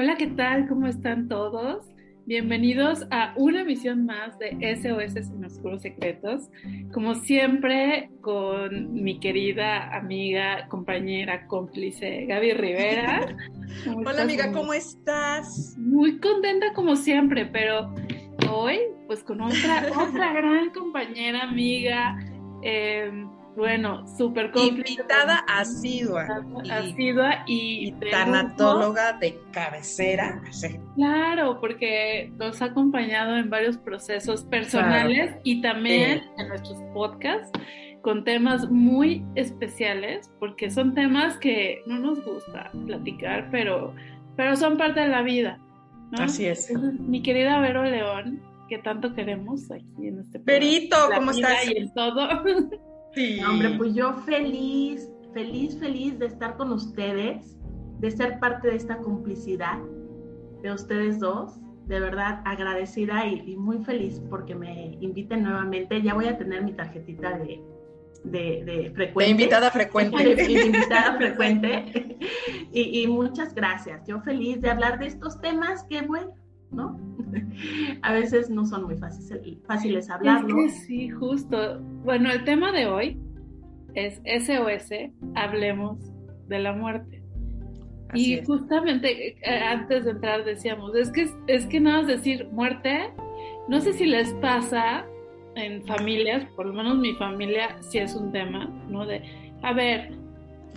[0.00, 0.66] Hola, ¿qué tal?
[0.66, 1.84] ¿Cómo están todos?
[2.24, 6.48] Bienvenidos a una emisión más de SOS Sin Oscuros Secretos.
[6.90, 13.36] Como siempre, con mi querida amiga, compañera, cómplice Gaby Rivera.
[14.06, 15.76] Hola amiga, ¿cómo estás?
[15.76, 17.94] Muy contenta como siempre, pero
[18.50, 22.18] hoy, pues con otra, otra gran compañera, amiga.
[22.62, 23.26] Eh,
[23.56, 26.26] bueno, súper Invitada asidua.
[26.70, 30.40] Asidua y, y tanatóloga de cabecera.
[30.94, 37.50] Claro, porque nos ha acompañado en varios procesos personales y también en nuestros podcasts
[38.02, 43.94] con temas muy especiales, porque son temas que no nos gusta platicar, pero,
[44.36, 45.58] pero son parte de la vida.
[46.18, 46.72] Así es.
[46.72, 51.68] mi querida Vero León, que tanto queremos aquí en este Verito, ¿cómo estás?
[51.68, 52.28] Y en todo.
[53.14, 53.40] Sí.
[53.42, 57.56] Hombre, pues yo feliz, feliz, feliz de estar con ustedes,
[57.98, 59.78] de ser parte de esta complicidad
[60.62, 61.58] de ustedes dos.
[61.86, 66.00] De verdad agradecida y, muy feliz porque me inviten nuevamente.
[66.02, 67.60] Ya voy a tener mi tarjetita de,
[68.22, 69.24] de, frecuente.
[69.24, 70.34] De invitada frecuente.
[70.36, 72.16] de invitada frecuente.
[72.72, 74.06] y, y, muchas gracias.
[74.06, 76.32] Yo feliz de hablar de estos temas que, bueno,
[76.72, 76.98] ¿no?
[78.02, 80.72] a veces no son muy fáciles, fáciles hablarlos.
[80.86, 81.80] sí, justo.
[82.04, 83.18] Bueno, el tema de hoy
[83.94, 85.98] es SOS, hablemos
[86.48, 87.22] de la muerte.
[88.14, 93.12] y justamente eh, antes de entrar decíamos, es que, es que nada más decir muerte,
[93.68, 95.06] no sé si les pasa
[95.54, 99.06] en familias, por lo menos mi familia sí es un tema, ¿no?
[99.06, 99.22] De,
[99.62, 100.19] a ver,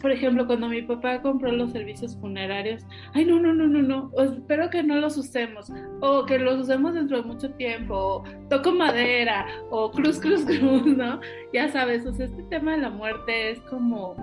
[0.03, 4.11] por ejemplo, cuando mi papá compró los servicios funerarios, ay, no, no, no, no, no,
[4.21, 8.73] espero que no los usemos, o que los usemos dentro de mucho tiempo, o toco
[8.73, 11.21] madera, o cruz, cruz, cruz, ¿no?
[11.53, 14.13] Ya sabes, o sea, este tema de la muerte es como,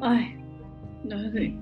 [0.00, 0.40] ay,
[1.02, 1.56] no sé.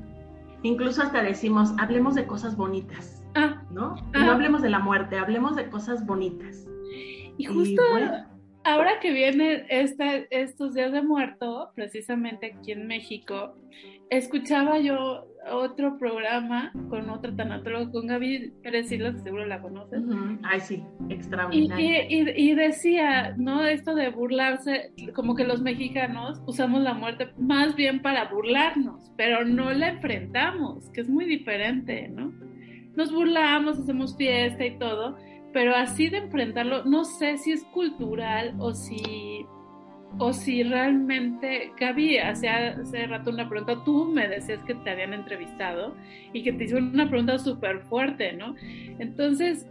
[0.63, 3.95] Incluso hasta decimos, hablemos de cosas bonitas, ah, ¿no?
[4.13, 4.27] Ah.
[4.27, 6.67] No hablemos de la muerte, hablemos de cosas bonitas.
[7.39, 7.81] Y justo
[8.65, 13.55] ahora que vienen estos días de muerto, precisamente aquí en México,
[14.11, 20.03] escuchaba yo otro programa con otro tanatólogo, con Gaby Pérez que seguro la conoces.
[20.43, 22.07] Ay, sí, extraordinario.
[22.09, 23.65] Y, decía, ¿no?
[23.65, 29.45] Esto de burlarse, como que los mexicanos usamos la muerte más bien para burlarnos, pero
[29.45, 32.33] no la enfrentamos, que es muy diferente, ¿no?
[32.97, 35.17] Nos burlamos, hacemos fiesta y todo,
[35.59, 39.45] pero así de enfrentarlo, no sé si es cultural o si,
[40.21, 45.15] o si realmente, Gaby, hace, hace rato una pregunta, tú me decías que te habían
[45.15, 45.97] entrevistado
[46.33, 48.55] y que te hicieron una pregunta súper fuerte, ¿no?
[49.01, 49.67] Entonces,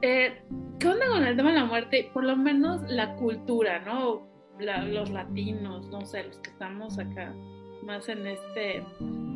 [0.00, 0.40] eh,
[0.78, 2.08] ¿qué onda con el tema de la muerte?
[2.14, 4.26] Por lo menos la cultura, ¿no?
[4.58, 7.34] los latinos, no sé, los que estamos acá
[7.82, 8.82] más en este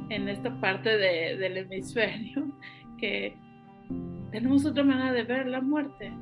[0.09, 2.47] en esta parte del hemisferio
[2.97, 3.37] que
[4.31, 6.13] tenemos otra manera de ver la muerte.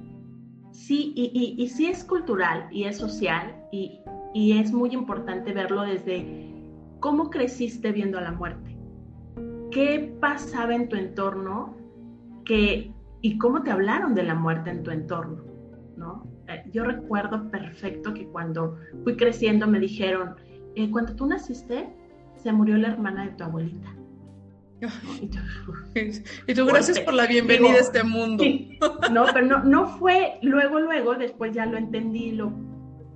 [0.73, 4.01] Sí, y, y, sí es cultural y es social y,
[4.33, 6.53] y, es muy importante verlo desde
[7.01, 8.77] cómo creciste viendo a la muerte.
[9.71, 11.75] ¿Qué pasaba en tu entorno
[12.45, 12.93] que,
[13.23, 15.43] y cómo te hablaron de la muerte en tu entorno?
[15.97, 16.27] ¿no?
[16.49, 20.37] Eh, yo recuerdo perfecto que cuando fui creciendo me dijeron,
[20.75, 21.93] eh, cuando tú naciste,
[22.37, 23.98] se murió la hermana de tu abuelita.
[26.47, 28.45] Y tú, gracias por la bienvenida a este mundo.
[29.11, 32.53] No, pero no, no fue luego, luego, después ya lo entendí, lo,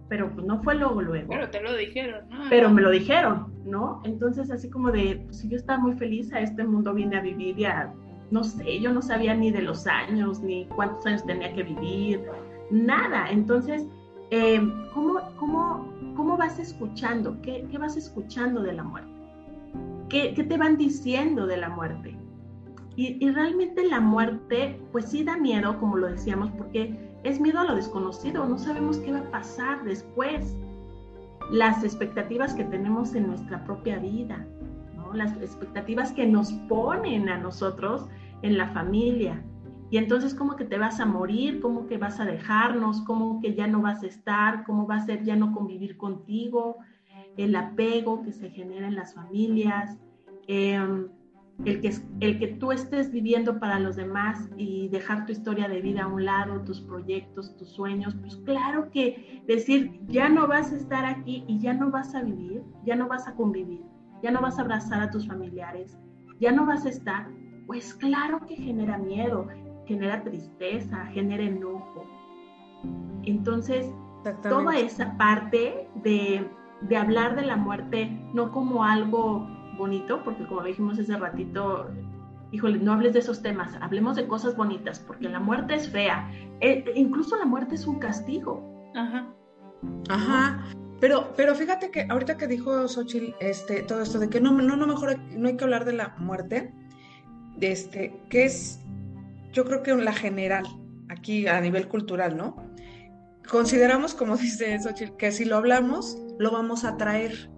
[0.08, 1.28] pero pues no fue luego, luego.
[1.30, 2.44] Pero te lo dijeron, ¿no?
[2.50, 4.02] Pero me lo dijeron, ¿no?
[4.04, 7.56] Entonces, así como de, pues yo estaba muy feliz, a este mundo vine a vivir
[7.56, 7.92] ya,
[8.30, 12.22] no sé, yo no sabía ni de los años, ni cuántos años tenía que vivir,
[12.70, 13.30] nada.
[13.30, 13.86] Entonces,
[14.30, 14.60] eh,
[14.92, 17.40] ¿cómo, cómo, ¿cómo vas escuchando?
[17.42, 19.11] ¿Qué, ¿Qué vas escuchando de la muerte?
[20.08, 22.16] ¿Qué, te van diciendo de la muerte?
[22.94, 27.64] Y, realmente la muerte, pues sí da miedo, como lo decíamos, porque es miedo a
[27.64, 30.54] lo desconocido, no sabemos qué va a pasar después.
[31.50, 34.46] Las expectativas que tenemos en nuestra propia vida,
[35.14, 38.06] las expectativas que nos ponen a nosotros
[38.42, 39.42] en la familia.
[39.90, 41.60] Y entonces, ¿cómo que te vas a morir?
[41.60, 43.02] ¿Cómo que vas a dejarnos?
[43.02, 44.64] ¿Cómo que ya no vas a estar?
[44.64, 46.78] ¿Cómo va a ser ya no convivir contigo?
[47.36, 49.98] El apego que se genera en las familias,
[50.46, 51.08] em,
[51.64, 55.80] el, que, el que tú estés viviendo para los demás y dejar tu historia de
[55.80, 60.72] vida a un lado, tus proyectos, tus sueños, pues claro que decir, ya no vas
[60.72, 63.82] a estar aquí y ya no vas a vivir, ya no vas a convivir,
[64.22, 65.96] ya no vas a abrazar a tus familiares,
[66.40, 67.28] ya no vas a estar,
[67.66, 69.46] pues claro que genera miedo,
[69.86, 72.04] genera tristeza, genera enojo.
[73.24, 73.86] Entonces,
[74.42, 76.48] toda esa parte de
[76.88, 79.46] de hablar de la muerte no como algo
[79.76, 81.88] bonito, porque como dijimos hace ratito,
[82.52, 86.30] híjole, no hables de esos temas, hablemos de cosas bonitas, porque la muerte es fea.
[86.60, 88.62] E, incluso la muerte es un castigo.
[88.94, 89.26] Ajá.
[90.08, 90.64] Ajá.
[91.00, 94.76] Pero, pero fíjate que ahorita que dijo Xochitl este, todo esto de que no, no,
[94.76, 96.72] no, mejor no hay que hablar de la muerte,
[97.60, 98.80] este, que es,
[99.52, 100.64] yo creo que la general,
[101.08, 102.56] aquí a nivel cultural, ¿no?
[103.48, 107.50] Consideramos, como dice Xochitl, que si lo hablamos, lo vamos a traer.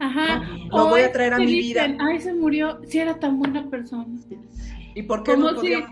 [0.00, 0.42] Ajá.
[0.70, 1.96] Lo voy a traer a mi vida.
[1.98, 4.06] Ay, se murió, si era tan buena persona.
[4.94, 5.50] ¿Y por qué, no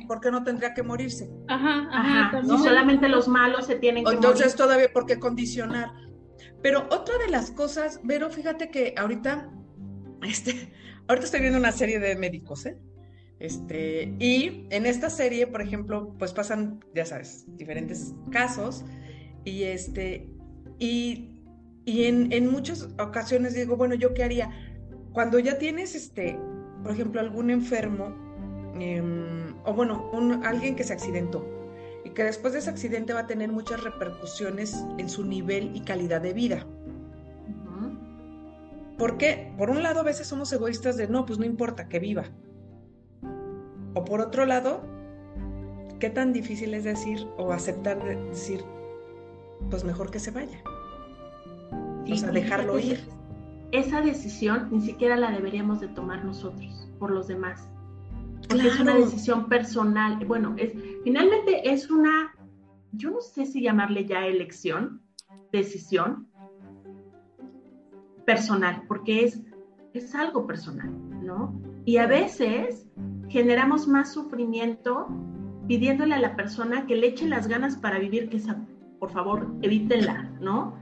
[0.09, 1.31] por qué no tendría que morirse?
[1.49, 2.43] Ajá, ajá.
[2.43, 5.93] No solamente los malos se tienen que Entonces todavía, ¿por qué condicionar?
[6.63, 9.49] Pero otra de las cosas, Vero, fíjate que ahorita,
[10.23, 10.73] este,
[11.09, 12.77] ahorita estoy viendo una serie de médicos, ¿eh?
[13.39, 18.85] Este, y en esta serie, por ejemplo, pues pasan, ya sabes, diferentes casos
[19.45, 20.31] y este,
[20.79, 21.36] y,
[21.87, 24.51] y en, en, muchas ocasiones digo, bueno, ¿yo qué haría?
[25.15, 26.39] Cuando ya tienes, este,
[26.83, 28.15] por ejemplo, algún enfermo,
[28.79, 31.49] em, o bueno, un, alguien que se accidentó
[32.05, 35.81] y que después de ese accidente va a tener muchas repercusiones en su nivel y
[35.81, 36.67] calidad de vida.
[38.99, 42.25] Porque, por un lado, a veces somos egoístas de, no, pues no importa, que viva
[43.97, 44.83] o por otro lado,
[45.99, 47.99] ¿qué tan difícil es decir o aceptar
[48.29, 48.63] decir,
[49.71, 50.63] pues mejor que se vaya?
[52.13, 53.01] O sea, dejarlo ir.
[53.73, 57.69] Esa decisión ni siquiera la deberíamos de tomar nosotros, por los demás.
[58.49, 60.25] Porque es una decisión personal.
[60.25, 60.73] Bueno, es,
[61.03, 62.35] finalmente es una,
[62.93, 65.03] yo no sé si llamarle ya elección,
[65.53, 66.29] decisión
[68.25, 69.41] personal, porque es,
[69.95, 70.91] es algo personal,
[71.25, 71.61] ¿no?
[71.85, 72.87] Y a veces
[73.29, 75.09] generamos más sufrimiento
[75.67, 78.65] pidiéndole a la persona que le eche las ganas para vivir, que esa,
[78.99, 80.75] por favor, evítenla, ¿no?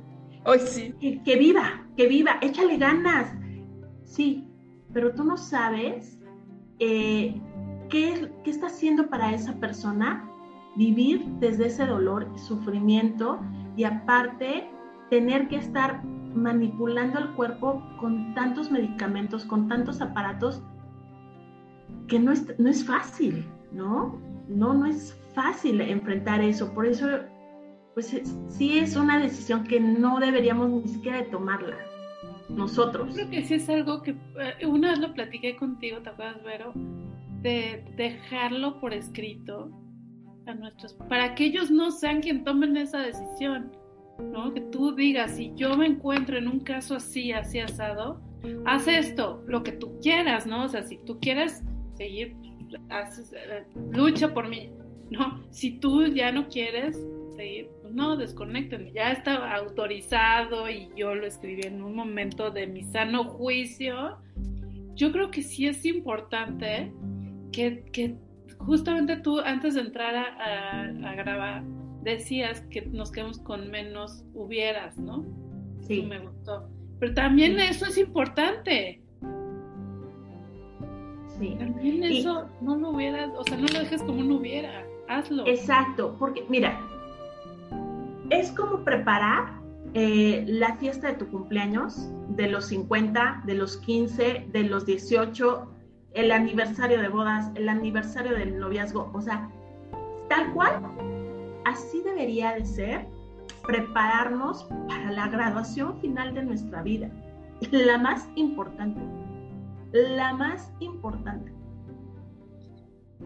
[0.47, 0.95] Hoy sí.
[1.25, 3.35] Que, viva, que viva, échale ganas.
[4.03, 4.47] Sí,
[4.93, 6.19] pero tú no sabes
[6.79, 7.41] eh,
[7.89, 10.29] qué, qué está haciendo para esa persona
[10.77, 13.41] vivir desde ese dolor sufrimiento
[13.77, 14.69] y aparte
[15.11, 20.63] tener que estar manipulando el cuerpo con tantos medicamentos, con tantos aparatos
[22.09, 24.19] que no es, no es fácil, ¿no?
[24.49, 26.73] No, no es fácil enfrentar eso.
[26.75, 27.07] Por eso,
[27.95, 31.77] pues sí es una decisión que no deberíamos ni siquiera de tomarla
[32.49, 33.15] nosotros.
[33.15, 36.73] creo que sí es algo que eh, una vez lo platiqué contigo, ¿te acuerdas, Vero?
[37.41, 39.71] De dejarlo por escrito
[40.47, 43.73] a nuestros, para que ellos no sean quien tomen esa decisión,
[44.33, 44.53] ¿no?
[44.53, 48.21] Que tú digas, si yo me encuentro en un caso así, así asado,
[48.67, 50.65] haz esto, lo que tú quieras, ¿no?
[50.65, 51.63] O sea, si tú quieres
[51.97, 52.37] seguir,
[52.91, 54.71] eh, lucha por mí,
[55.11, 55.43] ¿no?
[55.51, 56.99] Si tú ya no quieres
[57.37, 62.67] seguir, pues no, desconecten, ya está autorizado y yo lo escribí en un momento de
[62.67, 64.19] mi sano juicio.
[64.95, 66.93] Yo creo que sí es importante
[67.53, 68.17] que,
[68.59, 71.63] justamente tú antes de entrar a, grabar
[72.03, 75.25] decías que nos quedamos con menos hubieras, ¿no?
[75.81, 76.03] Sí.
[76.03, 76.69] me gustó.
[76.99, 79.01] Pero también eso es importante.
[81.39, 81.57] Sí.
[81.59, 85.47] También eso no lo hubieras, o sea, no lo dejes como no hubiera, hazlo.
[85.47, 86.81] Exacto, porque mira,
[88.41, 89.61] es como preparar
[89.95, 95.71] eh, la fiesta de tu cumpleaños, de los 50, de los 15, de los 18,
[96.13, 99.49] el aniversario de bodas, el aniversario del noviazgo, o sea,
[100.29, 100.81] tal cual,
[101.65, 103.07] así debería de ser
[103.67, 107.11] prepararnos para la graduación final de nuestra vida,
[107.71, 109.01] la más importante
[109.95, 111.53] la más importante.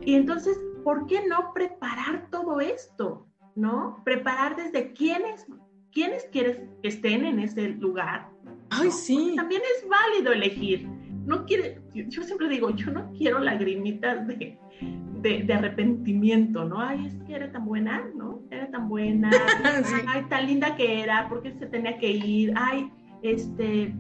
[0.03, 3.27] Y entonces, ¿por qué no preparar todo esto?
[3.59, 4.01] ¿No?
[4.05, 5.47] Preparar desde quiénes,
[5.93, 8.29] quiénes quieres que estén en ese lugar.
[8.71, 9.35] Ay, sí.
[9.37, 10.89] también es válido elegir.
[11.27, 14.59] No quiere, yo siempre digo, yo no quiero lagrimitas de,
[15.21, 16.81] de, arrepentimiento, ¿no?
[16.81, 18.41] Ay, es que era tan buena, ¿no?
[18.51, 19.31] Era tan buena.
[20.09, 22.53] Ay, tan linda que era, porque se tenía que ir.
[22.57, 22.91] Ay,
[23.23, 23.95] este,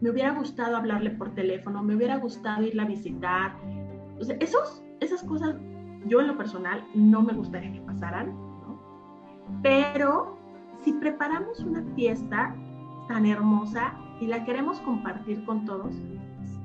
[0.00, 3.56] me hubiera gustado hablarle por teléfono, me hubiera gustado irla a visitar.
[4.18, 5.56] O sea, esos, esas cosas,
[6.06, 8.34] yo en lo personal, no me gustaría que pasaran.
[9.62, 10.38] Pero
[10.82, 12.54] si preparamos una fiesta
[13.08, 15.94] tan hermosa y la queremos compartir con todos,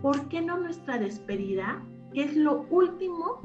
[0.01, 1.81] ¿por qué no nuestra despedida,
[2.13, 3.41] que es lo último?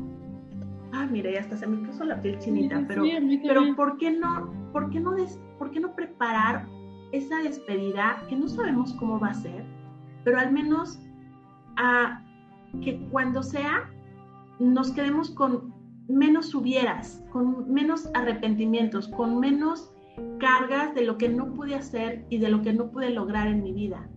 [0.93, 3.05] Ah, mira, ya hasta se me puso la piel chinita, pero,
[3.47, 5.15] pero ¿por qué no, por qué no,
[5.59, 6.67] por qué no preparar
[7.13, 9.65] esa despedida que no sabemos cómo va a ser?
[10.25, 11.01] pero al menos
[11.77, 12.23] a
[12.83, 13.91] que cuando sea
[14.59, 15.72] nos quedemos con
[16.13, 19.93] menos hubieras, con menos arrepentimientos, con menos
[20.39, 23.63] cargas de lo que no pude hacer y de lo que no pude lograr en
[23.63, 24.09] mi vida.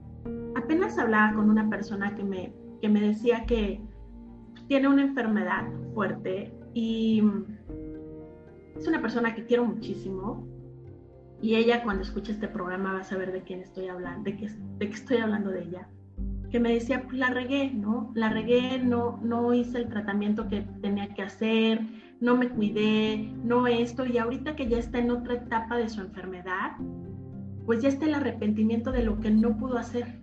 [0.55, 3.81] Apenas hablaba con una persona que me, que me decía que
[4.67, 7.23] tiene una enfermedad fuerte y
[8.75, 10.45] es una persona que quiero muchísimo.
[11.41, 14.49] Y ella cuando escuche este programa va a saber de quién estoy hablando, de qué,
[14.49, 15.87] de qué estoy hablando de ella.
[16.55, 18.13] Que me decía, pues la regué, ¿no?
[18.15, 21.81] La regué, no, no hice el tratamiento que tenía que hacer,
[22.21, 24.05] no me cuidé, no esto.
[24.05, 26.71] Y ahorita que ya está en otra etapa de su enfermedad,
[27.65, 30.17] pues ya está el arrepentimiento de lo que no pudo hacer,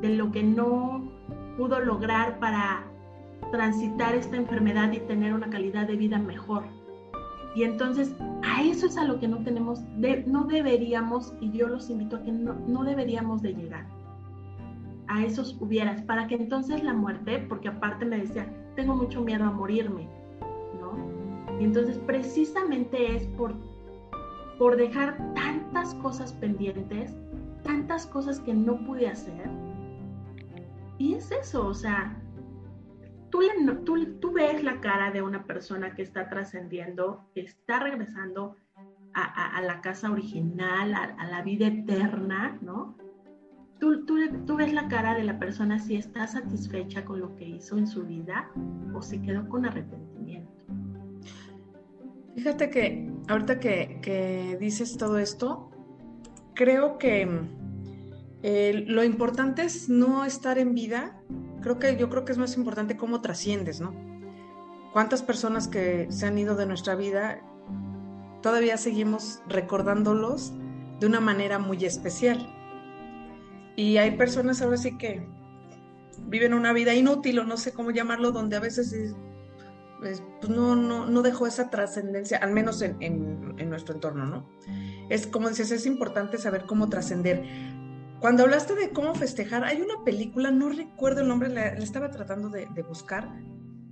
[0.00, 1.12] de lo que no
[1.56, 2.82] pudo lograr para
[3.52, 6.64] transitar esta enfermedad y tener una calidad de vida mejor.
[7.54, 8.12] Y entonces
[8.42, 9.82] a eso es a lo que no tenemos,
[10.26, 14.01] no deberíamos, y yo los invito a que no, no deberíamos de llegar
[15.12, 19.44] a esos hubieras, para que entonces la muerte, porque aparte me decía, tengo mucho miedo
[19.44, 20.08] a morirme,
[20.80, 21.58] ¿no?
[21.60, 23.54] Y entonces precisamente es por,
[24.58, 27.14] por dejar tantas cosas pendientes,
[27.62, 29.50] tantas cosas que no pude hacer,
[31.02, 32.16] y es eso, o sea,
[33.30, 33.42] tú,
[34.20, 38.56] tú, ves la cara de una persona que está trascendiendo, que está regresando
[39.14, 42.96] a, la casa original, a, la vida eterna, ¿no?
[43.82, 47.88] Tú, ves la cara de la persona si está satisfecha con lo que hizo en
[47.88, 48.48] su vida
[48.94, 50.52] o si quedó con arrepentimiento.
[52.36, 55.68] Fíjate que ahorita que, que dices todo esto,
[56.54, 57.28] creo que
[58.44, 61.20] eh, lo importante es no estar en vida.
[61.60, 63.92] Creo que yo creo que es más importante cómo trasciendes, ¿no?
[64.92, 67.40] ¿Cuántas personas que se han ido de nuestra vida
[68.42, 70.52] todavía seguimos recordándolos
[71.00, 72.61] de una manera muy especial?
[73.76, 75.26] Y hay personas ahora sí que
[76.26, 79.14] viven una vida inútil o no sé cómo llamarlo, donde a veces
[80.02, 84.48] pues no, no, no dejó esa trascendencia, al menos en, en, nuestro entorno, ¿no?
[85.08, 87.44] Es como dices, es importante saber cómo trascender.
[88.18, 92.48] Cuando hablaste de cómo festejar, hay una película, no recuerdo el nombre, la, estaba tratando
[92.48, 93.32] de, buscar,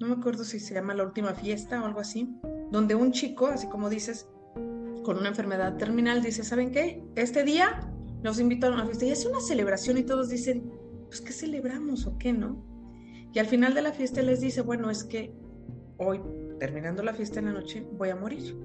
[0.00, 2.36] no me acuerdo si se llama La Última Fiesta o algo así,
[2.72, 4.28] donde un chico, así como dices,
[5.04, 7.04] con una enfermedad terminal, dice, ¿saben qué?
[7.14, 7.89] Este día
[8.22, 10.70] nos invitaron a una fiesta y es una celebración y todos dicen,
[11.06, 12.64] pues ¿qué celebramos o qué, no?
[13.32, 15.34] Y al final de la fiesta les dice, bueno, es que
[15.98, 16.20] hoy,
[16.58, 18.56] terminando la fiesta en la noche, voy a morir.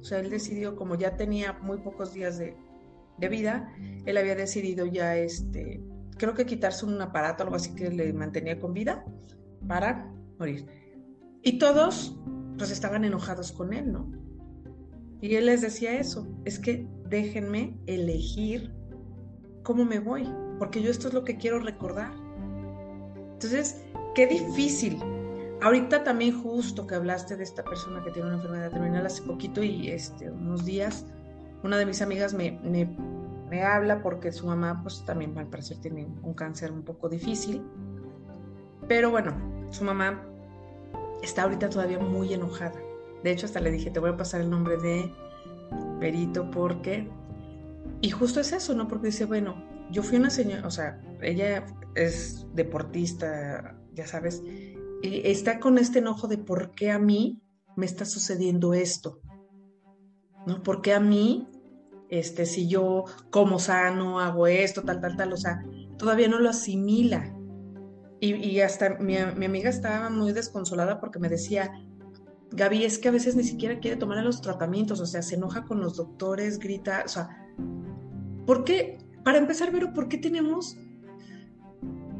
[0.00, 2.56] O sea, él decidió, como ya tenía muy pocos días de,
[3.18, 3.72] de vida,
[4.04, 5.80] él había decidido ya, este,
[6.18, 9.04] creo que quitarse un aparato, algo así que le mantenía con vida,
[9.66, 10.66] para morir.
[11.42, 12.18] Y todos,
[12.58, 14.10] pues estaban enojados con él, ¿no?
[15.20, 18.72] Y él les decía eso, es que déjenme elegir
[19.62, 20.28] cómo me voy,
[20.58, 22.12] porque yo esto es lo que quiero recordar.
[23.34, 23.84] Entonces,
[24.16, 24.98] qué difícil.
[25.62, 29.62] Ahorita también justo que hablaste de esta persona que tiene una enfermedad terminal hace poquito
[29.62, 31.06] y este, unos días,
[31.62, 32.58] una de mis amigas me,
[33.48, 37.62] me, habla porque su mamá pues también al parecer tiene un cáncer un poco difícil.
[38.88, 39.32] Pero bueno,
[39.70, 40.20] su mamá
[41.22, 42.80] está ahorita todavía muy enojada.
[43.22, 45.12] De hecho, hasta le dije, te voy a pasar el nombre de
[46.04, 47.08] Perito porque...
[48.02, 48.88] Y justo es eso, ¿no?
[48.88, 54.42] Porque dice, bueno, yo fui una señora, o sea, ella es deportista, ya sabes,
[55.02, 57.40] y está con este enojo de por qué a mí
[57.74, 59.18] me está sucediendo esto,
[60.46, 60.62] ¿no?
[60.62, 61.48] ¿Por qué a mí
[62.10, 65.64] este, si yo como sano, hago esto, tal, tal, tal, o sea,
[65.96, 67.34] todavía no lo asimila.
[68.20, 71.72] Y, hasta mi, amiga estaba muy desconsolada porque me decía,
[72.54, 75.64] Gaby, es que a veces ni siquiera quiere tomar los tratamientos, o sea, se enoja
[75.64, 77.28] con los doctores, grita, o sea,
[78.46, 78.98] ¿por qué?
[79.24, 80.76] Para empezar, pero ¿por qué tenemos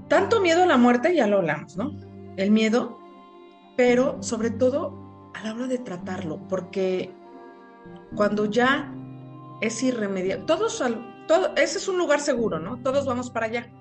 [0.08, 1.14] tanto miedo a la muerte?
[1.14, 1.98] Ya lo hablamos, ¿no?
[2.36, 2.98] El miedo,
[3.76, 7.14] pero sobre todo a la hora de tratarlo, porque
[8.16, 8.92] cuando ya
[9.60, 10.44] es irremediable.
[10.46, 10.82] Todos,
[11.26, 12.80] todo, ese es un lugar seguro, ¿no?
[12.82, 13.72] Todos vamos para allá.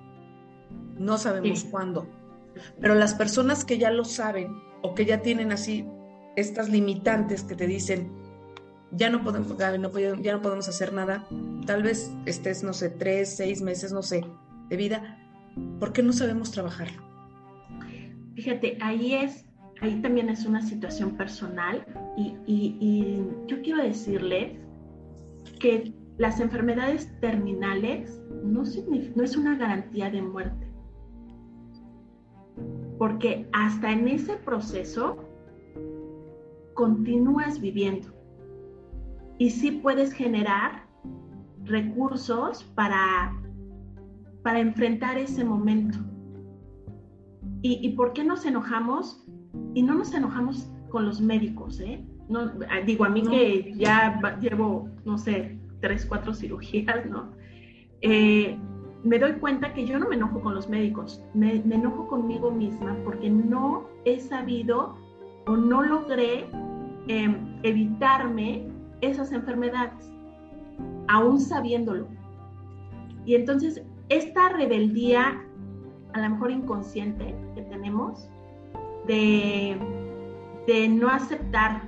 [0.98, 2.06] No sabemos cuándo.
[2.80, 5.86] Pero las personas que ya lo saben o que ya tienen así
[6.36, 8.10] estas limitantes que te dicen,
[8.90, 11.26] ya no podemos, no ya no podemos hacer nada,
[11.66, 14.24] tal vez estés, no sé, tres, seis meses, no sé,
[14.68, 15.18] de vida,
[15.80, 17.02] ¿por qué no sabemos trabajarlo?
[18.34, 19.46] Fíjate, ahí es,
[19.80, 21.84] ahí también es una situación personal
[22.16, 24.58] y, y yo quiero decirles
[25.58, 28.62] que las enfermedades terminales no,
[29.16, 30.68] no es una garantía de muerte.
[32.98, 35.18] Porque hasta en ese proceso
[36.74, 38.08] continúas viviendo.
[39.38, 40.86] Y sí puedes generar
[41.64, 43.32] recursos para,
[44.42, 45.98] para enfrentar ese momento.
[47.62, 49.24] ¿Y, ¿Y por qué nos enojamos?
[49.74, 52.04] Y no nos enojamos con los médicos, ¿eh?
[52.28, 57.30] no, ah, digo, a mí que ya llevo, no sé, tres, cuatro cirugías, ¿no?
[58.00, 58.58] Eh,
[59.02, 62.96] me doy cuenta que yo no me enojo con los médicos, me, enojo conmigo misma
[63.04, 64.96] porque no he sabido
[65.46, 66.46] o no logré
[67.08, 68.66] em, evitarme
[69.00, 70.10] esas enfermedades,
[71.08, 72.06] aún sabiéndolo.
[73.26, 75.42] Y entonces esta rebeldía,
[76.12, 78.28] a lo mejor inconsciente que tenemos,
[79.06, 79.76] de,
[80.66, 81.82] de no aceptar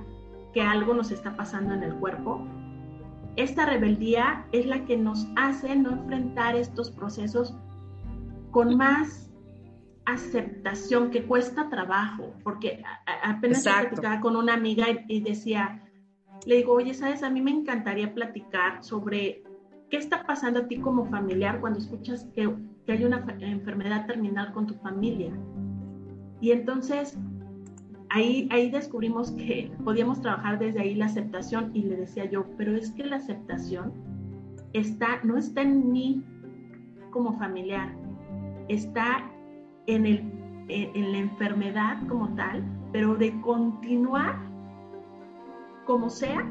[0.53, 2.41] que algo nos está pasando en el cuerpo,
[3.35, 7.55] esta rebeldía es la que nos hace no enfrentar estos procesos
[8.49, 9.26] con más
[10.07, 12.81] aceptación que cuesta trabajo, porque
[13.23, 15.83] apenas platicaba con una amiga y, decía,
[16.45, 19.43] le digo, oye, sabes, a mí me encantaría platicar sobre
[19.89, 22.49] qué está pasando a ti como familiar cuando escuchas que,
[22.85, 25.33] que hay una enfermedad terminal con tu familia.
[26.39, 27.17] Y entonces
[28.09, 32.77] ahí, ahí descubrimos que podíamos trabajar desde ahí la aceptación y le decía yo, pero
[32.77, 33.91] es que la aceptación
[34.71, 36.23] está, no está en mí
[37.11, 37.93] como familiar,
[38.69, 39.29] está
[39.87, 40.31] en, el,
[40.69, 44.37] en, la enfermedad como tal, pero de continuar
[45.85, 46.45] como sea,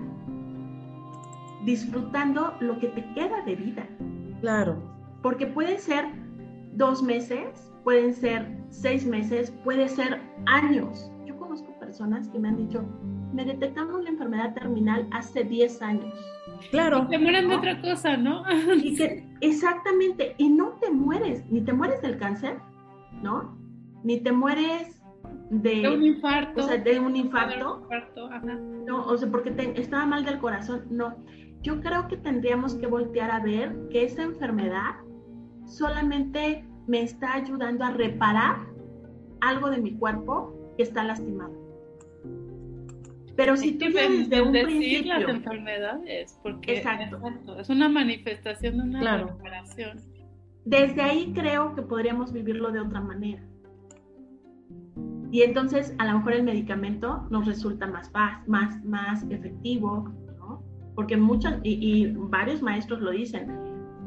[1.65, 3.87] disfrutando lo que te queda de vida.
[4.41, 4.83] Claro.
[5.23, 6.07] Porque puede ser
[6.73, 11.11] dos meses, pueden ser seis meses, puede ser años
[11.87, 12.85] personas que me han dicho,
[13.33, 16.15] me detectaron la enfermedad terminal hace 10 años.
[16.71, 17.05] Claro.
[17.05, 18.43] Y te mueren de otra cosa, ¿no?
[18.83, 22.59] Y que, exactamente, y no te mueres, ni te mueres del cáncer,
[23.23, 23.59] ¿no?
[24.05, 25.03] Ni te mueres
[25.51, 26.61] de, un infarto.
[26.61, 27.89] O sea, de un infarto.
[28.87, 30.87] No, o sea, porque estaba mal del corazón.
[30.91, 31.17] No,
[31.63, 34.95] yo creo que tendríamos que voltear a ver que esa enfermedad
[35.67, 38.67] solamente me está ayudando a reparar
[39.41, 41.55] algo de mi cuerpo que está lastimado.
[43.37, 45.19] Pero si tú desde un principio...
[45.19, 47.21] las enfermedades, porque Exacto.
[47.59, 50.01] Es, una manifestación de una recuperación.
[50.67, 53.43] Desde ahí creo que podríamos vivirlo de otra manera.
[55.31, 58.11] Y entonces a lo mejor el medicamento nos resulta más,
[58.47, 60.63] más, más efectivo, ¿no?
[60.95, 63.51] Porque muchos, y, varios maestros lo dicen,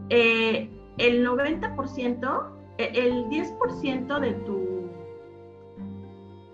[0.09, 4.59] eh, el 90%, e, el 10% de tu,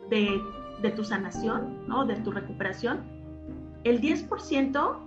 [0.10, 0.42] de
[0.82, 2.06] de tu sanación, ¿no?
[2.06, 3.04] De tu recuperación,
[3.84, 4.98] el 10%,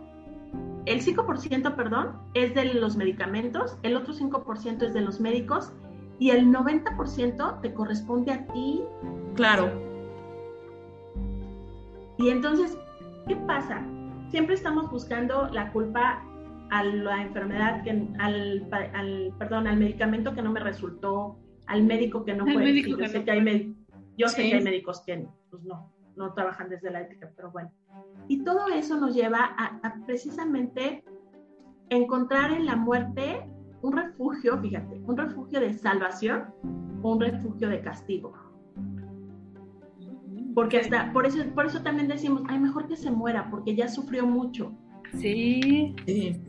[0.88, 5.72] el 5%, perdón, es de los medicamentos, el otro 5% es de los médicos
[6.18, 8.82] y el 90% te corresponde a ti.
[9.34, 9.70] Claro.
[12.16, 12.76] Y entonces,
[13.26, 13.82] ¿qué pasa?
[14.30, 16.24] Siempre estamos buscando la culpa
[16.70, 22.24] a la enfermedad, que, al, al, perdón, al medicamento que no me resultó, al médico
[22.24, 22.82] que no fue.
[22.82, 23.76] yo sé que hay,
[24.16, 27.70] yo sé que hay médicos que pues no, no trabajan desde la ética, pero bueno.
[28.28, 31.02] Y todo eso nos lleva a, precisamente
[31.88, 33.48] encontrar en la muerte
[33.80, 36.44] un refugio, fíjate, un refugio de salvación
[37.02, 38.34] o un refugio de castigo.
[40.54, 43.88] Porque hasta, por eso, por eso también decimos, ay, mejor que se muera, porque ya
[43.88, 44.72] sufrió mucho.
[45.14, 45.94] Sí.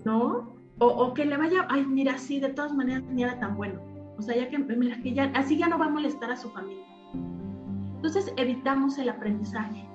[0.03, 0.53] ¿No?
[0.79, 3.79] O, o, que le vaya, ay, mira, sí, de todas maneras ni era tan bueno.
[4.17, 6.49] O sea, ya que, mira, que ya, así ya no va a molestar a su
[6.49, 6.83] familia.
[7.95, 9.88] Entonces evitamos el aprendizaje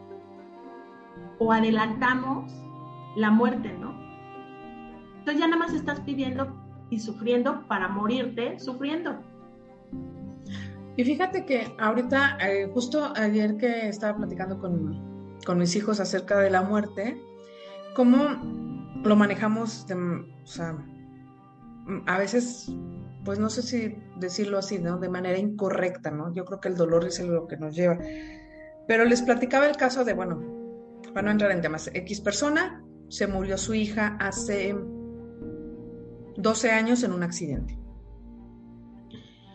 [1.45, 2.53] o adelantamos
[3.17, 3.95] la muerte, ¿no?
[5.19, 6.55] Entonces ya nada más estás viviendo
[6.91, 9.21] y sufriendo para morirte sufriendo.
[10.97, 16.39] Y fíjate que ahorita, eh, justo ayer que estaba platicando con, con, mis hijos acerca
[16.39, 17.21] de la muerte,
[17.95, 18.19] cómo
[19.03, 20.79] lo manejamos, o sea,
[22.07, 22.73] a veces
[23.25, 24.99] pues no sé si decirlo así, ¿no?
[24.99, 26.33] De manera incorrecta, ¿no?
[26.35, 27.99] Yo creo que el dolor es lo que nos lleva.
[28.87, 30.54] Pero les platicaba el caso de, bueno,
[31.14, 34.74] para no entrar en temas, X persona, se murió su hija hace
[36.37, 37.79] 12 años en un accidente.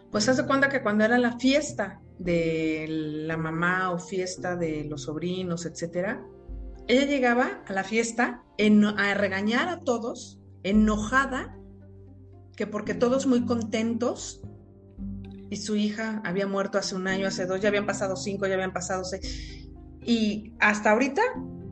[0.09, 5.03] Pues hace cuenta que cuando era la fiesta de la mamá o fiesta de los
[5.03, 6.25] sobrinos, etcétera,
[6.87, 8.43] ella llegaba a la fiesta
[8.97, 11.55] a regañar a todos, enojada
[12.55, 14.41] que porque todos muy contentos
[15.49, 18.55] y su hija había muerto hace un año, hace dos, ya habían pasado cinco, ya
[18.55, 19.58] habían pasado seis,
[20.01, 21.21] y hasta ahorita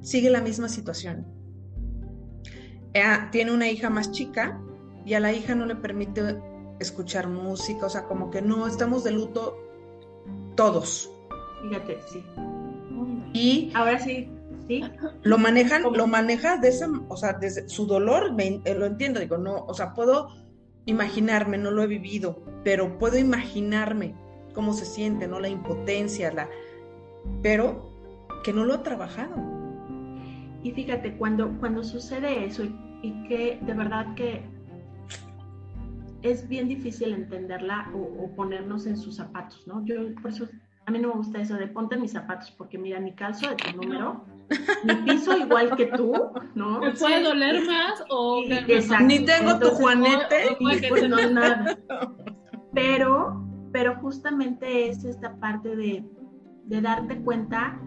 [0.02, 1.26] sigue la misma situación.
[2.94, 4.60] Eh, tiene una hija más chica
[5.06, 6.38] y a la hija no le permite
[6.80, 9.58] escuchar música, o sea, como que no, estamos de luto
[10.56, 11.10] todos.
[11.62, 12.24] Fíjate, sí.
[13.34, 14.30] Y ahora sí,
[14.68, 14.84] ¿sí?
[15.24, 16.72] Lo manejan, lo maneja de
[17.08, 20.30] o sea, desde su dolor, eh, lo entiendo, digo, no, o sea, puedo
[20.86, 24.16] imaginarme, no lo he vivido, pero puedo imaginarme
[24.54, 25.40] cómo se siente, ¿no?
[25.40, 26.50] La impotencia, la...
[27.44, 27.97] pero
[28.44, 29.36] que no lo ha trabajado.
[30.64, 32.64] Y fíjate, cuando, cuando sucede eso
[33.02, 34.44] y, que de verdad que
[36.24, 39.86] es bien difícil entenderla o, ponernos en sus zapatos, ¿no?
[39.86, 40.48] Yo por eso
[40.86, 43.56] a mí no me gusta eso de ponte mis zapatos, porque mira, ni calzo de
[43.56, 44.26] tu número,
[44.84, 46.14] ni piso igual que tú,
[46.56, 46.80] ¿no?
[46.82, 48.44] ¿Me puede doler más o
[49.06, 50.58] ni tengo tu juanete,
[50.90, 51.78] pues no nada.
[52.74, 56.04] Pero, pero justamente es esta parte de,
[56.66, 57.80] de darte cuenta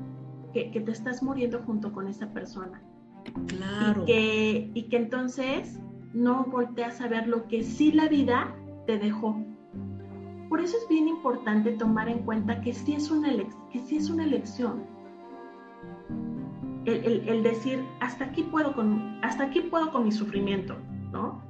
[0.53, 2.83] que, que, te estás muriendo junto con esa persona.
[3.47, 4.03] Claro.
[4.03, 5.81] Y que, y que entonces
[6.13, 8.55] no volteas a ver lo que sí la vida
[8.87, 9.37] te dejó.
[10.49, 13.31] Por eso es bien importante tomar en cuenta que sí es una,
[13.73, 14.85] que sí es una elección.
[16.87, 20.77] El, decir, hasta aquí, puedo con, hasta aquí puedo con mi sufrimiento,
[21.13, 21.41] ¿no?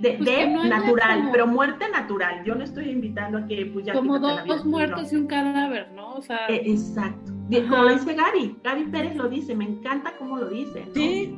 [0.00, 2.44] De, pues natural, pero muerte natural.
[2.44, 6.14] Yo no estoy invitando a que pues ya Como dos, muertos y un cadáver, ¿no?
[6.14, 6.46] O sea...
[6.48, 7.32] E, exacto.
[7.50, 10.86] Como lo dice Gaby, Gaby Pérez lo dice, me encanta cómo lo dice.
[10.94, 11.36] Sí,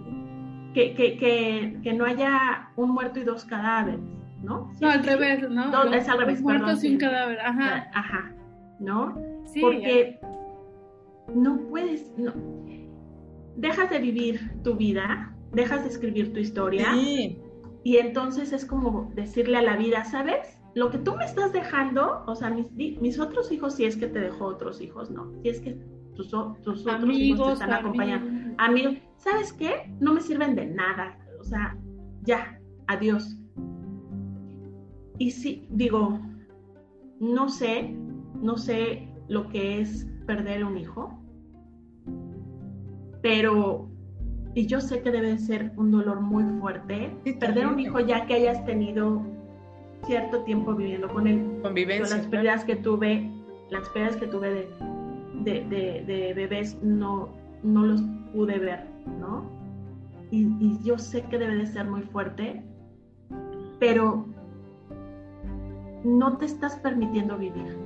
[0.74, 4.00] que, que, que, que, no haya un muerto y dos cadáveres,
[4.42, 4.72] ¿no?
[4.80, 5.70] no, al revés, ¿no?
[5.70, 7.90] no es al revés, muertos y un cadáver, ajá.
[7.94, 8.34] Ajá,
[8.78, 9.16] ¿no?
[9.46, 10.20] Sí, Porque
[11.34, 12.32] no puedes, no.
[13.56, 16.92] Dejas de vivir tu vida, dejas de escribir tu historia.
[16.94, 17.40] Sí.
[17.82, 20.60] Y entonces es como decirle a la vida, ¿sabes?
[20.74, 24.06] Lo que tú me estás dejando, o sea, mis, mis otros hijos, si es que
[24.06, 25.32] te dejó otros hijos, no.
[25.42, 25.78] Si es que
[26.14, 26.30] tus,
[26.62, 28.54] tus otros hijos te están acompañando.
[28.58, 29.92] Amigos, ¿sabes qué?
[30.00, 31.18] No me sirven de nada.
[31.40, 31.76] O sea,
[32.22, 33.36] ya, adiós.
[35.18, 36.20] Y sí, digo,
[37.18, 37.94] no sé,
[38.40, 41.20] no sé lo que es perder un hijo,
[43.22, 43.89] pero,
[44.54, 48.34] y yo sé que debe ser un dolor muy fuerte, perder un hijo ya que
[48.34, 49.22] hayas tenido
[50.06, 51.60] cierto tiempo viviendo con él.
[51.62, 52.16] Convivencia.
[52.16, 53.30] las pérdidas que tuve,
[53.70, 54.68] las pérdidas que tuve
[55.44, 57.28] de, de, de bebés no,
[57.62, 58.86] no los pude ver,
[59.20, 59.44] ¿no?
[60.30, 62.62] Y, yo sé que debe de ser muy fuerte,
[63.80, 64.26] pero
[66.04, 67.76] no te estás permitiendo vivir.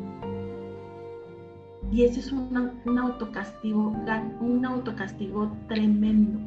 [1.90, 3.94] Y ese es un autocastigo,
[4.40, 6.38] un autocastigo tremendo.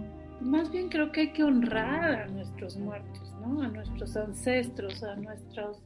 [0.41, 3.61] Más bien creo que hay que honrar a nuestros muertos, ¿no?
[3.61, 5.81] A nuestros ancestros, a nuestros...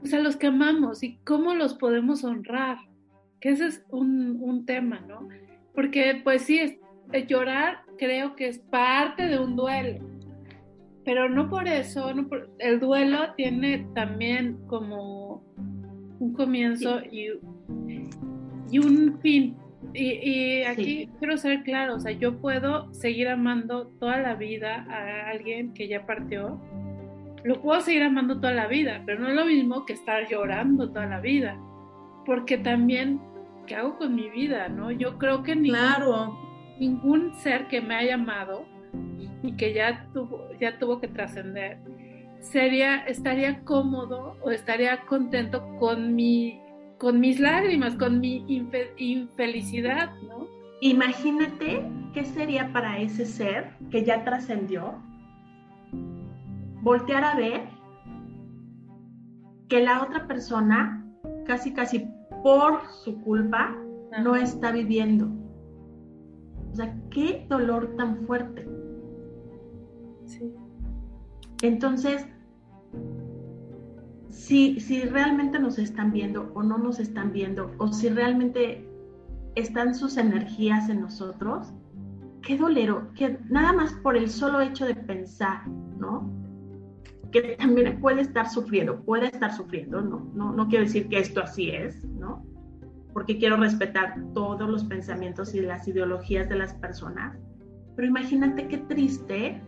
[0.00, 2.78] Pues a los que amamos y cómo los podemos honrar.
[3.40, 5.28] Que ese es un, un tema, ¿no?
[5.78, 6.76] porque pues sí, es,
[7.12, 10.04] eh, llorar creo que es parte de un duelo,
[11.04, 12.12] pero no por eso,
[12.58, 15.44] el duelo tiene también como
[16.18, 17.28] un comienzo y,
[18.72, 19.56] y, un fin.
[19.94, 25.30] Y, aquí quiero ser claro, o sea, yo puedo seguir amando toda la vida a
[25.30, 26.60] alguien que ya partió,
[27.44, 30.90] lo puedo seguir amando toda la vida, pero no es lo mismo que estar llorando
[30.90, 31.58] toda la vida,
[32.26, 33.20] porque también
[33.68, 34.68] ¿qué hago con mi vida?
[34.68, 34.90] ¿no?
[34.90, 36.36] Yo creo que ningún,
[36.80, 38.64] ningún ser que me haya amado
[39.42, 41.78] y que ya tuvo, ya tuvo que trascender,
[42.40, 46.60] sería, estaría cómodo o estaría contento con mi,
[46.98, 48.44] con mis lágrimas, con mi
[48.96, 50.46] infelicidad, ¿no?
[50.80, 54.94] Imagínate qué sería para ese ser que ya trascendió
[56.82, 57.68] voltear a ver
[59.68, 61.04] que la otra persona
[61.46, 62.08] casi casi
[62.42, 63.76] por su culpa
[64.22, 65.28] no está viviendo.
[66.72, 68.68] O sea, qué dolor tan fuerte.
[70.26, 70.52] Sí.
[71.62, 72.26] Entonces,
[74.38, 78.88] si, si realmente nos están viendo o no nos están viendo, o si realmente
[79.56, 81.72] están sus energías en nosotros,
[82.42, 85.66] qué dolero, que nada más por el solo hecho de pensar,
[85.98, 86.30] ¿no?
[87.32, 91.42] que también puede estar sufriendo, puede estar sufriendo, no, no, no quiero decir que esto
[91.42, 92.46] así es, ¿no?
[93.12, 97.36] Porque quiero respetar todos los pensamientos y las ideologías de las personas,
[97.96, 99.60] pero imagínate qué triste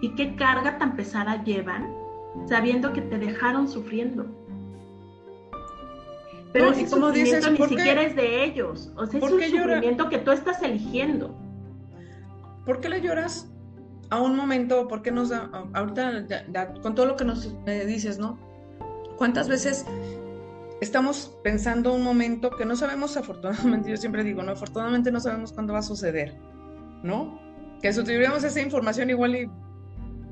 [0.00, 2.07] y qué carga tan pesada llevan
[2.46, 4.26] sabiendo que te dejaron sufriendo.
[6.52, 10.18] Pero ese como sufrimiento ni siquiera es de ellos, o sea, es un sufrimiento que
[10.18, 11.34] tú estás eligiendo.
[12.64, 13.50] ¿Por qué le lloras?
[14.10, 16.26] a un momento, porque nos da, ahorita
[16.82, 18.38] con todo lo que nos dices, ¿no?
[19.16, 19.84] ¿Cuántas veces
[20.80, 24.52] estamos pensando un momento que no sabemos, afortunadamente, yo siempre digo, ¿no?
[24.52, 26.36] Afortunadamente no sabemos cuándo va a suceder,
[27.02, 27.38] ¿no?
[27.82, 29.50] Que si tuviéramos esa información igual y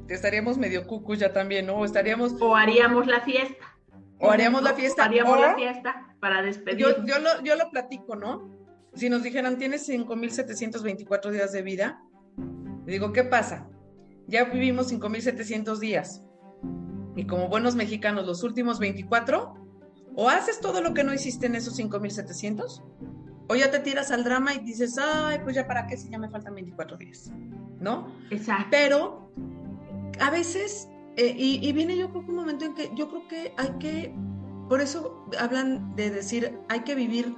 [0.08, 1.76] estaríamos medio cucus ya también, ¿no?
[1.76, 2.40] O estaríamos...
[2.40, 3.76] O haríamos la fiesta.
[4.18, 5.02] O haríamos la fiesta.
[5.02, 6.78] O haríamos la fiesta para despedir.
[6.78, 8.50] Yo, yo, lo, yo lo platico, ¿no?
[8.94, 12.02] Si nos dijeran, tienes 5.724 días de vida,
[12.86, 13.68] digo, ¿qué pasa?
[14.26, 16.22] Ya vivimos 5.700 días.
[17.14, 19.54] Y como buenos mexicanos, los últimos 24,
[20.14, 22.82] o haces todo lo que no hiciste en esos 5.700,
[23.48, 26.18] o ya te tiras al drama y dices, ay, pues ya para qué si ya
[26.18, 27.30] me faltan 24 días,
[27.78, 28.12] ¿no?
[28.30, 28.66] Exacto.
[28.70, 29.30] Pero
[30.20, 33.54] a veces Eh, y, viene yo creo que un momento en que yo creo que
[33.56, 34.14] hay que,
[34.68, 37.34] por eso hablan de decir, hay que vivir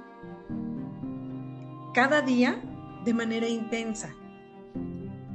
[1.93, 2.61] cada día
[3.05, 4.13] de manera intensa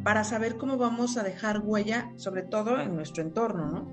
[0.03, 3.89] para saber cómo vamos a dejar huella, sobre todo en nuestro entorno, ¿no?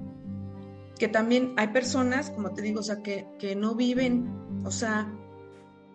[1.00, 5.10] Que también hay personas, como te digo, o sea, que, que no viven, o sea,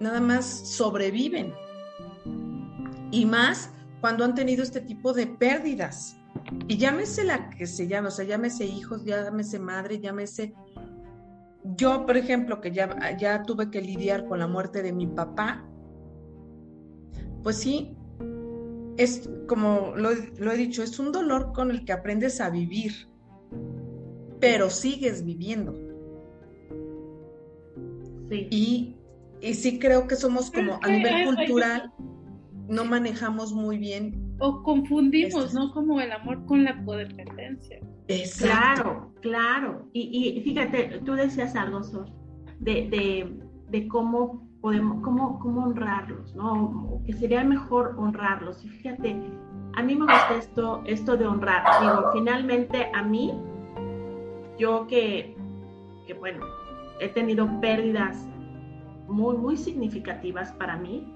[0.01, 1.53] nada más sobreviven.
[3.11, 6.17] Y más cuando han tenido este tipo de pérdidas.
[6.69, 10.55] Y llámese la que se llame, o sea, llámese hijos, llámese madre, llámese...
[11.77, 15.65] Yo, por ejemplo, que ya, ya tuve que lidiar con la muerte de mi papá,
[17.43, 17.97] pues sí,
[18.97, 23.09] es como lo, he dicho, es un dolor con el que aprendes a vivir,
[24.41, 25.75] pero sigues viviendo.
[28.31, 28.49] Sí.
[28.51, 28.97] Y,
[29.41, 31.93] y sí creo que somos como a nivel cultural,
[32.69, 35.73] no manejamos muy bien o confundimos, ¿no?
[35.73, 37.81] Como el amor con la codependencia.
[38.39, 39.89] Claro, claro.
[39.93, 42.07] Y, y, fíjate, tú decías algo, Sor,
[42.61, 43.29] de,
[43.71, 47.03] de, cómo podemos, cómo, cómo honrarlos, ¿no?
[47.07, 48.65] Que sería mejor honrarlos.
[48.65, 49.17] Y fíjate,
[49.75, 51.65] a mí me gusta esto, esto de honrar.
[51.81, 53.35] Digo, finalmente a mí,
[54.59, 55.37] yo que,
[56.07, 56.45] que bueno,
[57.01, 58.29] he tenido pérdidas
[59.09, 61.07] muy, muy significativas para mí,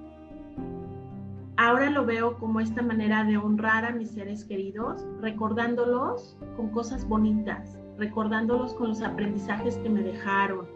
[1.61, 7.07] ahora lo veo como esta manera de honrar a mis seres queridos, recordándolos con cosas
[7.07, 10.67] bonitas, recordándolos con los aprendizajes que me dejaron.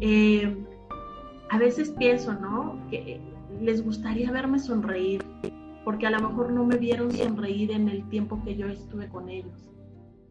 [0.00, 0.52] Eh,
[1.48, 2.76] a veces pienso, ¿no?
[2.90, 3.20] Que
[3.60, 5.24] les gustaría verme sonreír,
[5.84, 9.28] porque a lo mejor no me vieron sonreír en el tiempo que yo estuve con
[9.28, 9.70] ellos.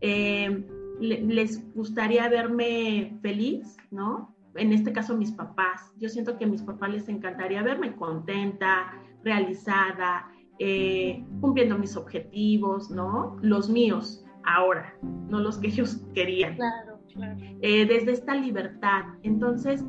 [0.01, 0.67] Eh,
[0.99, 4.35] les gustaría verme feliz, ¿no?
[4.55, 5.93] En este caso mis papás.
[6.01, 8.93] Yo siento que a mis papás les encantaría verme contenta,
[9.25, 13.35] realizada, eh, cumpliendo mis objetivos, ¿no?
[13.41, 16.55] Los míos ahora, no los que ellos querían.
[16.55, 17.35] Claro, claro.
[17.61, 19.03] Eh, desde esta libertad.
[19.23, 19.83] Entonces,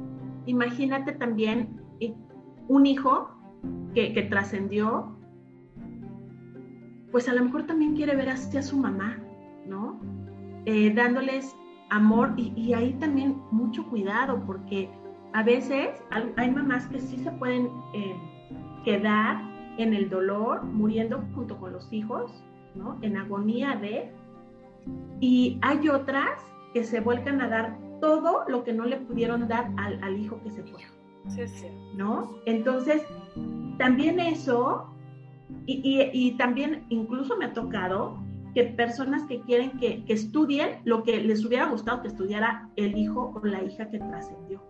[0.46, 2.14] imagínate también eh,
[2.66, 3.30] un hijo
[3.94, 5.16] que, que trascendió,
[7.12, 9.18] pues a lo mejor también quiere ver así a su mamá,
[9.66, 10.00] ¿no?
[10.96, 11.54] dándoles
[11.90, 14.90] amor y, y, ahí también mucho cuidado porque
[15.32, 15.90] a veces
[16.36, 17.70] hay mamás que sí se pueden
[18.86, 19.42] quedar
[19.78, 22.32] en el dolor, muriendo junto con los hijos,
[22.76, 22.96] ¿no?
[23.02, 24.12] En agonía de...
[25.20, 26.40] Y hay otras
[26.72, 30.50] que se vuelcan a dar todo lo que no le pudieron dar al, hijo que
[30.52, 30.80] se fue.
[31.28, 31.66] Sí, sí.
[31.96, 32.36] ¿No?
[32.46, 33.02] Entonces,
[33.76, 34.86] también eso,
[35.66, 38.22] y, también incluso me ha tocado
[38.54, 42.96] que personas que quieren que, que, estudien lo que les hubiera gustado que estudiara el
[42.96, 44.62] hijo o la hija que trascendió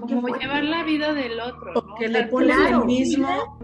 [0.00, 1.94] como llevar la vida del otro.
[1.98, 3.58] que le ponen el mismo,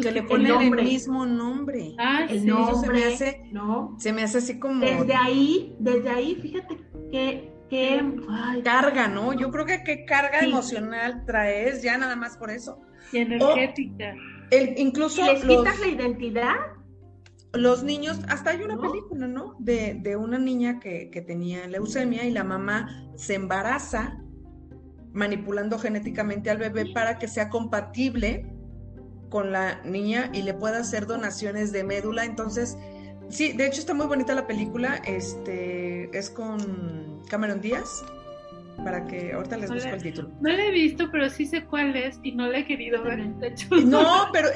[0.00, 1.94] que le ponen el, mismo nombre.
[1.98, 3.96] Ah, el nombre, se me hace, ¿no?
[3.98, 4.84] Se me hace así como.
[4.84, 6.76] Desde ahí, desde ahí, fíjate
[7.10, 8.16] que, que
[8.64, 9.32] carga, ¿no?
[9.32, 12.80] Yo creo que qué carga emocional traes ya nada más por eso.
[13.12, 14.14] Y energética.
[14.50, 16.54] el, incluso les quitas la identidad.
[17.52, 19.54] Los niños, hasta hay una película, ¿no?
[19.58, 24.18] De, de una niña que, que tenía leucemia y la mamá se embaraza
[25.16, 28.46] manipulando genéticamente al bebé para que sea compatible
[29.30, 32.24] con la niña y le pueda hacer donaciones de médula.
[32.24, 32.76] Entonces,
[33.28, 34.96] sí, de hecho está muy bonita la película.
[35.06, 38.04] Este es con Cameron Díaz.
[38.84, 40.30] Para que ahorita les busco el título.
[40.42, 43.26] No la he visto, pero sí sé cuál es y no la he querido ver.
[43.36, 43.68] De hecho.
[43.86, 44.48] No, pero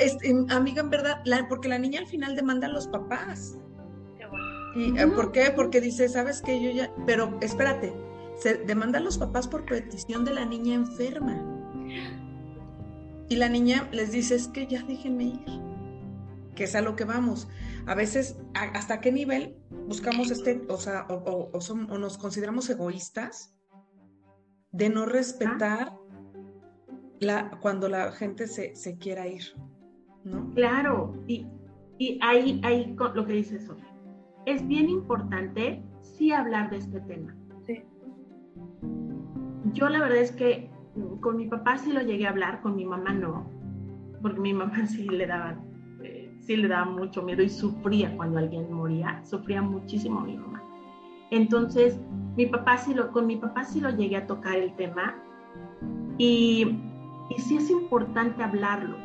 [0.50, 3.56] amiga, en verdad, porque la niña al final demanda a los papás.
[4.18, 4.46] Qué bueno.
[4.76, 5.50] ¿Y, eh, ¿Por qué?
[5.56, 6.62] Porque dice, ¿sabes qué?
[6.62, 6.92] Yo ya.
[7.06, 7.94] Pero espérate,
[8.40, 11.44] se demanda a los papás por petición de la niña enferma.
[13.28, 15.44] Y la niña les dice, es que ya déjenme ir,
[16.56, 17.48] que es a lo que vamos.
[17.86, 21.50] A veces, ¿hasta qué nivel buscamos este, o sea, o,
[21.98, 23.54] nos consideramos egoístas
[24.72, 25.92] de no respetar
[27.20, 29.44] la, cuando la gente se, quiera ir?
[30.24, 30.50] ¿no?
[30.54, 31.46] Claro, y,
[31.98, 33.94] y ahí, ahí lo que dice Sofía,
[34.46, 37.36] es bien importante sí hablar de este tema
[39.72, 40.70] yo la verdad es que
[41.20, 43.46] con mi papá sí lo llegué a hablar, con mi mamá no,
[44.22, 45.56] porque mi mamá sí le daba,
[46.02, 50.62] eh, sí le daba mucho miedo y sufría cuando alguien moría, sufría muchísimo mi mamá.
[51.30, 51.98] Entonces,
[52.36, 55.14] mi papá sí lo, con mi papá sí lo llegué a tocar el tema
[56.18, 56.76] y,
[57.30, 58.96] y sí es importante hablarlo,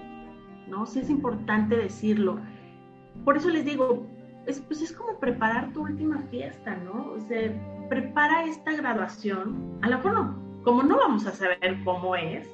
[0.67, 0.85] ¿no?
[0.85, 2.39] Sí es importante decirlo.
[3.23, 4.07] Por eso les digo,
[4.47, 7.11] es, pues es como preparar tu última fiesta, ¿no?
[7.11, 7.51] O sea,
[7.89, 12.49] prepara esta graduación, a lo mejor no, como no vamos a saber cómo es,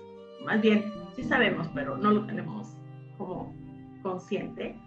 [0.46, 2.78] más bien sí sabemos, pero no lo tenemos
[3.18, 3.56] como
[4.04, 4.78] consciente,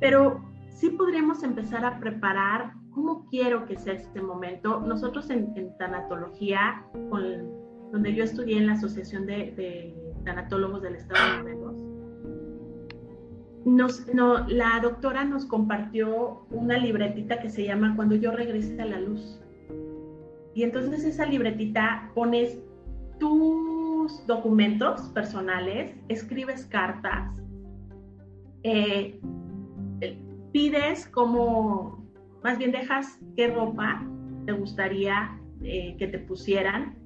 [0.00, 4.80] pero sí podríamos empezar a preparar ¿cómo quiero que sea este momento?
[4.80, 6.84] Nosotros en, tanatología,
[7.92, 11.84] donde yo estudié en la Asociación de, Tanatólogos del Estado de Morelos,
[14.48, 19.40] la doctora nos compartió una libretita que se llama Cuando yo regrese a la luz.
[20.54, 22.58] Y entonces esa libretita pones
[23.18, 27.36] tus documentos personales, escribes cartas,
[28.62, 29.20] eh,
[30.52, 32.04] pides como,
[32.42, 34.06] más bien dejas qué ropa
[34.46, 36.96] te gustaría eh, que te pusieran,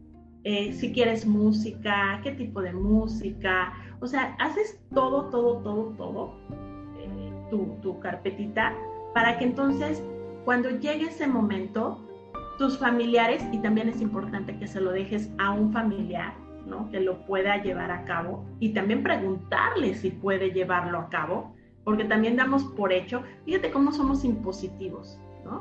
[0.44, 6.34] eh, si quieres música, qué tipo de música, o sea, haces todo, todo, todo, todo,
[7.50, 8.76] tu, tu carpetita,
[9.14, 10.02] para que entonces
[10.44, 12.07] cuando llegue ese momento,
[12.58, 16.34] tus familiares, y también es importante que se lo dejes a un familiar,
[16.66, 16.90] ¿no?
[16.90, 22.04] Que lo pueda llevar a cabo y también preguntarle si puede llevarlo a cabo, porque
[22.04, 25.60] también damos por hecho, fíjate cómo somos impositivos, ¿no?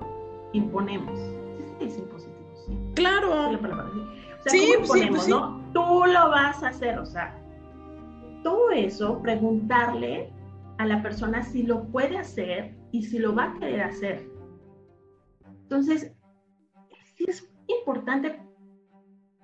[0.54, 1.18] Imponemos.
[1.80, 2.78] Sí, es impositivo, sí.
[2.96, 3.50] Claro.
[3.50, 5.62] O sea, sí, imponemos, sí, pues ¿no?
[5.74, 7.38] Tú lo vas a hacer, o sea,
[8.44, 10.32] todo eso, preguntarle
[10.80, 14.28] a la persona si lo puede hacer y si lo va a querer hacer.
[15.64, 16.17] Entonces, sí
[17.26, 18.40] es importante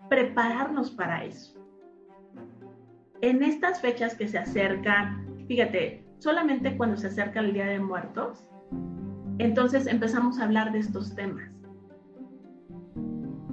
[0.10, 1.60] prepararnos para eso.
[3.22, 8.46] En estas fechas que se acercan, fíjate, solamente cuando se acerca el Día de Muertos,
[9.40, 11.50] entonces empezamos a hablar de estos temas.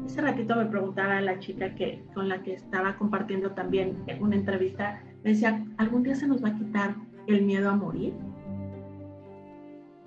[0.07, 5.01] Ese ratito me preguntaba la chica que, con la que estaba compartiendo también una entrevista,
[5.23, 6.97] me decía, ¿algún día se nos va a quitar
[7.29, 8.13] el miedo a morir?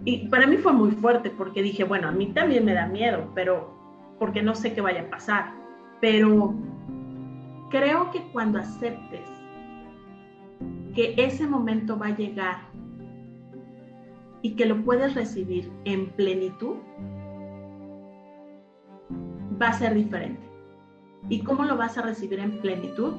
[0.05, 3.31] Y para mí fue muy fuerte porque dije, bueno, a mí también me da miedo,
[3.33, 3.72] pero
[4.23, 5.51] porque no sé qué vaya a pasar.
[5.99, 6.53] Pero
[7.69, 9.29] creo que cuando aceptes
[10.95, 12.55] que ese momento va a llegar
[14.41, 16.77] y que lo puedes recibir en plenitud,
[19.61, 20.39] va a ser diferente.
[21.27, 23.15] ¿Y cómo lo vas a recibir en plenitud?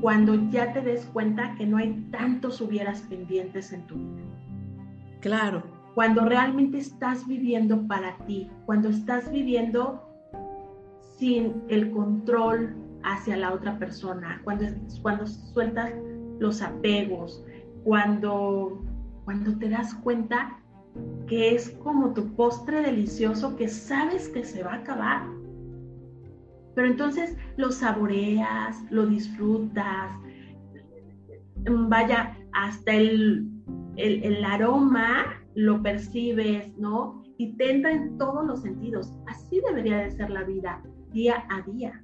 [0.00, 4.24] Cuando ya te des cuenta que no hay tantos hubieras pendientes en tu vida.
[5.20, 5.62] Claro.
[5.94, 10.07] Cuando realmente estás viviendo para ti, cuando estás viviendo
[11.18, 14.66] sin el control hacia la otra persona, cuando,
[15.02, 15.92] cuando sueltas
[16.38, 17.44] los apegos,
[17.84, 18.80] cuando,
[19.24, 20.60] cuando te das cuenta
[21.26, 25.26] que es como tu postre delicioso que sabes que se va a acabar.
[26.74, 30.10] Pero entonces lo saboreas, lo disfrutas,
[31.66, 33.50] vaya, hasta el,
[33.96, 37.24] el, el aroma lo percibes, ¿no?
[37.36, 39.12] Y te entra en todos los sentidos.
[39.26, 40.80] Así debería de ser la vida
[41.12, 42.02] día a día.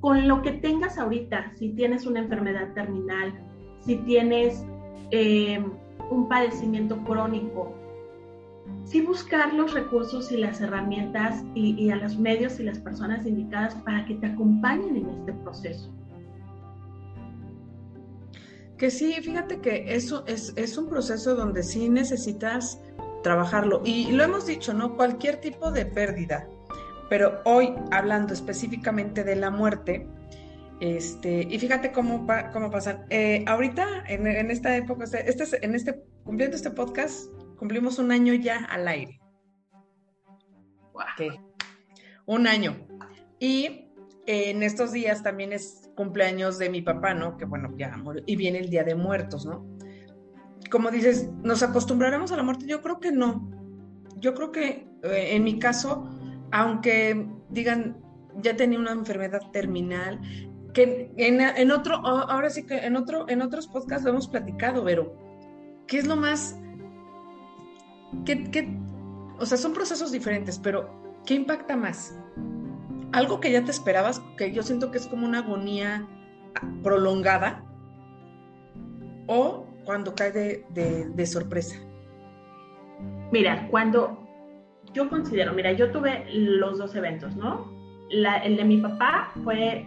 [0.00, 3.32] Con lo que tengas ahorita, si tienes una enfermedad terminal,
[3.80, 4.64] si tienes
[5.10, 5.64] eh,
[6.10, 7.74] un padecimiento crónico,
[8.84, 13.74] sí buscar los recursos y las herramientas y, a los medios y las personas indicadas
[13.76, 15.92] para que te acompañen en este proceso.
[18.76, 22.80] Que sí, fíjate que eso es, es un proceso donde sí necesitas
[23.22, 23.82] trabajarlo.
[23.84, 24.96] Y lo hemos dicho, ¿no?
[24.96, 26.48] Cualquier tipo de pérdida,
[27.08, 30.06] pero hoy hablando específicamente de la muerte,
[30.80, 33.06] este, y fíjate cómo, cómo pasan.
[33.10, 38.64] Eh, ahorita, en, esta época, este, en este, cumpliendo este podcast, cumplimos un año ya
[38.64, 39.20] al aire.
[40.92, 41.38] Wow.
[42.26, 42.86] Un año.
[43.38, 43.90] Y
[44.26, 47.36] en estos días también es cumpleaños de mi papá, ¿no?
[47.36, 49.66] Que bueno, ya y viene el Día de Muertos, ¿no?
[50.70, 52.66] Como dices, ¿nos acostumbraremos a la muerte?
[52.66, 53.50] Yo creo que no.
[54.16, 56.08] Yo creo que eh, en mi caso,
[56.54, 57.96] aunque digan,
[58.40, 60.20] ya tenía una enfermedad terminal,
[60.72, 65.16] que en, otro, ahora sí que en otro, en otros podcasts lo hemos platicado, pero
[65.88, 66.56] ¿qué es lo más,
[69.40, 70.88] o sea, son procesos diferentes, pero
[71.26, 72.16] ¿qué impacta más?
[73.10, 76.06] Algo que ya te esperabas, que yo siento que es como una agonía
[76.84, 77.64] prolongada,
[79.26, 80.30] o cuando cae
[80.70, 81.80] de sorpresa.
[83.32, 84.23] Mira, cuando
[84.94, 87.72] yo considero, mira, yo tuve los dos eventos, ¿no?
[88.10, 89.84] La, el de mi papá fue,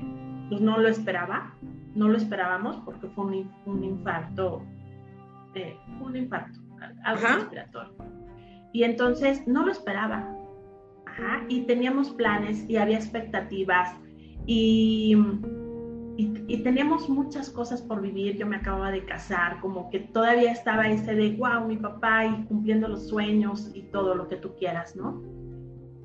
[0.49, 1.53] pues no lo esperaba,
[1.95, 4.63] no lo esperábamos porque fue un, un infarto,
[5.55, 6.59] eh, un infarto,
[7.03, 7.93] algo respiratorio.
[8.73, 10.33] Y entonces no lo esperaba.
[11.05, 13.89] Ajá, y teníamos planes y había expectativas
[14.45, 15.15] y
[16.17, 18.37] y, teníamos muchas cosas por vivir.
[18.37, 22.43] Yo me acababa de casar, como que todavía estaba ese de, wow, mi papá y
[22.45, 25.21] cumpliendo los sueños y todo lo que tú quieras, ¿no?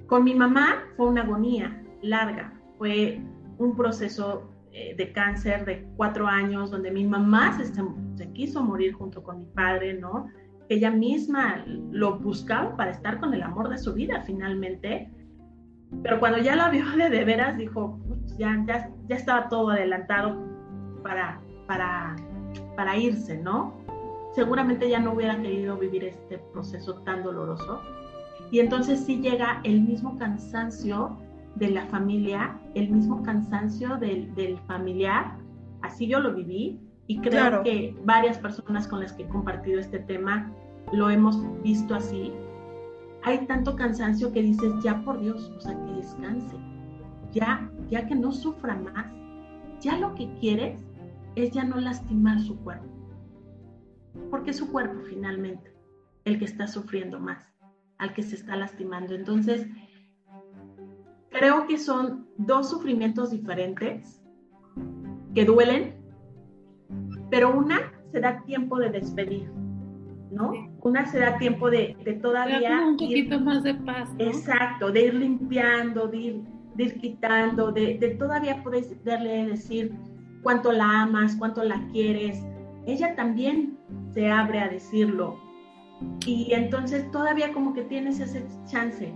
[0.06, 3.20] Con mi mamá fue una agonía larga, fue
[3.58, 7.72] un proceso eh, de cáncer de cuatro años donde mi mamá se,
[8.16, 10.28] se quiso morir junto con mi padre, ¿no?
[10.72, 15.10] ella misma lo buscaba para estar con el amor de su vida finalmente.
[16.02, 18.00] Pero cuando ya la vio de, de veras, dijo,
[18.39, 20.37] ya, ya, ya estaba todo adelantado
[21.03, 22.16] para, para,
[22.76, 23.74] para irse, ¿no?
[24.35, 27.80] Seguramente ya no hubiera querido vivir este proceso tan doloroso.
[28.51, 31.16] Y entonces sí llega el mismo cansancio
[31.57, 35.37] de la familia, el mismo cansancio del, del familiar.
[35.83, 39.99] Así yo lo viví y creo que varias personas con las que he compartido este
[39.99, 40.51] tema
[40.93, 42.33] lo hemos visto así.
[43.24, 46.57] Hay tanto cansancio que dices, ya por Dios, o sea, que descanse,
[47.33, 49.07] ya, ya que no sufra más.
[49.80, 50.80] Ya lo que quieres
[51.35, 52.87] es ya no lastimar su cuerpo.
[54.30, 55.72] Porque es su cuerpo finalmente
[56.24, 57.53] el que está sufriendo más,
[57.99, 59.14] al que se está lastimando.
[59.14, 59.66] Entonces,
[61.30, 64.22] creo que son dos sufrimientos diferentes
[65.35, 65.95] que duelen,
[67.30, 69.51] pero una se da tiempo de despedir,
[70.30, 70.53] ¿no?
[70.83, 72.87] Una se da tiempo de, todavía...
[72.87, 74.11] un poquito más de paz.
[74.18, 76.43] Exacto, de ir limpiando, de ir,
[76.77, 79.93] quitando, de, de todavía poderle decir
[80.43, 82.43] cuánto la amas, cuánto la quieres.
[82.87, 83.79] Ella también
[84.12, 85.39] se abre a decirlo.
[86.27, 89.12] Y entonces todavía como que tienes ese chance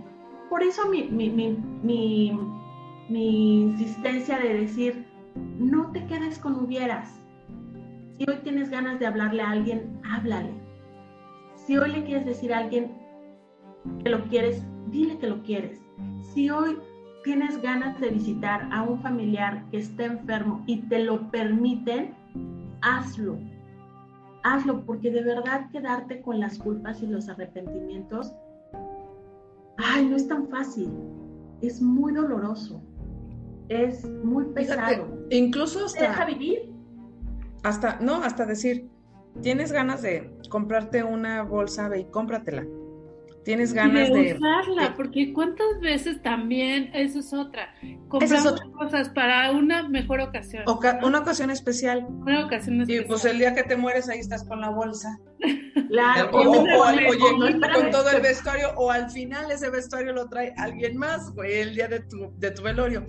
[0.49, 2.31] por eso mi, mi,
[3.09, 5.05] insistencia de decir,
[5.59, 7.19] no te quedes con hubieras.
[8.17, 10.51] Si hoy tienes ganas de hablarle a alguien, háblale.
[11.55, 12.91] Si hoy le quieres decir a alguien
[14.03, 15.81] que lo quieres, dile que lo quieres.
[16.33, 16.77] Si hoy
[17.27, 22.15] tienes ganas de visitar a un familiar que está enfermo y te lo permiten,
[22.81, 23.37] hazlo.
[24.45, 28.33] Hazlo porque de verdad quedarte con las culpas y los arrepentimientos
[29.75, 30.89] ay, no es tan fácil,
[31.61, 32.81] es muy doloroso,
[33.67, 35.05] es muy pesado.
[35.29, 36.07] incluso hasta...
[36.07, 36.71] deja vivir?
[37.63, 38.89] Hasta, no, hasta decir,
[39.41, 42.65] tienes ganas de comprarte una bolsa, ve y cómpratela.
[43.47, 47.73] Tienes ganas de, usarla, porque cuántas veces también, eso es otra,
[48.09, 50.65] compramos cosas para una mejor ocasión.
[51.01, 52.05] Una ocasión especial.
[52.09, 53.05] Una ocasión especial.
[53.05, 55.17] Y pues el día que te mueres ahí estás con la bolsa.
[55.87, 56.31] Claro.
[56.33, 61.33] O, oye, con todo el vestuario, o al final ese vestuario lo trae alguien más,
[61.33, 63.05] güey, el día de tu, de tu velorio.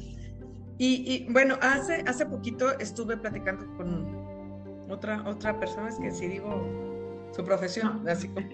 [0.78, 6.28] Y, y, bueno, hace, hace poquito estuve platicando con otra, otra persona, es que si
[6.28, 8.46] digo su profesión, así como,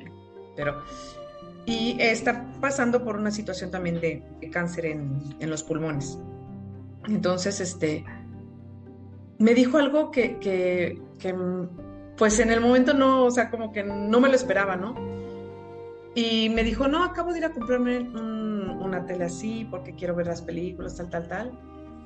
[0.57, 0.83] pero
[1.67, 6.19] y está pasando por una situación también de, cáncer en, los pulmones.
[7.09, 8.05] Entonces, este,
[9.39, 11.01] me dijo algo que,
[12.17, 14.95] pues en el momento no, o sea, como que no me lo esperaba, ¿no?
[16.15, 20.27] Y me dijo, no, acabo de ir a comprarme una tele así porque quiero ver
[20.27, 21.59] las películas, tal, tal, tal.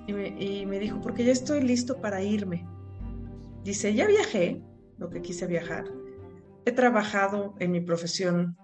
[0.06, 2.66] Y me, y me dijo, porque ya estoy listo para irme.
[3.64, 4.62] Dice, ya viajé,
[4.96, 5.84] lo que quise viajar.
[6.64, 8.56] He trabajado en mi profesión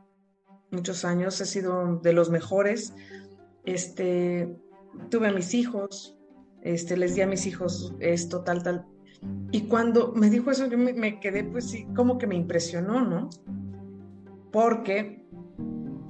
[0.75, 2.95] muchos años, he sido de los mejores.
[3.65, 4.57] Este,
[5.11, 6.19] tuve a mis hijos,
[6.63, 8.87] este, les di a mis hijos esto, tal, tal.
[9.53, 13.31] Y cuando me dijo eso, yo me, quedé, pues sí, como que me impresionó, ¿no?
[14.53, 15.27] Porque,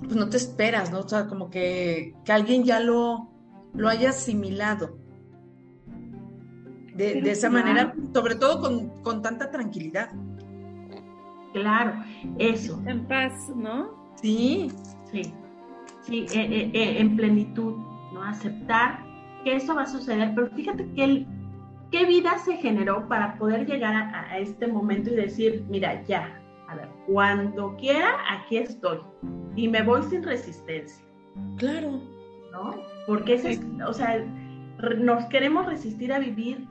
[0.01, 1.01] pues no te esperas, ¿no?
[1.01, 3.31] O sea, como que, que alguien ya lo,
[3.75, 4.99] lo haya asimilado.
[6.95, 10.11] De, de esa manera, sobre todo con, con tanta tranquilidad.
[11.53, 11.93] Claro,
[12.39, 12.81] eso.
[12.87, 14.04] En paz, ¿no?
[14.25, 14.71] Sí,
[15.13, 15.35] sí,
[16.01, 17.75] sí, eh, eh, eh, en plenitud,
[18.15, 18.23] ¿no?
[18.23, 19.05] Aceptar
[19.45, 21.27] que eso va a suceder, pero fíjate que el,
[21.91, 26.75] qué vida se generó para poder llegar a, este momento y decir, mira, ya, a
[26.75, 29.01] ver, cuando quiera, aquí estoy
[29.57, 31.05] y me voy sin resistencia.
[31.59, 32.01] Claro.
[32.51, 32.77] ¿No?
[33.07, 34.25] Porque, es, o sea,
[35.01, 36.67] nos queremos resistir a vivir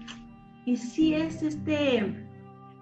[0.65, 2.27] y si es este,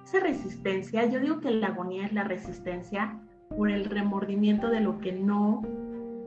[0.05, 3.20] esa resistencia, yo digo que la agonía es la resistencia
[3.55, 5.61] por el remordimiento de lo que no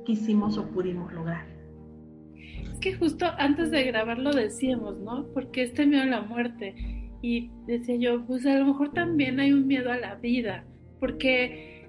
[0.05, 1.47] quisimos o pudimos lograr.
[2.35, 5.27] Es que justo antes de grabarlo decíamos, ¿no?
[5.33, 6.75] Porque este miedo a la muerte.
[7.23, 10.65] Y decía yo, pues a lo mejor también hay un miedo a la vida,
[11.01, 11.89] porque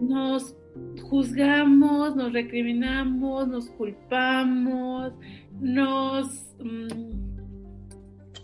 [0.00, 0.56] nos
[1.02, 5.12] juzgamos, nos recriminamos, nos culpamos,
[5.60, 6.56] nos...
[6.58, 7.22] Mm,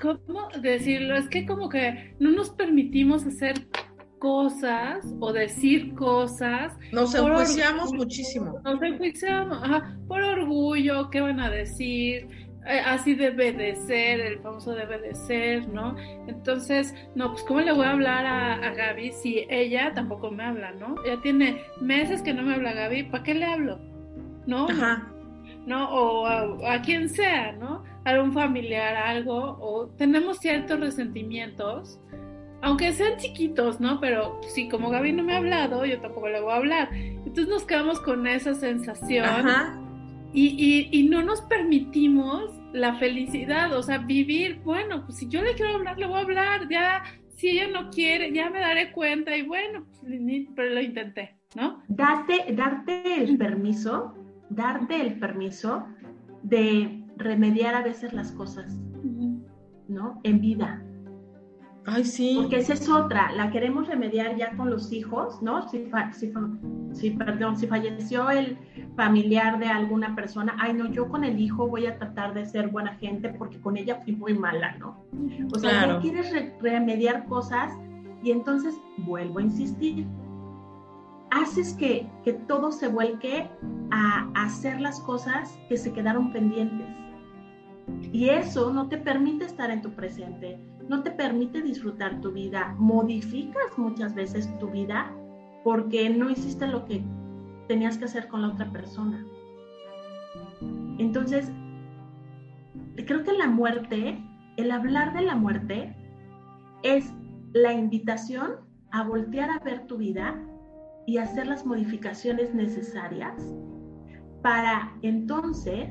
[0.00, 1.16] ¿Cómo decirlo?
[1.16, 3.66] Es que como que no nos permitimos hacer
[4.18, 6.76] cosas o decir cosas.
[6.92, 8.60] Nos enjuiciamos muchísimo.
[8.64, 9.58] Nos enjuiciamos,
[10.06, 12.28] por orgullo, ¿qué van a decir?
[12.66, 15.96] Eh, así debe de ser, el famoso debe de ser, ¿no?
[16.26, 20.72] Entonces, no, pues ¿cómo le voy a hablar a, Gaby si ella tampoco me habla,
[20.72, 20.96] ¿no?
[21.06, 23.78] Ya tiene meses que no me habla Gaby, ¿para qué le hablo?
[24.46, 24.68] ¿No?
[24.68, 25.10] Ajá.
[25.64, 25.88] ¿No?
[25.90, 27.84] O a, a quien sea, ¿no?
[28.04, 32.00] A un familiar, algo, o tenemos ciertos resentimientos
[32.62, 34.00] aunque sean chiquitos, ¿no?
[34.00, 36.88] Pero sí, como Gaby no me ha hablado, yo tampoco le voy a hablar.
[36.92, 39.24] Entonces nos quedamos con esa sensación
[40.32, 45.54] Y, y, no nos permitimos la felicidad, o sea, vivir, bueno, pues si yo le
[45.54, 47.02] quiero hablar, le voy a hablar, ya,
[47.34, 50.20] si ella no quiere, ya me daré cuenta y bueno, pues,
[50.54, 51.82] pero lo intenté, ¿no?
[51.88, 54.14] Date, darte el permiso,
[54.50, 55.86] darte el permiso
[56.42, 58.76] de remediar a veces las cosas,
[59.88, 60.20] ¿no?
[60.24, 60.84] En vida.
[61.90, 62.34] Ay, sí.
[62.36, 65.68] Porque esa es otra, la queremos remediar ya con los hijos, ¿no?
[65.68, 65.90] Si,
[66.92, 68.58] si, perdón, si falleció el
[68.94, 72.68] familiar de alguna persona, ay, no, yo con el hijo voy a tratar de ser
[72.68, 75.02] buena gente porque con ella fui muy mala, ¿no?
[75.54, 76.30] O sea, no quieres
[76.60, 77.72] remediar cosas
[78.22, 80.06] y entonces vuelvo a insistir.
[81.30, 83.48] Haces que, que todo se vuelque
[83.90, 86.86] a hacer las cosas que se quedaron pendientes.
[88.12, 92.74] Y eso no te permite estar en tu presente no te permite disfrutar tu vida,
[92.78, 95.12] modificas muchas veces tu vida
[95.64, 97.04] porque no hiciste lo que
[97.68, 99.24] tenías que hacer con la otra persona.
[100.98, 101.52] Entonces,
[103.06, 104.18] creo que la muerte,
[104.56, 105.94] el hablar de la muerte,
[106.82, 107.12] es
[107.52, 108.52] la invitación
[108.90, 110.40] a voltear a ver tu vida
[111.06, 113.34] y hacer las modificaciones necesarias
[114.42, 115.88] para entonces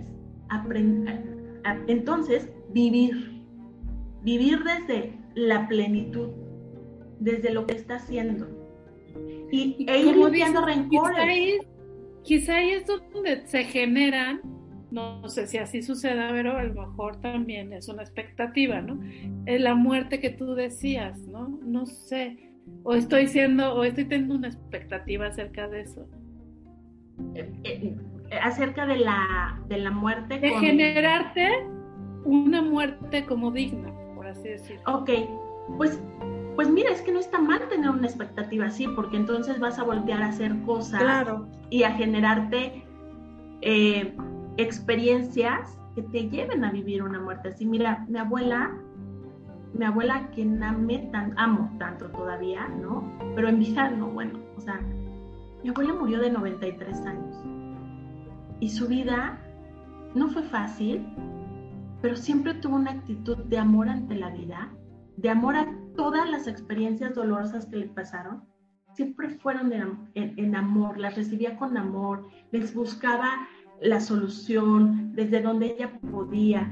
[0.50, 3.37] aprender, entonces vivir
[4.24, 6.30] vivir desde la plenitud,
[7.20, 8.48] desde lo que está haciendo.
[9.52, 11.60] Y, e ir limpiando rencores.
[12.24, 14.42] Quizá ahí, es donde se generan,
[14.92, 19.00] no sé si así suceda, pero a lo mejor también es una expectativa, ¿no?
[19.46, 21.48] Es la muerte que tú decías, ¿no?
[21.64, 22.52] No sé.
[22.84, 26.06] O estoy siendo, o estoy teniendo una expectativa acerca de eso.
[27.34, 27.96] Eh, eh,
[28.42, 30.38] acerca de la, de la muerte.
[30.40, 31.48] De generarte
[32.26, 33.94] una muerte como digna.
[34.86, 35.10] Ok,
[35.78, 36.00] pues,
[36.56, 39.84] pues mira, es que no está mal tener una expectativa así, porque entonces vas a
[39.84, 41.28] voltear a hacer cosas
[41.70, 42.84] y a generarte
[43.62, 44.16] eh,
[44.58, 47.66] experiencias que te lleven a vivir una muerte así.
[47.66, 48.72] Mira, mi abuela,
[49.74, 53.04] mi abuela que amé tan, amo tanto todavía, ¿no?
[53.36, 54.80] Pero en vida no, bueno, o sea,
[55.64, 57.36] mi abuela murió de 93 años
[58.60, 59.40] y su vida
[60.16, 61.06] no fue fácil,
[62.02, 64.72] pero siempre tuvo una actitud de amor ante la vida,
[65.18, 68.44] de amor a todas las experiencias dolorosas que le pasaron.
[68.94, 69.72] Siempre fueron
[70.16, 73.48] en, amor, las recibía con amor, les buscaba
[73.82, 76.70] la solución desde donde ella podía.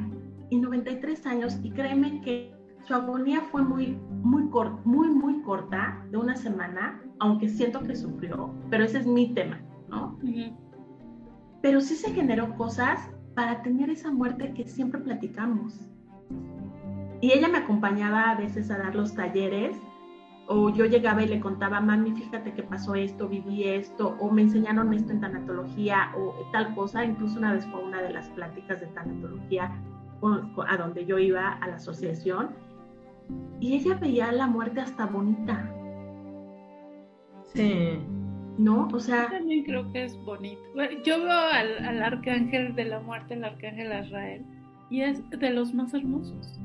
[0.49, 2.55] Y 93 años, y créeme que
[2.87, 4.43] su agonía fue muy, muy,
[4.85, 9.59] muy, muy corta, de una semana, aunque siento que sufrió, pero ese es mi tema,
[9.89, 10.19] ¿no?
[11.61, 15.79] Pero sí se generó cosas para tener esa muerte que siempre platicamos.
[17.21, 19.77] Y ella me acompañaba a veces a dar los talleres,
[20.47, 24.43] o yo llegaba y le contaba, mami, fíjate que pasó esto, viví esto, o me
[24.43, 27.03] enseñaron esto en tanatología, o tal cosa.
[27.03, 29.71] Incluso una vez fue una de las pláticas de tanatología
[30.67, 32.49] a donde yo iba a la asociación,
[33.59, 35.69] y ella veía la muerte hasta bonita.
[37.53, 37.99] Sí.
[38.57, 38.87] ¿No?
[38.93, 39.23] O sea...
[39.23, 40.61] Yo también creo que es bonito.
[41.03, 44.45] Yo veo al, arcángel de la muerte, el arcángel Azrael,
[44.89, 46.59] y es de los más hermosos.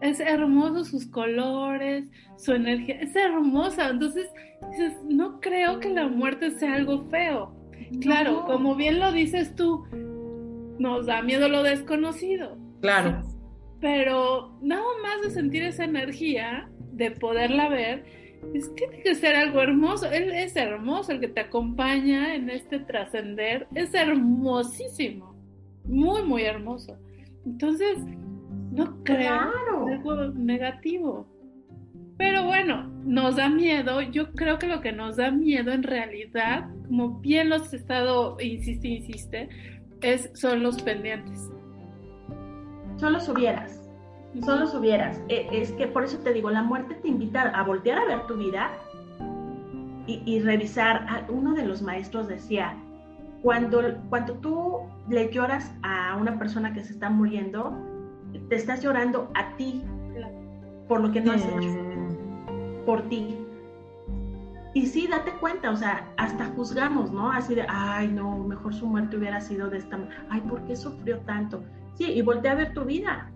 [0.00, 3.88] Es hermoso sus colores, su energía, es hermosa.
[3.88, 4.28] Entonces,
[5.08, 7.54] no creo que la muerte sea algo feo.
[8.00, 9.86] Claro, como bien lo dices tú,
[10.78, 12.58] nos da miedo lo desconocido.
[12.80, 13.22] Claro.
[13.80, 18.04] Pero nada más de sentir esa energía, de poderla ver,
[18.52, 20.10] es que tiene que ser algo hermoso.
[20.10, 25.34] Él es hermoso, el que te acompaña en este trascender es hermosísimo,
[25.84, 26.98] muy, muy hermoso.
[27.46, 27.98] Entonces,
[28.72, 29.52] no creo
[29.86, 31.26] algo negativo.
[32.16, 34.00] Pero bueno, nos da miedo.
[34.00, 38.36] Yo creo que lo que nos da miedo en realidad, como bien los has estado,
[38.40, 39.48] insiste, insiste,
[40.00, 41.50] es, son los pendientes.
[42.96, 43.83] Son los hubieras
[44.42, 45.20] solo hubieras.
[45.28, 48.26] E, es que por eso te digo, la muerte te invita a voltear a ver
[48.26, 48.70] tu vida
[50.06, 51.26] y, revisar.
[51.28, 52.76] Uno de los maestros decía,
[53.42, 53.80] cuando,
[54.10, 57.72] cuando tú le lloras a una persona que se está muriendo,
[58.48, 59.82] te estás llorando a ti
[60.88, 62.84] por lo que no has hecho, mm.
[62.84, 63.38] por ti.
[64.74, 67.30] Y sí, date cuenta, o sea, hasta juzgamos, ¿no?
[67.30, 70.26] Así de, ay, no, mejor su muerte hubiera sido de esta manera.
[70.28, 71.62] Ay, ¿por qué sufrió tanto?
[71.94, 73.30] Sí, y voltea a ver tu vida.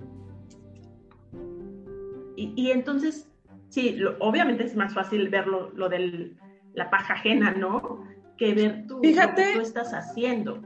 [2.41, 3.29] Y, entonces,
[3.69, 6.37] sí, obviamente es más fácil ver lo, de
[6.75, 8.05] la paja ajena, ¿no?
[8.37, 10.63] Que ver tú, Fíjate lo que tú estás haciendo.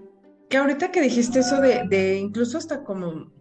[0.51, 3.33] Que ahorita que dijiste eso de, incluso hasta como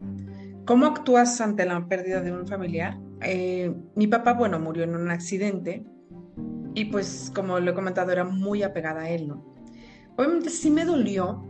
[0.66, 2.98] ¿Cómo actúas ante la pérdida de un familiar?
[3.22, 5.84] Eh, mi papá, bueno, murió en un accidente
[6.74, 9.44] y pues como lo he comentado, era muy apegada a él, ¿no?
[10.18, 11.44] Obviamente sí me dolió,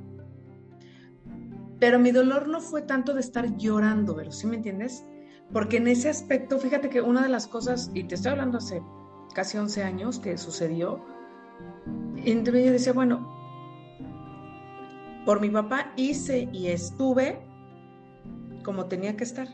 [1.80, 5.06] pero mi dolor no fue tanto de estar llorando, pero ¿sí me entiendes?
[5.54, 8.82] Porque en ese aspecto, fíjate que una de las cosas, y te estoy hablando hace
[9.34, 11.04] casi 11 años que sucedió,
[12.16, 13.28] y entonces yo decía, bueno,
[15.26, 17.42] por mi papá hice y estuve
[18.64, 19.48] como tenía que estar.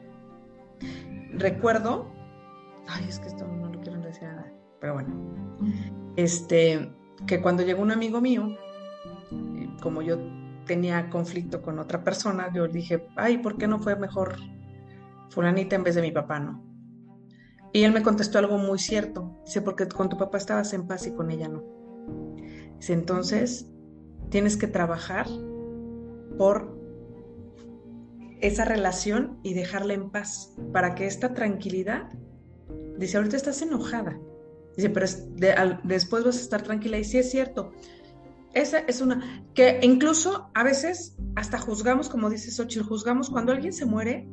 [1.33, 2.11] Recuerdo,
[2.87, 5.09] ay, es que esto no lo quiero decir nada, pero bueno,
[6.15, 6.91] este,
[7.25, 8.49] que cuando llegó un amigo mío,
[9.31, 10.17] eh, como yo
[10.65, 14.35] tenía conflicto con otra persona, yo dije, ay, ¿por qué no fue mejor
[15.29, 16.63] fulanita en vez de mi papá, no?
[17.73, 19.39] Y él me contestó algo muy cierto.
[19.45, 21.63] Dice, porque con tu papá estabas en paz y con ella no.
[22.77, 23.69] Dice, entonces
[24.29, 25.27] tienes que trabajar
[26.37, 26.77] por
[28.41, 32.09] esa relación y dejarla en paz para que esta tranquilidad,
[32.97, 34.19] dice, ahorita estás enojada,
[34.75, 35.07] dice, pero
[35.83, 37.71] después vas a estar tranquila y sí es cierto.
[38.53, 43.73] Esa es una que incluso a veces hasta juzgamos, como dice Xochitl, juzgamos cuando alguien
[43.73, 44.27] se muere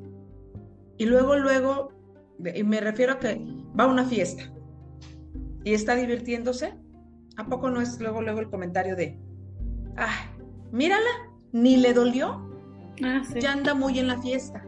[0.99, 1.93] y luego, luego,
[2.55, 3.41] y me refiero a que
[3.79, 4.45] va a una fiesta
[5.65, 6.75] y está divirtiéndose,
[7.37, 9.19] ¿a poco no es luego, luego el comentario de,
[9.97, 10.31] ah,
[10.73, 11.11] mírala,
[11.53, 12.49] ni le dolió?
[13.03, 14.65] Ah, ya anda muy en la fiesta.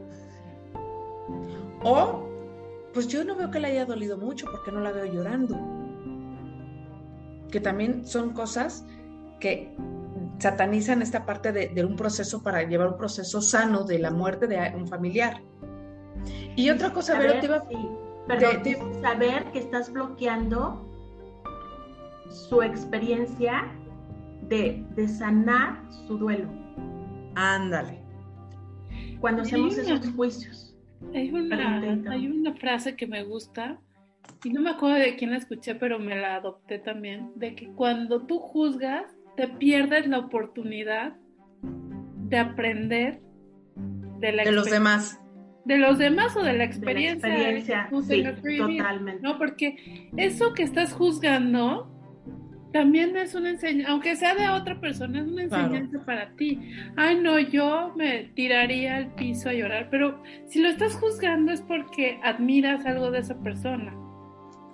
[1.84, 2.28] O,
[2.92, 5.56] pues yo no veo que le haya dolido mucho porque no la veo llorando.
[7.50, 8.84] Que también son cosas
[9.38, 9.76] que
[10.38, 14.72] satanizan esta parte de, un proceso para llevar un proceso sano de la muerte de
[14.74, 15.42] un familiar.
[16.56, 17.40] Y otra cosa, saber,
[19.02, 20.82] saber que estás bloqueando
[22.30, 23.64] su experiencia
[24.42, 26.48] de, de sanar su duelo.
[27.34, 28.06] Ándale
[29.20, 30.74] cuando hacemos esos juicios.
[31.14, 33.78] Hay una, hay una frase que me gusta,
[34.44, 37.68] y no me acuerdo de quién la escuché, pero me la adopté también, de que
[37.68, 39.04] cuando tú juzgas,
[39.36, 41.16] te pierdes la oportunidad
[42.28, 43.20] de aprender
[44.18, 45.20] de, la de los demás.
[45.66, 47.28] De los demás o de la experiencia.
[47.28, 47.88] De la experiencia,
[48.42, 49.20] sí, totalmente.
[49.22, 51.90] No, porque eso que estás juzgando
[52.76, 56.60] también es una enseñanza, aunque sea de otra persona, es una enseñanza para ti.
[56.96, 61.62] Ay, no, yo me tiraría al piso a llorar, pero si lo estás juzgando es
[61.62, 63.92] porque admiras algo de esa persona,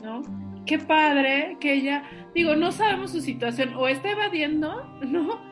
[0.03, 0.23] ¿no?
[0.67, 2.03] Qué padre que ella,
[2.35, 5.52] digo, no sabemos su situación, o está evadiendo, ¿no?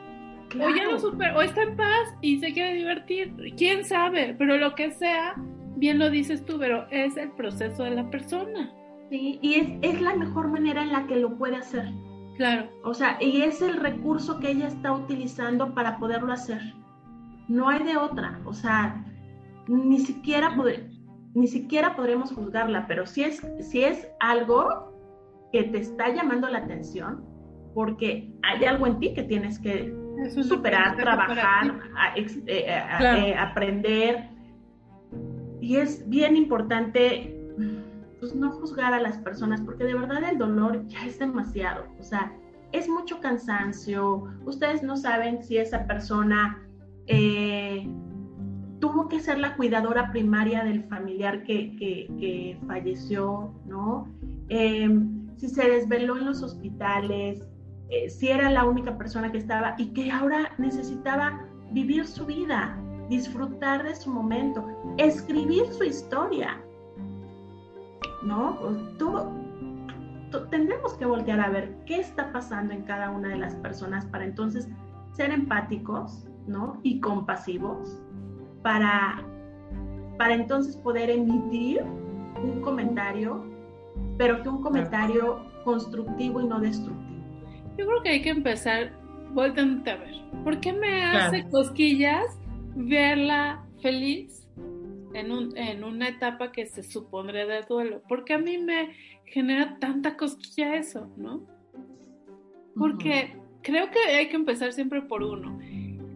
[0.59, 4.57] O ya lo super, o está en paz y se quiere divertir, quién sabe, pero
[4.57, 5.35] lo que sea,
[5.77, 8.73] bien lo dices tú, pero es el proceso de la persona.
[9.09, 11.91] Sí, y es, es la mejor manera en la que lo puede hacer.
[12.37, 12.69] Claro.
[12.83, 16.61] O sea, y es el recurso que ella está utilizando para poderlo hacer.
[17.47, 18.39] No hay de otra.
[18.45, 19.05] O sea,
[19.67, 20.55] ni siquiera,
[21.33, 24.91] ni siquiera podremos juzgarla, pero si es, si es algo
[25.51, 27.23] que te está llamando la atención,
[27.73, 29.93] porque hay algo en ti que tienes que
[30.29, 31.79] superar, trabajar,
[32.15, 34.29] eh, eh, aprender.
[35.59, 37.37] Y es bien importante
[38.19, 42.03] pues no juzgar a las personas, porque de verdad el dolor ya es demasiado, o
[42.03, 42.31] sea,
[42.71, 46.61] es mucho cansancio, ustedes no saben si esa persona
[47.07, 47.89] eh,
[48.79, 54.07] tuvo que ser la cuidadora primaria del familiar que, falleció, ¿no?
[54.49, 57.43] Em, si se desveló en los hospitales,
[57.91, 62.77] eh, si era la única persona que estaba y que ahora necesitaba vivir su vida,
[63.09, 64.65] disfrutar de su momento,
[64.97, 66.57] escribir su historia.
[68.23, 68.57] ¿no?
[68.59, 74.05] Pues, tendremos que voltear a ver qué está pasando en cada una de las personas
[74.05, 74.69] para entonces
[75.13, 76.79] ser empáticos, ¿no?
[76.83, 78.01] Y compasivos
[78.63, 79.21] para,
[80.17, 81.83] para entonces poder emitir
[82.41, 83.43] un comentario,
[84.17, 87.10] pero que un comentario constructivo y no destructivo.
[87.81, 88.91] Yo creo que hay que empezar
[89.33, 90.13] volteando a ver.
[90.43, 92.37] ¿Por qué me hace cosquillas
[92.75, 94.47] verla feliz
[95.13, 98.03] en, un, en una etapa que se supondría de duelo.
[98.07, 98.89] Porque a mí me
[99.25, 101.41] genera tanta cosquilla eso, ¿no?
[102.77, 105.59] Porque creo que hay que empezar siempre por uno.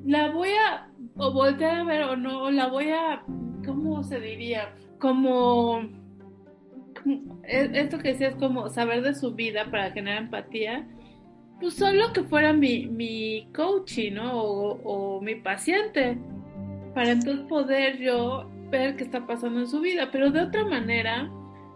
[0.06, 3.24] La voy a o voltear a ver o no, la voy a,
[3.66, 4.76] ¿cómo se diría?
[5.00, 5.82] Como,
[7.44, 10.88] e, esto que decías, como saber de su vida para generar empatía,
[11.60, 14.42] pues solo que fuera mi, mi coach, ¿no?
[14.42, 16.18] O, o mi paciente,
[16.94, 21.30] para entonces poder yo ver qué está pasando en su vida, pero de otra manera,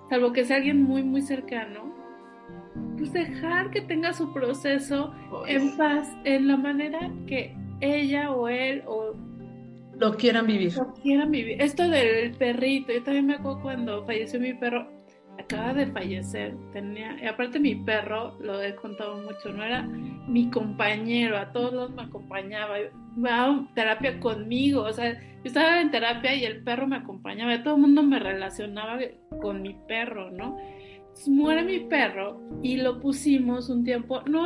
[0.09, 1.93] salvo que sea alguien muy, muy cercano,
[2.97, 5.13] pues dejar que tenga su proceso
[5.47, 9.15] en paz, en la manera que ella o él o
[9.97, 10.73] lo quieran vivir.
[10.75, 11.61] Lo quieran vivir.
[11.61, 14.87] Esto del perrito, yo también me acuerdo cuando falleció mi perro,
[15.39, 20.49] acaba de fallecer, tenía, y aparte mi perro, lo he contado mucho, no era mi
[20.49, 26.35] compañero, a todos me acompañaba, iba a terapia conmigo, o sea, yo estaba en terapia
[26.35, 28.99] y el perro me acompañaba, todo el mundo me relacionaba
[29.41, 30.57] con mi perro, ¿no?
[31.27, 34.45] muere mi perro y lo pusimos un tiempo, no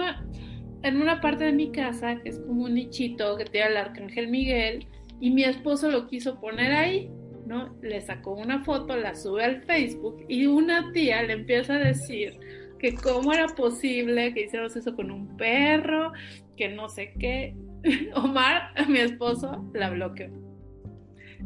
[0.82, 4.28] en una parte de mi casa, que es como un nichito que tiene el Arcángel
[4.28, 4.88] Miguel,
[5.20, 7.10] y mi esposo lo quiso poner ahí,
[7.46, 7.76] ¿no?
[7.82, 12.40] Le sacó una foto, la sube al Facebook y una tía le empieza a decir
[12.80, 16.12] que cómo era posible que hiciéramos eso con un perro,
[16.58, 17.56] que no sé qué.
[18.16, 20.30] Omar, mi esposo, la bloqueó.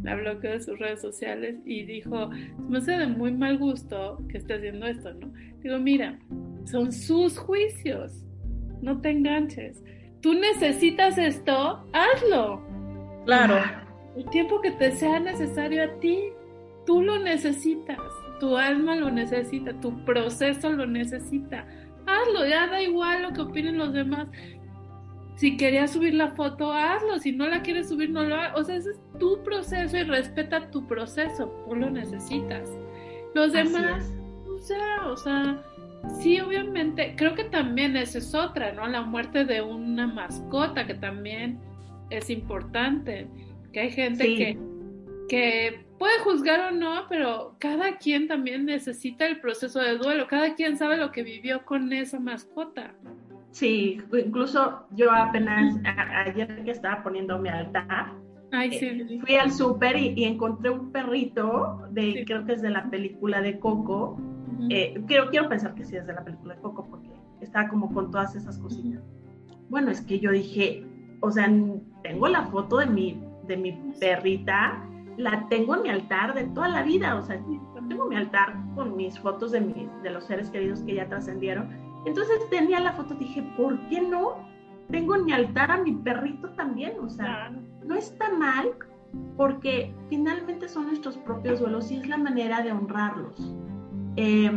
[0.04, 2.30] La bloqueó de sus redes sociales y dijo,
[2.70, 5.34] me hace de muy mal gusto que esté haciendo esto, ¿no?
[5.62, 6.20] Digo, mira,
[6.66, 8.24] son sus juicios
[8.82, 9.84] no te enganches.
[10.22, 12.62] Tú necesitas esto, hazlo.
[13.26, 13.86] Claro.
[14.18, 16.20] El tiempo que te sea necesario a ti,
[16.86, 17.99] tú lo necesitas.
[18.39, 21.65] Tu alma lo necesita, tu proceso lo necesita.
[22.05, 24.28] Hazlo, ya da igual lo que opinen los demás.
[25.36, 27.20] Si querías subir la foto, hazlo.
[27.20, 28.59] Si no la quieres subir, no lo hagas.
[28.59, 31.47] O sea, ese es tu proceso y respeta tu proceso.
[31.68, 32.70] Tú lo necesitas.
[33.36, 34.11] Los demás,
[34.47, 35.61] o sea, o sea,
[36.20, 38.88] Sí, obviamente, creo que también esa es otra, ¿no?
[38.88, 41.59] La muerte de una mascota, que también
[42.09, 43.28] es importante,
[43.80, 44.57] hay gente que,
[45.30, 50.55] que puede juzgar o no, pero cada quien también necesita el proceso de duelo, cada
[50.55, 52.93] quien sabe lo que vivió con esa mascota.
[53.51, 55.80] Sí, incluso yo apenas
[56.25, 58.13] ayer que estaba poniendo mi altar,
[58.51, 63.41] eh, fui al súper y, encontré un perrito de, creo que es de la película
[63.41, 64.17] de Coco,
[64.69, 67.09] eh, quiero, quiero pensar que sí es de la película de Coco porque
[67.41, 69.03] está como con todas esas cositas.
[69.69, 70.86] Bueno, es que yo dije,
[71.19, 71.51] o sea,
[72.03, 74.84] tengo la foto de mi, de mi perrita,
[75.18, 77.41] la tengo en mi altar de toda la vida, o sea,
[77.89, 81.70] tengo mi altar con mis fotos de, mis, de los seres queridos que ya trascendieron.
[82.06, 84.48] Entonces tenía la foto, dije, ¿por qué no?
[84.89, 87.52] Tengo en mi altar a mi perrito también, o sea,
[87.86, 88.74] no está mal
[89.36, 93.56] porque finalmente son nuestros propios duelos y es la manera de honrarlos.
[94.16, 94.52] Eh,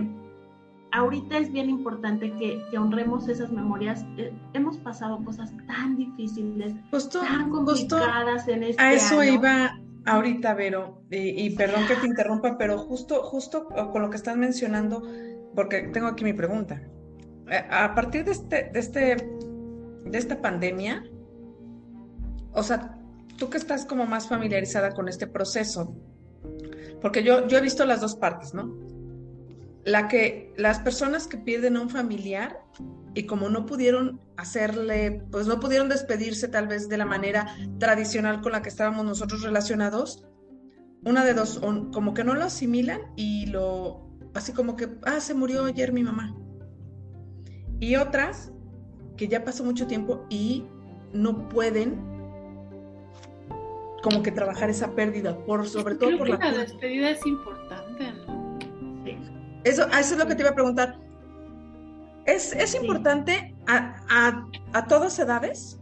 [0.92, 4.04] ahorita es bien importante que, honremos esas memorias.
[4.16, 6.74] Eh, hemos pasado cosas tan difíciles,
[7.12, 12.78] tan complicadas en este A eso iba ahorita, Vero, y, perdón que te interrumpa, pero
[12.78, 15.02] justo, justo con lo que estás mencionando,
[15.54, 16.80] porque tengo aquí mi pregunta.
[17.50, 19.16] Eh, a partir de este, de este,
[20.04, 21.04] de esta pandemia,
[22.52, 22.96] o sea,
[23.36, 25.94] tú que estás como más familiarizada con este proceso,
[27.00, 28.89] porque yo, yo he visto las dos partes, ¿no?
[29.84, 32.60] La que las personas que pierden a un familiar
[33.14, 38.40] y como no pudieron hacerle, pues no pudieron despedirse tal vez de la manera tradicional
[38.40, 40.24] con la que estábamos nosotros relacionados,
[41.04, 41.60] una de dos,
[41.92, 46.02] como que no lo asimilan y lo, así como que, ah, se murió ayer mi
[46.02, 46.36] mamá.
[47.80, 48.52] Y otras
[49.16, 50.66] que ya pasó mucho tiempo y
[51.12, 52.10] no pueden
[54.02, 56.38] como que trabajar esa pérdida, por sobre todo por la...
[56.38, 57.79] La despedida es importante.
[59.64, 60.98] Eso, eso es lo que te iba a preguntar.
[62.26, 64.42] ¿Es, es importante a,
[64.72, 65.80] a, todas edades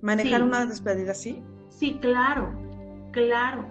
[0.00, 1.42] manejar una despedida así?
[1.68, 2.52] Sí, claro,
[3.12, 3.66] claro.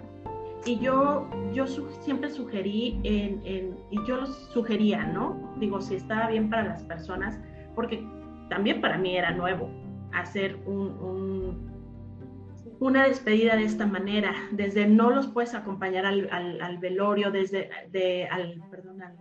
[0.64, 5.54] Y yo, yo siempre sugerí, en, en, y yo lo sugería, ¿no?
[5.58, 7.38] Digo, si estaba bien para las personas,
[7.74, 8.06] porque
[8.48, 9.70] también para mí era nuevo
[10.12, 16.60] hacer un, un, una despedida de esta manera, desde no los puedes acompañar al, al,
[16.60, 19.16] al velorio, desde de, al, perdón, al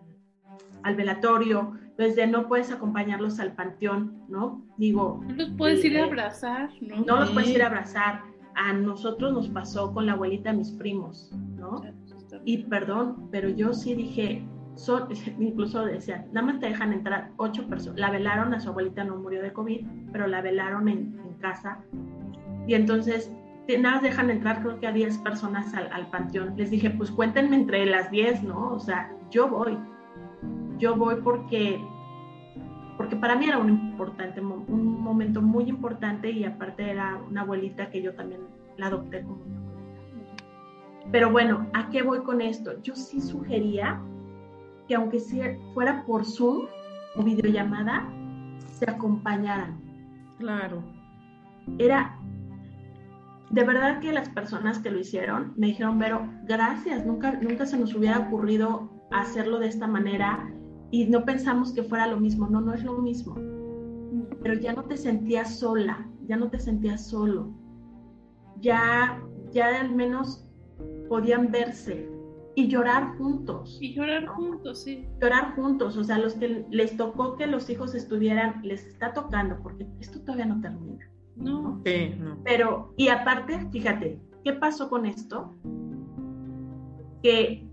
[0.83, 4.63] al velatorio, desde no puedes acompañarlos al panteón, ¿no?
[4.77, 5.21] Digo...
[5.25, 7.03] No los puedes ir a eh, abrazar, ¿no?
[7.05, 8.21] No los puedes ir a abrazar.
[8.55, 11.81] A nosotros nos pasó con la abuelita de mis primos, ¿no?
[12.45, 14.45] Y perdón, pero yo sí dije,
[14.75, 15.07] son,
[15.39, 17.99] incluso decían, nada más te dejan entrar ocho personas.
[17.99, 21.79] La velaron, a su abuelita no murió de COVID, pero la velaron en, casa.
[22.65, 23.31] Y entonces,
[23.67, 26.55] nada más dejan entrar creo que a 10 personas al, al, panteón.
[26.55, 28.71] Les dije, pues cuéntenme entre las 10, ¿no?
[28.71, 29.77] O sea, yo voy
[30.77, 31.83] yo voy porque,
[32.97, 37.89] porque para mí era un, importante, un momento muy importante y aparte era una abuelita
[37.89, 38.41] que yo también
[38.77, 40.43] la adopté como mi abuelita.
[41.11, 42.81] Pero bueno, ¿a qué voy con esto?
[42.81, 44.01] Yo sí sugería
[44.87, 45.19] que aunque
[45.73, 46.65] fuera por Zoom
[47.15, 48.07] o videollamada,
[48.71, 49.79] se acompañaran.
[50.37, 50.83] Claro.
[51.79, 52.19] Era
[53.49, 57.77] de verdad que las personas que lo hicieron me dijeron, pero gracias, nunca, nunca se
[57.77, 60.51] nos hubiera ocurrido hacerlo de esta manera
[60.91, 63.35] y no pensamos que fuera lo mismo, no, no es lo mismo.
[64.41, 67.53] Pero ya no te sentías sola, ya no te sentías solo.
[68.61, 69.21] Ya,
[69.51, 70.47] ya al menos
[71.09, 72.09] podían verse
[72.55, 73.77] y llorar juntos.
[73.81, 75.05] Y llorar juntos, sí.
[75.21, 79.57] Llorar juntos, o sea, los que les tocó que los hijos estuvieran, les está tocando,
[79.61, 81.05] porque esto todavía no termina.
[81.35, 81.81] No.
[81.85, 82.37] Sí, no.
[82.43, 85.53] Pero, y aparte, fíjate, ¿qué pasó con esto?
[87.21, 87.67] Que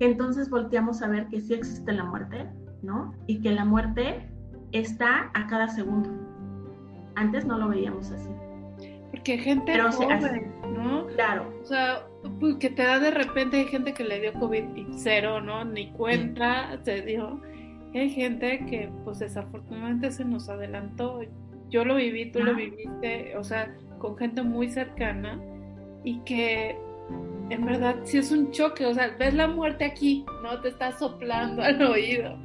[0.00, 2.46] entonces volteamos a ver que sí existe la muerte,
[2.82, 3.14] ¿no?
[3.26, 4.28] Y que la muerte
[4.72, 6.10] está a cada segundo.
[7.14, 8.28] Antes no lo veíamos así.
[9.10, 10.46] Porque gente Pero se joven, hace.
[10.68, 11.06] ¿no?
[11.06, 12.06] Claro, O sea,
[12.40, 15.64] pues, que te da de repente, hay gente que le dio COVID y cero, ¿no?
[15.64, 17.40] Ni cuenta se dio.
[17.94, 21.20] Hay gente que, pues desafortunadamente se nos adelantó.
[21.70, 25.40] Yo lo viví, tú lo viviste, o sea, con gente muy cercana
[26.04, 26.78] y que
[27.50, 30.60] en verdad sí es un choque, o sea, ves la muerte aquí, ¿no?
[30.60, 32.36] Te está soplando al oído.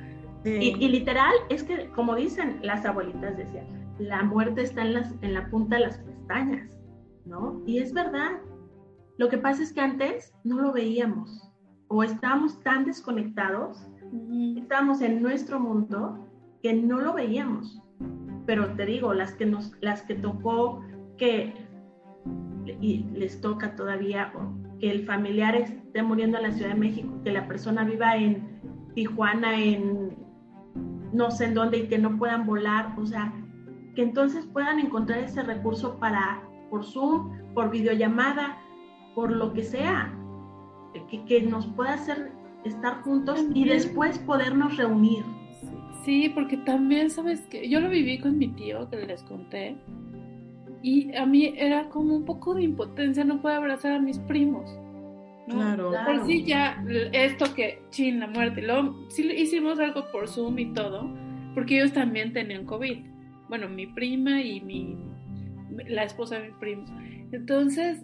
[0.44, 0.76] Sí.
[0.80, 3.66] Y, y literal, es que como dicen las abuelitas decían,
[4.00, 6.80] la muerte está en, las, en la punta de las pestañas,
[7.26, 7.62] ¿no?
[7.66, 8.32] Y es verdad.
[9.18, 11.52] Lo que pasa es que antes no lo veíamos
[11.88, 14.58] o estábamos tan desconectados, Ujú.
[14.58, 16.28] estábamos en nuestro mundo
[16.64, 17.82] que no lo veíamos.
[18.48, 20.84] Pero te digo, las que nos, las que tocó
[21.18, 21.54] que
[22.66, 24.34] y les toca todavía
[24.80, 28.62] que el familiar esté muriendo en la Ciudad de México, que la persona viva en
[28.96, 30.18] Tijuana, en
[31.14, 33.34] no sé en dónde y que no puedan volar, o sea,
[33.96, 38.58] que entonces puedan encontrar ese recurso para por Zoom, por videollamada,
[39.14, 40.14] por lo que sea,
[41.10, 42.32] que, que nos pueda hacer
[42.64, 45.24] estar juntos y después podernos reunir.
[46.06, 49.78] Sí, porque también, ¿sabes que Yo lo viví con mi tío, que les conté,
[50.82, 54.70] y a mí era como un poco de impotencia no poder abrazar a mis primos.
[55.48, 55.56] ¿no?
[55.56, 55.90] Claro.
[55.90, 56.20] Claro.
[56.20, 60.74] Por sí ya, esto que, chin, la muerte, luego sí hicimos algo por Zoom y
[60.74, 61.14] todo,
[61.54, 62.98] porque ellos también tenían COVID.
[63.50, 64.98] Bueno, mi prima y mi,
[65.88, 66.86] la esposa de mi primo.
[67.32, 68.04] Entonces,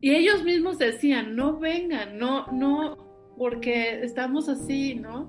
[0.00, 2.96] y ellos mismos decían, no vengan, no, no,
[3.36, 5.28] porque estamos así, ¿no?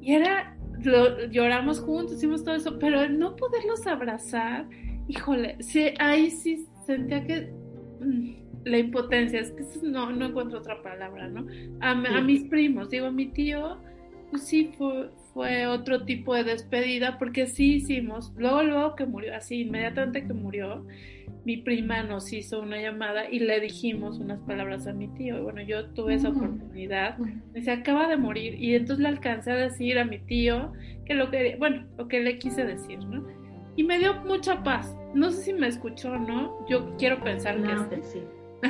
[0.00, 4.66] Y era, lo, lloramos juntos, hicimos todo eso, pero el no poderlos abrazar,
[5.08, 7.52] híjole, sí, ahí sí sentía que
[8.00, 8.34] mm,
[8.64, 11.46] la impotencia, es que no, no encuentro otra palabra, ¿no?
[11.80, 13.78] A, a mis primos, digo, mi tío,
[14.30, 19.34] pues sí fue, fue otro tipo de despedida, porque sí hicimos, luego, luego que murió,
[19.34, 20.84] así, inmediatamente que murió,
[21.44, 25.38] mi prima nos hizo una llamada y le dijimos unas palabras a mi tío.
[25.38, 27.18] Y bueno, yo tuve esa oportunidad.
[27.18, 30.72] Me se acaba de morir y entonces le alcancé a decir a mi tío
[31.04, 33.26] que lo que, bueno, lo que le quise decir, ¿no?
[33.76, 34.94] Y me dio mucha paz.
[35.14, 36.66] No sé si me escuchó o no.
[36.68, 38.20] Yo quiero pensar Claro que sí.
[38.62, 38.68] sí.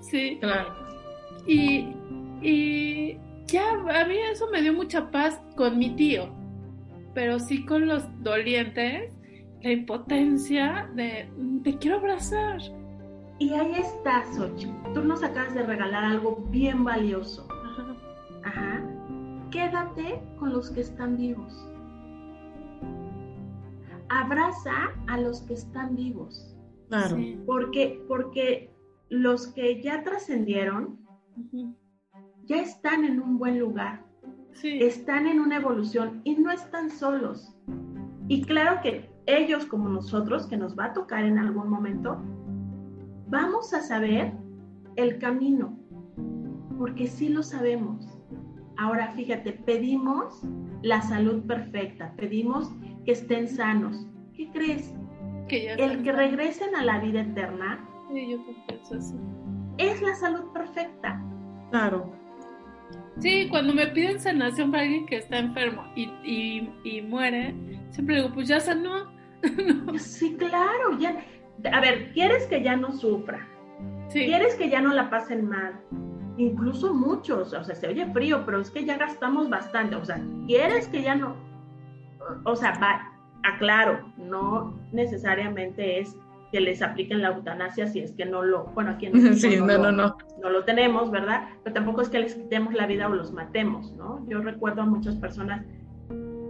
[0.00, 0.38] sí.
[0.40, 0.74] Claro.
[1.46, 1.94] Y,
[2.42, 6.28] y ya, a mí eso me dio mucha paz con mi tío.
[7.14, 9.12] Pero sí con los dolientes,
[9.62, 11.28] la impotencia de
[11.64, 12.60] te quiero abrazar.
[13.38, 14.92] Y ahí está, Xochitl.
[14.94, 17.46] Tú nos acabas de regalar algo bien valioso.
[17.64, 17.96] Ajá.
[18.44, 18.82] Ajá.
[19.50, 21.66] Quédate con los que están vivos.
[24.10, 26.56] Abraza a los que están vivos.
[26.88, 27.16] Claro.
[27.16, 27.40] Sí.
[27.46, 28.74] Porque, porque
[29.08, 30.98] los que ya trascendieron
[32.44, 34.08] ya están en un buen lugar.
[34.52, 34.82] Sí.
[34.82, 37.54] están en una evolución y no están solos.
[38.26, 42.20] Y claro que ellos como nosotros, que nos va a tocar en algún momento,
[43.28, 44.32] vamos a saber
[44.96, 45.78] el camino,
[46.76, 48.18] porque sí lo sabemos.
[48.76, 50.42] Ahora fíjate, pedimos
[50.82, 52.72] la salud perfecta, pedimos
[53.08, 54.06] que estén sanos.
[54.36, 54.94] ¿Qué crees?
[55.48, 57.82] que ya El que regresen a la vida eterna
[58.12, 59.14] Sí, yo también pienso así.
[59.78, 61.18] es la salud perfecta.
[61.70, 62.12] Claro.
[63.18, 67.54] Sí, cuando me piden sanación para alguien que está enfermo y, y, y muere,
[67.88, 69.10] siempre digo, pues ya sanó.
[69.86, 69.98] No.
[69.98, 71.16] Sí, claro, ya.
[71.72, 73.48] A ver, ¿quieres que ya no sufra?
[74.08, 75.80] Sí, ¿Quieres que ya no la pasen mal?
[76.36, 79.96] Incluso muchos, o sea, se oye frío, pero es que ya gastamos bastante.
[79.96, 81.47] O sea, ¿quieres que ya no?
[82.44, 83.12] O sea, va,
[83.44, 86.16] aclaro, no necesariamente es
[86.50, 89.66] que les apliquen la eutanasia si es que no lo, bueno, aquí en Sí, no,
[89.66, 90.16] lo- no, no.
[90.42, 91.48] no lo tenemos, ¿verdad?
[91.62, 94.24] Pero tampoco es que les quitemos la vida o los matemos, ¿no?
[94.28, 95.64] Yo recuerdo a muchas personas,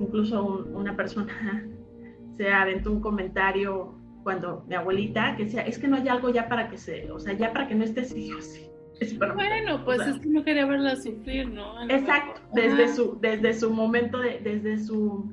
[0.00, 1.32] incluso un- una persona
[2.36, 6.48] se aventó un comentario cuando mi abuelita, que decía, es que no hay algo ya
[6.48, 8.30] para que se, o sea, ya para que no estés sí
[9.20, 11.88] o bueno, pues o sea, es que no quería verla sufrir, ¿no?
[11.88, 15.32] Exacto, desde Ajá, su, desde su momento, de, desde su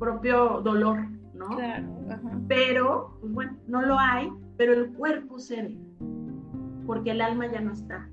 [0.00, 1.48] propio dolor, ¿no?
[1.50, 2.40] Claro, ajá.
[2.48, 5.78] Pero, pues bueno, no lo hay, pero el cuerpo cede,
[6.86, 8.08] porque el alma ya no está.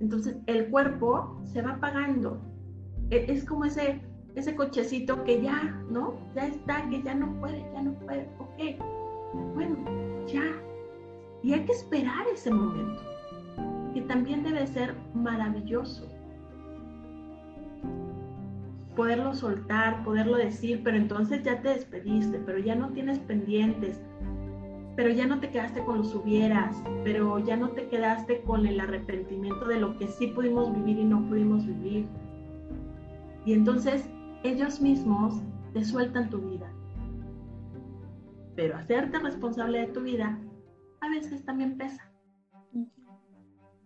[0.00, 2.38] Entonces, el cuerpo se va apagando.
[3.10, 4.02] E- Es como ese,
[4.34, 6.14] ese cochecito que ya, ¿no?
[6.34, 8.28] Ya está, que ya no puede, ya no puede.
[8.38, 8.76] Ok,
[9.54, 9.76] bueno,
[10.26, 10.42] ya,
[11.42, 13.00] Y hay que esperar ese momento,
[13.94, 16.04] que también debe ser maravilloso.
[18.98, 24.00] Poderlo soltar, poderlo decir, pero entonces ya te despediste, pero ya no tienes pendientes,
[24.96, 26.74] pero ya no te quedaste con los hubieras,
[27.04, 31.04] pero ya no te quedaste con el arrepentimiento de lo que sí pudimos vivir y
[31.04, 32.08] no pudimos vivir.
[33.44, 34.10] Y entonces
[34.42, 35.42] ellos mismos
[35.74, 36.68] te sueltan tu vida.
[38.56, 40.36] Pero hacerte responsable de tu vida
[41.00, 42.10] a veces también pesa.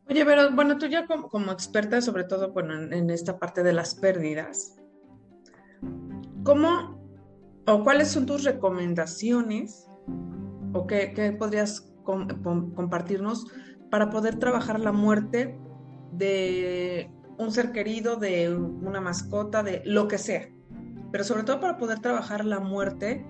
[0.08, 3.94] Oye, pero bueno, tú ya como, experta, sobre todo bueno, en, esta parte de las
[3.94, 4.81] pérdidas,
[6.44, 7.00] ¿cómo
[7.66, 9.88] o cuáles son tus recomendaciones
[10.72, 13.46] o qué, podrías compartirnos
[13.90, 15.58] para poder trabajar la muerte
[16.12, 20.48] de un ser querido, de una mascota, de lo que sea?
[21.10, 23.24] Pero sobre todo para poder trabajar la muerte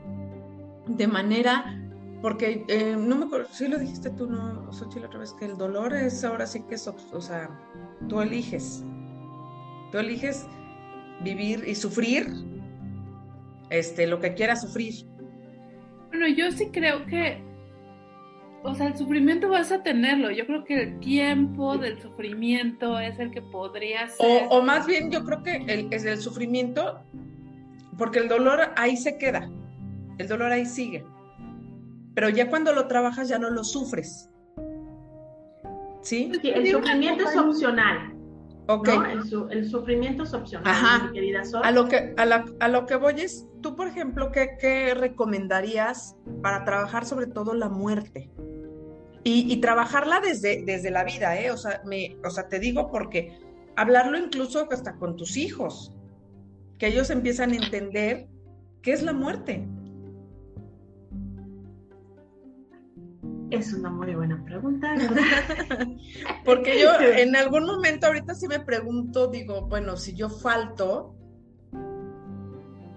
[0.87, 1.79] de manera
[2.23, 5.59] porque eh, no me acuerdo, sí lo dijiste tú, no, Xochitl, otra vez, que el
[5.59, 7.51] dolor es ahora sí que es, o sea,
[8.09, 8.85] tú eliges.
[9.91, 10.47] Tú eliges
[11.25, 12.51] vivir y sufrir
[13.73, 15.07] este, lo que quieras sufrir.
[16.09, 17.43] Bueno, yo sí creo que,
[18.62, 20.31] o sea, el sufrimiento vas a tenerlo.
[20.31, 24.47] Yo creo que el tiempo del sufrimiento es el que podría ser.
[24.51, 27.01] O, más bien, yo creo que el, es el sufrimiento,
[27.99, 29.51] porque el dolor ahí se queda,
[30.18, 31.05] el dolor ahí sigue
[32.14, 34.29] pero ya cuando lo trabajas ya no lo sufres.
[36.03, 36.33] ¿Sí?
[36.43, 38.12] el sufrimiento es opcional.
[38.69, 38.89] Ok.
[39.51, 41.07] El, sufrimiento es opcional, Ajá.
[41.07, 46.17] mi querida A lo que, a, lo que voy es, tú, por ejemplo, ¿qué, recomendarías
[46.43, 48.31] para trabajar sobre todo la muerte?
[49.25, 51.53] Y, trabajarla desde, desde la vida, ¿eh?
[51.53, 53.39] O sea, me, o sea, te digo porque
[53.77, 55.93] hablarlo incluso hasta con tus hijos,
[56.79, 58.29] que ellos empiezan a entender
[58.83, 59.65] qué es la muerte.
[63.53, 64.94] Es una muy buena pregunta.
[66.44, 71.14] Porque yo en algún momento ahorita sí me pregunto, digo, bueno, si yo falto,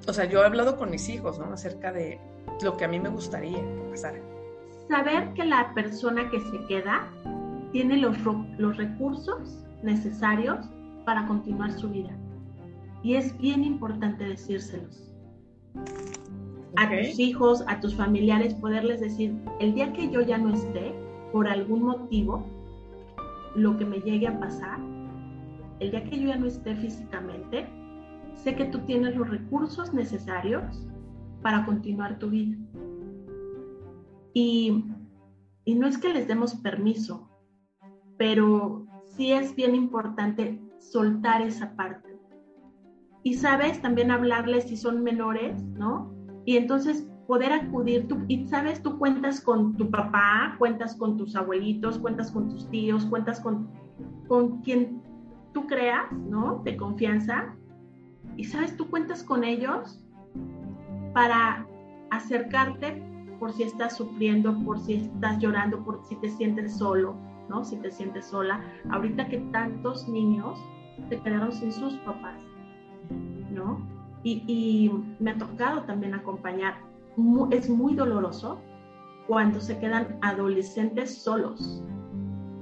[0.08, 1.52] o sea, yo he hablado con mis hijos, ¿no?
[1.52, 2.22] Acerca de
[2.64, 4.22] lo que a mí me gustaría que pasara.
[4.88, 7.06] Saber que la persona que se queda
[7.74, 8.18] tiene los,
[8.58, 10.66] los recursos necesarios
[11.04, 12.16] para continuar su vida.
[13.04, 15.12] Y es bien importante decírselos
[16.78, 20.94] a tus hijos, a tus familiares, poderles decir, el día que yo ya no esté,
[21.32, 22.46] por algún motivo,
[23.56, 24.80] lo que me llegue a pasar,
[25.80, 27.68] el día que yo ya no esté físicamente,
[28.36, 30.88] sé que tú tienes los recursos necesarios
[31.42, 32.58] para continuar tu vida.
[34.34, 34.86] Y,
[35.66, 37.30] y no es que les demos permiso,
[38.18, 42.18] pero sí es bien importante soltar esa parte.
[43.24, 46.15] Y sabes, también hablarles si son menores, ¿no?
[46.46, 51.36] Y entonces poder acudir, tú, y sabes, tú cuentas con tu papá, cuentas con tus
[51.36, 53.68] abuelitos, cuentas con tus tíos, cuentas con,
[54.28, 55.02] con quien
[55.54, 56.62] tú creas, ¿no?
[56.64, 57.56] De confianza.
[58.38, 60.00] Y sabes, tú cuentas con ellos
[61.14, 61.66] para
[62.12, 63.02] acercarte
[63.40, 67.16] por si estás sufriendo, por si estás llorando, por si te sientes solo,
[67.50, 67.64] ¿no?
[67.64, 68.62] Si te sientes sola.
[68.92, 70.60] Ahorita que tantos niños
[71.10, 72.40] se quedaron sin sus papás,
[73.52, 73.95] ¿no?
[74.26, 76.74] Y, me ha tocado también acompañar.
[77.52, 78.60] es muy doloroso
[79.28, 81.84] cuando se quedan adolescentes solos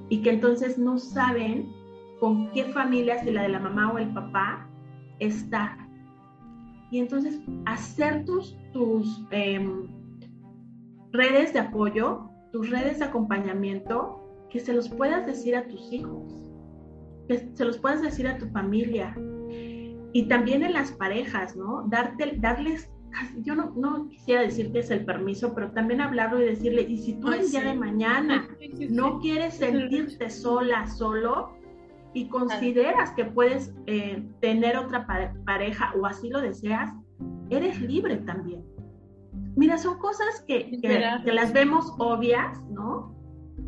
[0.10, 1.72] y que entonces no saben
[2.20, 4.70] con qué familia, si la de la mamá o el papá,
[5.20, 5.78] está.
[6.92, 9.88] Y entonces hacer tus, tus em,
[11.12, 16.32] redes de apoyo, tus redes de acompañamiento, que se los puedas decir a tus hijos,
[17.28, 19.16] que se los puedas decir a tu familia,
[20.14, 21.86] y también en las parejas, ¿no?
[21.88, 22.90] Darte, darles,
[23.38, 26.98] yo no, no quisiera decir que es el permiso, pero también hablarlo y decirle, y
[26.98, 28.48] si tú el día de mañana
[28.90, 31.58] no quieres sentirte sola, solo,
[32.14, 35.08] y consideras que puedes eh, tener otra
[35.46, 36.94] pareja o así lo deseas,
[37.50, 38.64] eres libre también.
[39.56, 43.16] Mira, son cosas que, que, las vemos obvias, ¿no?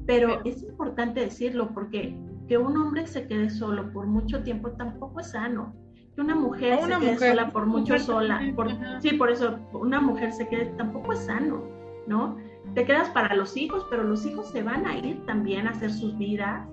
[0.06, 2.16] Pero es importante decirlo porque
[2.48, 5.74] que un hombre se quede solo por mucho tiempo tampoco es sano
[6.18, 8.70] una mujer se quede sola por mucho sola, por,
[9.02, 11.64] sí, por eso una mujer se quede, tampoco es sano,
[12.08, 12.38] ¿no?
[12.74, 15.92] Te quedas para los hijos, pero los hijos se van a ir también a hacer
[15.92, 16.68] sus vidas.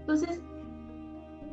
[0.00, 0.40] Entonces,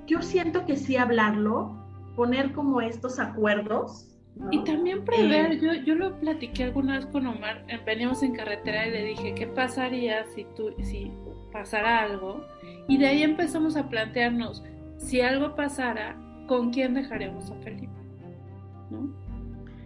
[0.08, 1.76] yo siento que sí hablarlo,
[2.16, 4.06] poner como estos acuerdos.
[4.52, 8.88] Y también prever, eh, yo, yo lo platiqué alguna vez con Omar, veníamos en carretera
[8.88, 11.12] y le dije, ¿qué pasaría si, tú, si
[11.52, 12.46] pasara algo?
[12.88, 14.64] Y de ahí empezamos a plantearnos,
[14.98, 16.16] si algo pasara,
[16.50, 17.94] ¿con quién dejaremos a Felipe?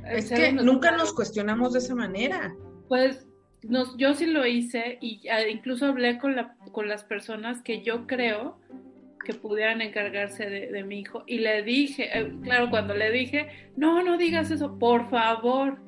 [0.09, 2.55] Es que nunca nos cuestionamos de esa manera.
[2.88, 3.28] Pues
[3.64, 7.84] nos, yo sí lo hice y ah, incluso hablé con, la, con las personas que
[7.84, 8.61] yo creo
[9.26, 14.01] que pudieran encargarse de, mi hijo y le dije, eh, claro, cuando le dije, no,
[14.01, 15.80] no digas eso, por favor,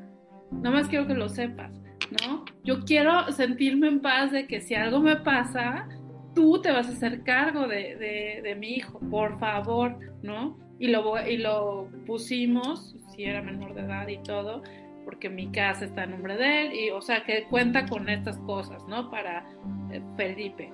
[0.52, 1.72] nada más quiero que lo sepas,
[2.22, 2.44] ¿no?
[2.64, 5.88] Yo quiero sentirme en paz de que si algo me pasa,
[6.34, 10.65] tú te vas a hacer cargo de, de mi hijo, por favor, ¿no?
[10.80, 14.62] Y lo, y lo pusimos, si era menor de edad y todo,
[15.06, 18.38] porque mi casa está en nombre de él, y o sea que cuenta con estas
[18.40, 19.10] cosas, ¿no?
[19.10, 19.48] Para
[19.92, 20.72] eh, Felipe.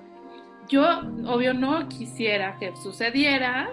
[0.68, 0.84] Yo,
[1.26, 3.70] obvio, no quisiera que sucediera,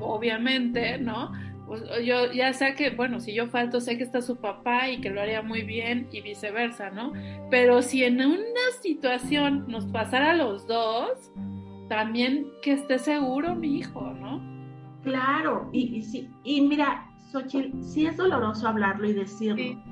[0.00, 1.32] obviamente, ¿no?
[1.66, 5.00] Pues, yo ya sé que, bueno, si yo falto, sé que está su papá y
[5.00, 7.12] que lo haría muy bien y viceversa, ¿no?
[7.50, 11.30] Pero si en una situación nos pasara a los dos,
[11.88, 14.57] también que esté seguro mi hijo, ¿no?
[15.08, 19.82] Claro, y, y, y mira, Xochitl, sí es doloroso hablarlo y decirlo,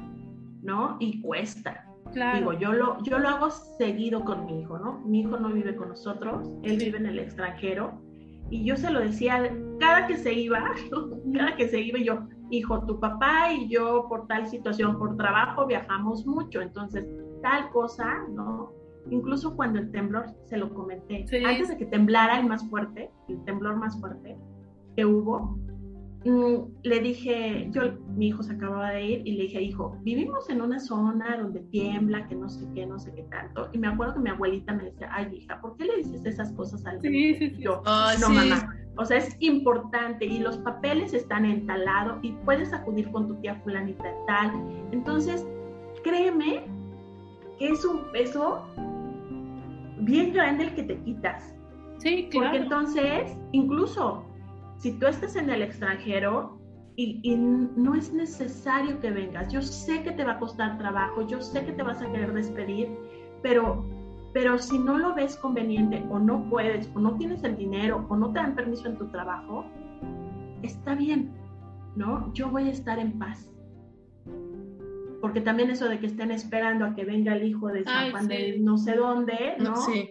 [0.63, 0.97] ¿no?
[1.01, 1.85] Y cuesta.
[2.13, 2.39] Claro.
[2.39, 5.01] Digo, yo lo, yo lo hago seguido con mi hijo, ¿no?
[5.01, 8.01] Mi hijo no vive con nosotros, él vive en el extranjero.
[8.49, 9.51] Y yo se lo decía
[9.81, 10.73] cada que se iba,
[11.35, 15.67] cada que se iba yo, hijo, tu papá y yo por tal situación, por trabajo,
[15.67, 17.05] viajamos mucho, entonces
[17.43, 18.73] tal cosa, ¿no?
[19.11, 23.45] Incluso cuando el temblor, se lo comenté, antes de que temblara el más fuerte, el
[23.45, 24.37] temblor más fuerte
[24.97, 25.59] que hubo,
[26.27, 27.83] Mm, le dije, yo,
[28.17, 31.61] mi hijo se acababa de ir y le dije, hijo, vivimos en una zona donde
[31.61, 33.69] tiembla, que no sé qué, no sé qué tanto.
[33.73, 36.53] Y me acuerdo que mi abuelita me decía, ay, hija, ¿por qué le dices esas
[36.55, 37.63] cosas al sí, sí, sí.
[37.63, 37.81] Yo,
[38.21, 38.75] no, mamá.
[38.97, 43.55] O sea, es importante y los papeles están entalados y puedes acudir con tu tía
[43.63, 44.51] fulanita tal.
[44.91, 45.47] Entonces,
[46.03, 46.65] créeme
[47.61, 48.65] que es un peso
[50.01, 51.55] bien grande el que te quitas.
[51.99, 52.47] Sí, claro.
[52.47, 54.25] Porque entonces, incluso
[54.79, 56.59] si tú estás en el extranjero
[56.97, 61.43] y, no es necesario que vengas, yo sé que te va a costar trabajo, yo
[61.43, 62.89] sé que te vas a querer despedir,
[63.43, 63.85] pero,
[64.33, 68.17] pero si no lo ves conveniente o no puedes o no tienes el dinero o
[68.17, 69.67] no te dan permiso en tu trabajo,
[70.63, 71.33] está bien,
[71.97, 72.33] ¿no?
[72.33, 73.51] Yo voy a estar en paz.
[75.21, 78.29] Porque también eso de que estén esperando a que venga el hijo de San Juan
[78.29, 79.77] de no sé dónde, ¿no?
[79.77, 80.11] Sí.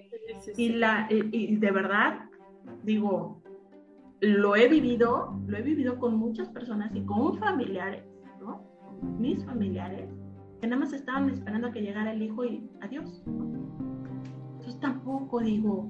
[0.55, 2.25] Y, la, y de verdad,
[2.83, 3.41] digo,
[4.25, 8.03] lo he vivido, lo he vivido con muchas personas y con familiares,
[8.39, 8.63] ¿no?
[9.19, 10.09] Mis familiares,
[10.61, 13.23] que nada más estaban esperando a que llegara el hijo y adiós.
[13.25, 15.89] Entonces tampoco digo.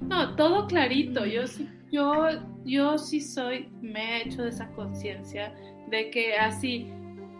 [0.00, 1.24] No, todo clarito.
[1.26, 2.28] Yo sí, yo,
[2.64, 5.54] yo sí soy, me he hecho de esa conciencia
[5.90, 6.90] de que así,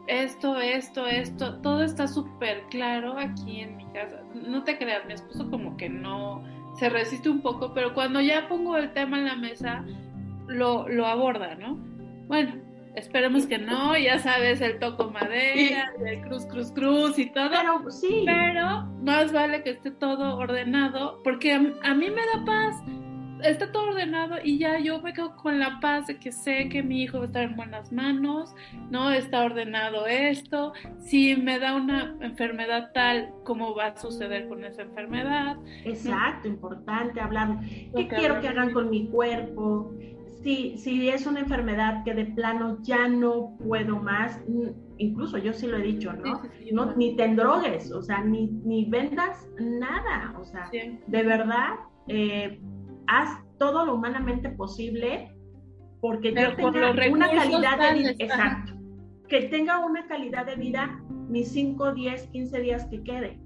[0.06, 4.22] esto, esto, esto, todo está súper claro aquí en mi casa.
[4.34, 6.44] No te creas, mi esposo como que no
[6.78, 9.84] se resiste un poco, pero cuando ya pongo el tema en la mesa,
[10.46, 11.76] lo, lo aborda, ¿no?
[12.26, 12.54] Bueno,
[12.94, 17.50] esperemos que no, ya sabes, el toco madera, el cruz, cruz, cruz y todo.
[17.50, 18.22] Pero sí.
[18.26, 22.82] Pero más vale que esté todo ordenado, porque a, a mí me da paz
[23.50, 26.82] está todo ordenado y ya yo me quedo con la paz de que sé que
[26.82, 28.54] mi hijo va a estar en buenas manos,
[28.90, 29.10] ¿no?
[29.10, 34.82] Está ordenado esto, si me da una enfermedad tal, ¿cómo va a suceder con esa
[34.82, 35.56] enfermedad?
[35.84, 37.60] Exacto, importante hablar.
[37.94, 39.92] ¿Qué quiero que hagan con mi cuerpo?
[40.42, 44.40] Si, si es una enfermedad que de plano ya no puedo más,
[44.98, 46.42] incluso yo sí lo he dicho, ¿no?
[46.72, 51.76] no ni te drogues, o sea, ni, ni vendas nada, o sea, de verdad,
[52.08, 52.60] eh,
[53.06, 55.34] haz todo lo humanamente posible
[56.00, 58.74] porque yo tenga una calidad de vida, exacto,
[59.28, 63.40] que tenga una calidad de vida mis 5, 10, 15 días que quede,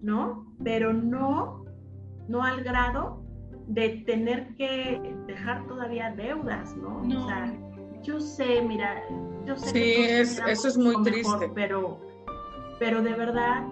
[0.00, 0.46] ¿no?
[0.62, 1.64] Pero no,
[2.28, 3.24] no al grado
[3.66, 7.00] de tener que dejar todavía deudas, ¿no?
[7.00, 7.52] O sea,
[8.02, 9.02] yo sé, mira,
[9.44, 12.00] yo sé sí, que es, eso es muy triste, pero,
[12.78, 13.62] pero de verdad,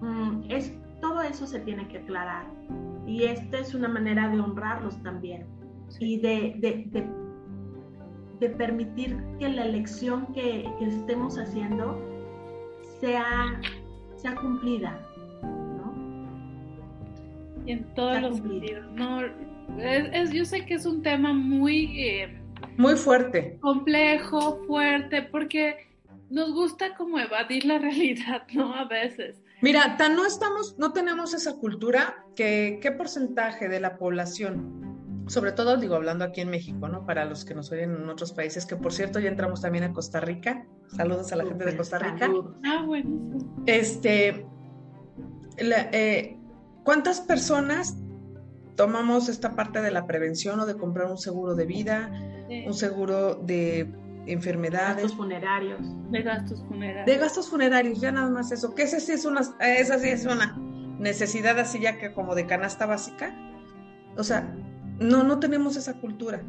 [0.00, 2.46] mm, es, todo eso se tiene que aclarar
[3.06, 5.46] y esta es una manera de honrarlos también
[6.00, 7.06] y de, de,
[8.40, 12.00] de, permitir que la elección que, que, estemos haciendo
[13.00, 13.60] sea,
[14.16, 15.00] sea cumplida.
[15.42, 15.94] ¿no?
[17.66, 18.84] Y en todos los sentidos.
[18.94, 19.20] No,
[19.78, 22.00] es, yo sé que es un tema muy...
[22.00, 22.38] Eh,
[22.76, 23.58] muy fuerte.
[23.60, 25.88] Complejo, fuerte, porque
[26.30, 28.74] nos gusta como evadir la realidad, ¿no?
[28.74, 29.42] A veces.
[29.62, 35.52] Mira, tan no estamos, no tenemos esa cultura que qué porcentaje de la población, sobre
[35.52, 37.06] todo digo hablando aquí en México, ¿no?
[37.06, 39.92] Para los que nos oyen en otros países, que por cierto ya entramos también a
[39.92, 40.66] Costa Rica.
[40.88, 42.28] Saludos a la gente de Costa Rica.
[42.64, 43.38] Ah, bueno.
[43.66, 44.44] Este,
[45.58, 46.36] eh,
[46.82, 47.96] ¿cuántas personas
[48.74, 52.10] tomamos esta parte de la prevención o de comprar un seguro de vida,
[52.66, 53.94] un seguro de
[54.26, 54.96] enfermedades.
[54.96, 55.80] Gastos funerarios.
[56.10, 57.06] De gastos funerarios.
[57.06, 58.74] De gastos funerarios, ya nada más eso.
[58.74, 60.56] Que esa sí es una, esa sí es una
[60.98, 63.34] necesidad así ya que como de canasta básica.
[64.16, 64.54] O sea,
[64.98, 66.42] no, no tenemos esa cultura.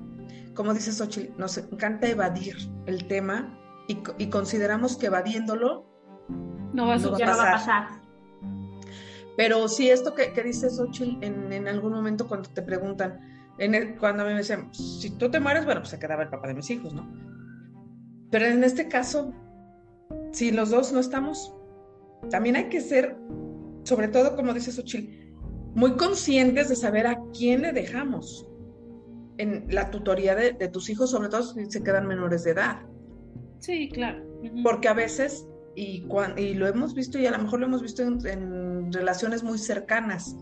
[0.53, 2.55] Como dice Xochitl, nos encanta evadir
[2.85, 5.87] el tema y, y consideramos que evadiéndolo
[6.73, 7.87] no va a, no va a pasar.
[9.35, 13.19] Pero sí, esto que, que dice Xochitl en, en, algún momento cuando te preguntan,
[13.57, 16.23] en el, cuando a mí me dicen, si tú te mueres, bueno, pues se quedaba
[16.23, 17.07] el papá de mis hijos, ¿no?
[18.33, 19.31] Pero en este caso,
[20.31, 21.53] si los dos no estamos,
[22.31, 23.15] también hay que ser,
[23.83, 25.35] sobre todo, como dice Xochitl,
[25.75, 28.47] muy conscientes de saber a quién le dejamos
[29.37, 32.81] en la tutoría de, de tus hijos, sobre todo si se quedan menores de edad.
[33.59, 34.25] Sí, claro.
[34.63, 37.83] Porque a veces, y, cuando, y lo hemos visto, y a lo mejor lo hemos
[37.83, 40.35] visto en, en relaciones muy cercanas,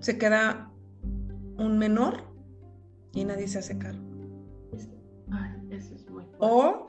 [0.00, 0.72] se queda
[1.58, 2.22] un menor
[3.12, 4.02] y nadie se hace cargo.
[5.30, 6.85] Ay, eso es muy o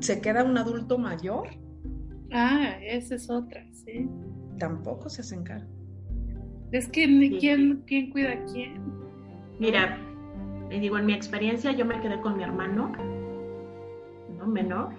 [0.00, 1.48] se queda un adulto mayor.
[2.32, 4.08] Ah, esa es otra, sí.
[4.58, 5.68] Tampoco se hacen cargo.
[6.72, 7.06] Es que
[7.40, 8.82] ¿quién, quién cuida a quién?
[9.58, 9.98] Mira,
[10.68, 12.92] le digo, en mi experiencia yo me quedé con mi hermano,
[14.38, 14.46] ¿no?
[14.46, 14.90] Menor.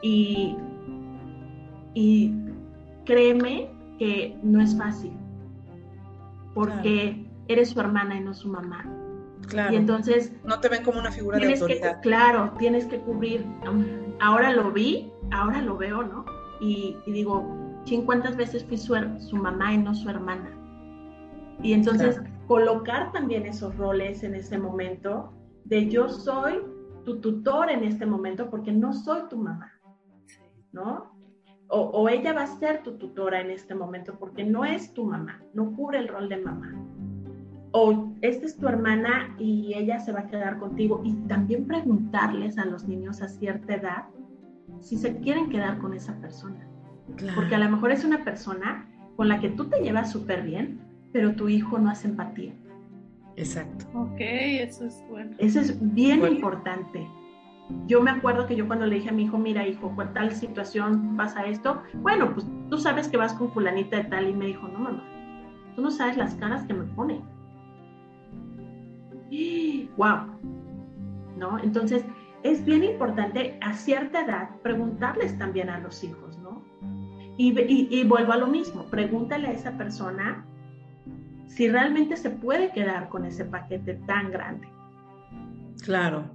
[0.00, 0.56] Y,
[1.94, 2.32] y
[3.04, 5.12] créeme que no es fácil,
[6.54, 7.44] porque claro.
[7.48, 8.84] eres su hermana y no su mamá.
[9.48, 9.72] Claro.
[9.72, 10.32] Y entonces...
[10.44, 12.00] No te ven como una figura de autoridad.
[12.00, 13.44] Que, claro, tienes que cubrir.
[14.20, 16.24] Ahora lo vi, ahora lo veo, ¿no?
[16.60, 17.44] Y, y digo,
[18.04, 20.50] ¿cuántas veces fui su, su, mamá y no su hermana?
[21.62, 22.30] Y entonces claro.
[22.46, 25.32] colocar también esos roles en ese momento
[25.64, 26.62] de yo soy
[27.04, 29.72] tu tutor en este momento porque no soy tu mamá,
[30.72, 31.12] ¿no?
[31.68, 35.04] O, o, ella va a ser tu tutora en este momento porque no es tu
[35.04, 36.74] mamá, no cubre el rol de mamá.
[37.72, 41.00] O esta es tu hermana y ella se va a quedar contigo.
[41.04, 44.04] Y también preguntarles a los niños a cierta edad
[44.80, 46.66] si se quieren quedar con esa persona.
[47.16, 47.34] Claro.
[47.34, 50.80] Porque a lo mejor es una persona con la que tú te llevas súper bien,
[51.12, 52.54] pero tu hijo no hace empatía.
[53.36, 53.86] Exacto.
[53.94, 55.34] Ok, eso es bueno.
[55.38, 56.34] Eso es bien bueno.
[56.34, 57.06] importante.
[57.86, 60.32] Yo me acuerdo que yo cuando le dije a mi hijo, mira hijo, con tal
[60.32, 64.46] situación pasa esto, bueno, pues tú sabes que vas con fulanita de tal y me
[64.46, 65.04] dijo, no mamá,
[65.74, 67.22] tú no sabes las caras que me pone.
[69.96, 70.38] ¡Wow!
[71.36, 71.58] ¿No?
[71.58, 72.04] Entonces,
[72.42, 76.62] es bien importante a cierta edad preguntarles también a los hijos, ¿no?
[77.36, 80.44] Y, y, y, vuelvo a lo mismo, pregúntale a esa persona
[81.46, 84.68] si realmente se puede quedar con ese paquete tan grande.
[85.82, 86.30] Claro.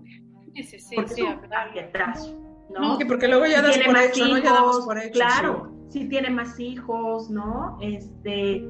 [0.53, 2.39] Sí, sí, sí, porque sí, es un paquetazo,
[2.73, 2.97] ¿no?
[2.97, 4.43] Sí, porque luego ya das tiene por hecho, hijos, ¿no?
[4.43, 5.11] Ya damos por hecho.
[5.13, 5.99] Claro, sí.
[5.99, 7.77] si tiene más hijos, ¿no?
[7.81, 8.67] Este,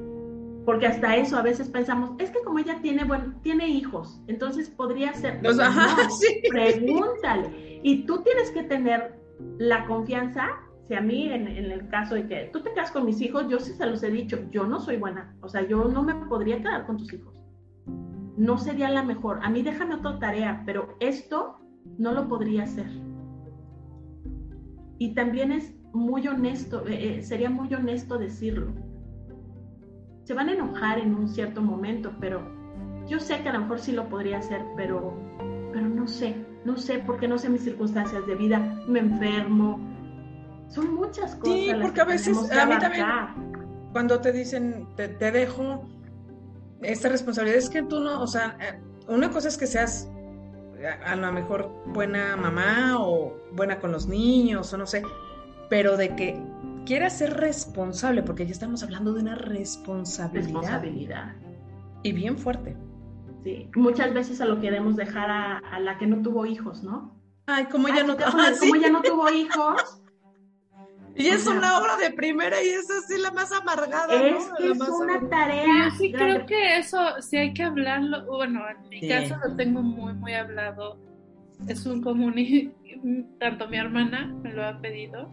[0.68, 4.68] porque hasta eso a veces pensamos, es que como ella tiene, bueno, tiene hijos, entonces
[4.68, 5.40] podría ser.
[5.40, 6.42] Pues, ajá, no, sí.
[6.50, 7.80] Pregúntale.
[7.82, 9.18] Y tú tienes que tener
[9.56, 10.46] la confianza.
[10.86, 13.48] Si a mí, en, en, el caso de que tú te quedas con mis hijos,
[13.48, 15.34] yo sí se los he dicho, yo no soy buena.
[15.40, 17.34] O sea, yo no me podría quedar con tus hijos.
[18.36, 19.40] No sería la mejor.
[19.42, 21.60] A mí déjame otra tarea, pero esto
[21.96, 22.90] no lo podría hacer.
[24.98, 28.87] Y también es muy honesto, eh, sería muy honesto decirlo
[30.28, 32.42] se van a enojar en un cierto momento, pero
[33.06, 35.14] yo sé que a lo mejor sí lo podría hacer, pero,
[35.72, 36.36] pero no sé,
[36.66, 39.80] no sé, porque no sé mis circunstancias de vida, me enfermo,
[40.68, 41.54] son muchas cosas.
[41.54, 43.06] Sí, porque a veces, a mí también,
[43.92, 45.88] cuando te dicen, te, te, dejo
[46.82, 48.58] esta responsabilidad, es que tú no, o sea,
[49.06, 50.10] una cosa es que seas
[51.06, 55.02] a lo mejor buena mamá o buena con los niños, o no sé,
[55.70, 56.38] pero de que
[56.88, 60.42] quiera ser responsable, porque ya estamos hablando de una responsabilidad.
[60.46, 61.36] Responsabilidad.
[62.02, 62.74] Y bien fuerte.
[63.44, 67.14] Sí, muchas veces a lo queremos dejar a, a la que no tuvo hijos, ¿no?
[67.46, 70.00] Ay, como ella no, ah, como no tuvo hijos.
[71.14, 74.14] Y es o sea, una obra de primera y es así la más amargada.
[74.26, 74.54] Es ¿no?
[74.56, 75.28] que la es una amargada.
[75.28, 75.90] tarea.
[75.90, 76.34] Yo sí grande.
[76.34, 78.24] creo que eso sí hay que hablarlo.
[78.24, 79.08] Bueno, en mi Sí.
[79.08, 80.96] caso lo tengo muy, muy hablado.
[81.66, 82.72] Es un común y
[83.40, 85.28] tanto mi hermana me lo ha pedido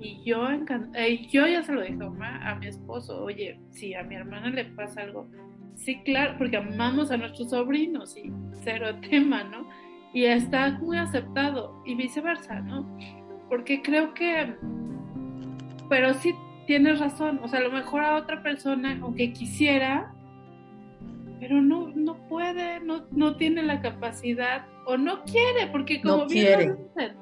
[0.00, 0.48] y yo,
[0.94, 4.50] eh, yo ya se lo dije a, a mi esposo, oye, si a mi hermana
[4.50, 5.28] le pasa algo,
[5.74, 8.32] sí, claro, porque amamos a nuestros sobrinos y
[8.62, 9.68] cero tema, ¿no?
[10.12, 12.86] Y está muy aceptado y viceversa, ¿no?
[13.48, 14.54] Porque creo que,
[15.88, 16.34] pero sí
[16.66, 20.12] tienes razón, o sea, a lo mejor a otra persona, aunque quisiera,
[21.40, 26.26] pero no, no puede, no, no tiene la capacidad o no quiere, porque como No
[26.26, 26.76] bien quiere.
[26.94, 27.16] dicen,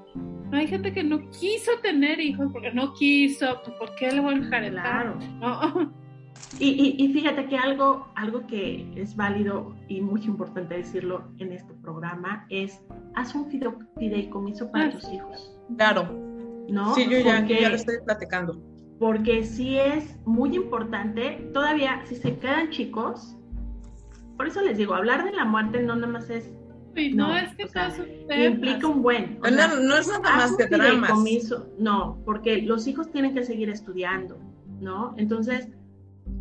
[0.50, 4.20] no hay gente que no quiso tener hijos porque no quiso, pues ¿por qué le
[4.20, 4.82] voy a enjaretar?
[4.82, 5.18] Claro.
[5.40, 5.98] ¿No?
[6.60, 11.74] Y, y, fíjate que algo, algo que es válido y muy importante decirlo en este
[11.74, 12.80] programa es,
[13.14, 14.90] haz un fideicomiso para ah.
[14.90, 15.52] tus hijos.
[15.76, 16.08] Claro.
[16.68, 16.94] ¿No?
[16.94, 18.60] Sí, yo ya, ya lo estoy platicando.
[18.98, 23.36] Porque sí es muy importante, todavía si se quedan chicos,
[24.36, 26.52] por eso les digo, hablar de la muerte no nada más es
[27.14, 29.38] no, es que implica un buen.
[29.40, 31.12] no, no, es nada más que dramas.
[31.78, 34.38] No, porque los hijos tienen que seguir estudiando,
[34.80, 35.14] ¿no?
[35.16, 35.68] Entonces,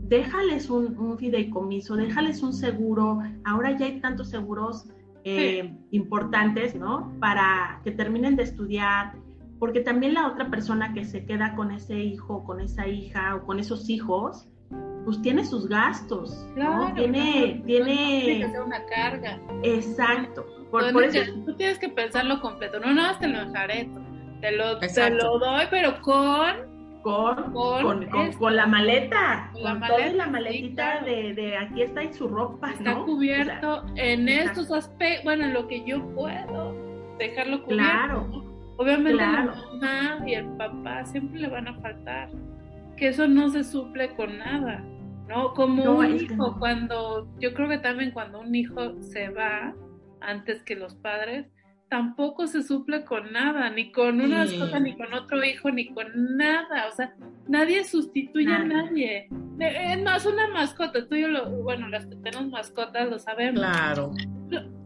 [0.07, 3.21] déjales un, fideicomiso, déjales un seguro.
[3.43, 4.85] Ahora ya hay tantos seguros
[5.23, 7.13] eh, importantes, ¿no?
[7.19, 9.13] Para que terminen de estudiar,
[9.59, 13.45] porque también la otra persona que se queda con ese hijo, con esa hija o
[13.45, 14.47] con esos hijos,
[15.07, 16.93] pues tiene sus gastos, ¿no?
[16.93, 18.23] Tiene, tiene...
[18.25, 19.39] Tiene que ser una carga.
[19.63, 20.45] Exacto.
[20.69, 21.31] Por, eso...
[21.45, 23.89] Tú tienes que pensarlo completo, no, no, te lo dejaré,
[24.41, 26.75] te lo, te lo doy, pero con...
[27.03, 32.11] Con, con, con, la maleta, con, la maleta, la maletita de, de, aquí está y
[32.11, 36.75] su ropa, Está cubierto en estos aspectos, bueno, en lo que yo puedo
[37.17, 37.85] dejarlo cubierto.
[37.85, 38.43] Claro.
[38.75, 42.29] Obviamente la mamá y el papá siempre le van a faltar,
[42.97, 44.83] que eso no se suple con nada.
[45.27, 45.53] ¿No?
[45.53, 49.73] Como un hijo, cuando, yo creo que también cuando un hijo se va
[50.21, 51.47] antes que los padres,
[51.89, 56.37] tampoco se suple con nada, ni con una mascota, ni con otro hijo, ni con
[56.37, 57.13] nada, o sea,
[57.47, 59.29] nadie sustituye a nadie.
[59.59, 63.61] Es más, una mascota, tú y yo, lo, bueno, las que tenemos mascotas lo sabemos.
[63.61, 64.11] Claro.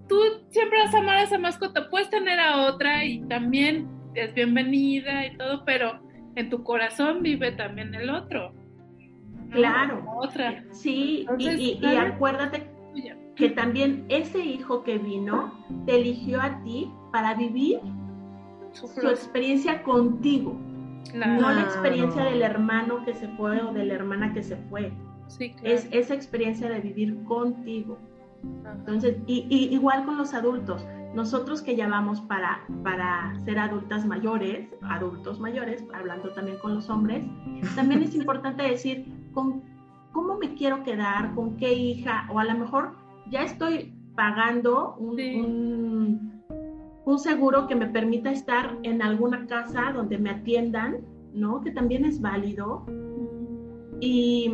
[0.08, 0.20] Tú
[0.50, 5.26] siempre vas a amar a esa mascota, puedes tener a otra y también es bienvenida
[5.26, 6.02] y todo, pero
[6.36, 8.54] en tu corazón vive también el otro.
[9.52, 10.04] Claro.
[10.18, 10.64] Otra.
[10.72, 12.68] Sí, y, acuérdate
[13.36, 15.54] que también ese hijo que vino
[15.86, 17.80] te eligió a ti para vivir
[18.74, 20.58] su, experiencia contigo.
[21.16, 24.94] No la experiencia del hermano que se fue o de la hermana que se fue.
[25.64, 27.98] Es esa experiencia de vivir contigo.
[28.44, 34.68] Entonces, y, igual con los adultos, nosotros que ya vamos para, para ser adultas mayores,
[34.82, 37.24] adultos mayores, hablando también con los hombres,
[37.76, 39.64] también es importante decir, con
[40.12, 42.94] cómo me quiero quedar, con qué hija, o a lo mejor
[43.30, 46.42] ya estoy pagando un,
[47.06, 50.98] un, seguro que me permita estar en alguna casa donde me atiendan,
[51.34, 51.62] ¿no?
[51.62, 52.86] Que también es válido.
[54.00, 54.52] Y,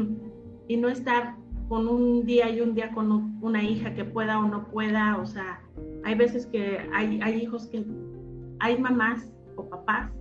[0.67, 1.35] y no estar
[1.69, 5.25] con un día y un día con una hija que pueda o no pueda, o
[5.25, 5.61] sea,
[6.03, 7.85] hay veces que hay, hay hijos que,
[8.59, 10.11] hay mamás o papás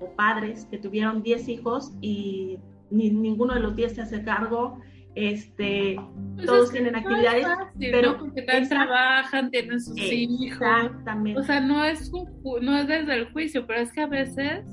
[0.00, 2.58] o padres que tuvieron 10 hijos y
[2.92, 4.78] ni, ninguno de los 10 se hace cargo.
[5.14, 6.00] Este,
[6.36, 7.46] pues todos tienen actividades,
[7.78, 10.60] pero porque también trabajan, tienen sus hijos.
[10.60, 11.38] Exactamente.
[11.38, 12.10] O sea, no es,
[12.62, 14.64] no es desde el juicio, pero es que a veces.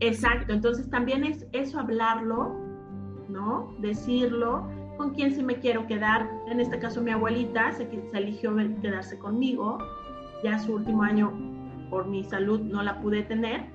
[0.00, 2.56] Exacto, entonces también es eso hablarlo,
[3.28, 3.76] ¿no?
[3.80, 4.66] Decirlo,
[4.96, 6.28] con quién sí me quiero quedar.
[6.48, 9.78] En este caso, mi abuelita se, se eligió quedarse conmigo.
[10.42, 11.32] Ya su último año,
[11.90, 13.66] por mi salud, no la pude tener,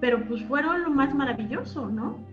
[0.00, 2.25] pero pues fueron lo más maravilloso, ¿no?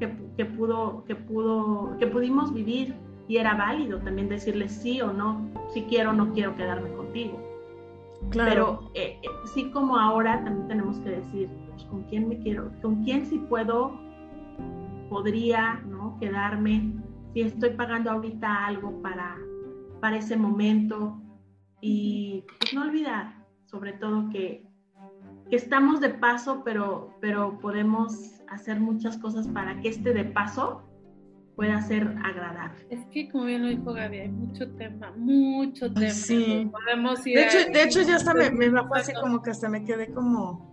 [0.00, 2.94] Que, pudo, que, pudo, que pudimos vivir
[3.28, 7.38] y era válido también decirle sí o no, si quiero o no quiero quedarme contigo.
[8.30, 8.50] Claro.
[8.50, 12.72] Pero eh, eh, sí como ahora también tenemos que decir, pues, con quién me quiero,
[12.82, 13.98] con quién sí puedo,
[15.08, 16.18] podría, ¿no?
[16.18, 16.92] Quedarme,
[17.32, 19.36] si estoy pagando ahorita algo para,
[20.00, 21.20] para ese momento
[21.80, 23.32] y pues, no olvidar,
[23.66, 24.66] sobre todo que,
[25.48, 30.82] que estamos de paso, pero, pero podemos hacer muchas cosas para que este de paso
[31.56, 32.86] pueda ser agradable.
[32.90, 36.10] Es que como bien lo dijo Gaby, hay mucho tema, mucho tema.
[36.10, 36.70] Sí.
[36.70, 39.68] Podemos ir de, hecho, de hecho, ya hasta me, me bajó así como que hasta
[39.68, 40.70] me quedé como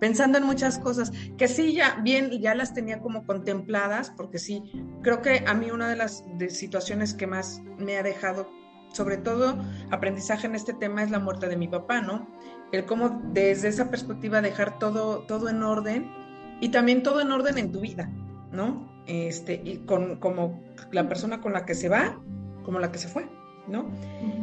[0.00, 4.72] pensando en muchas cosas, que sí, ya bien, ya las tenía como contempladas, porque sí,
[5.02, 8.50] creo que a mí una de las situaciones que más me ha dejado,
[8.92, 9.58] sobre todo
[9.90, 12.26] aprendizaje en este tema, es la muerte de mi papá, ¿no?
[12.72, 16.19] El cómo desde esa perspectiva dejar todo, todo en orden
[16.60, 18.10] y también todo en orden en tu vida,
[18.52, 18.88] ¿no?
[19.06, 20.62] Este, y con, como
[20.92, 22.20] la persona con la que se va,
[22.64, 23.28] como la que se fue,
[23.66, 23.90] ¿no?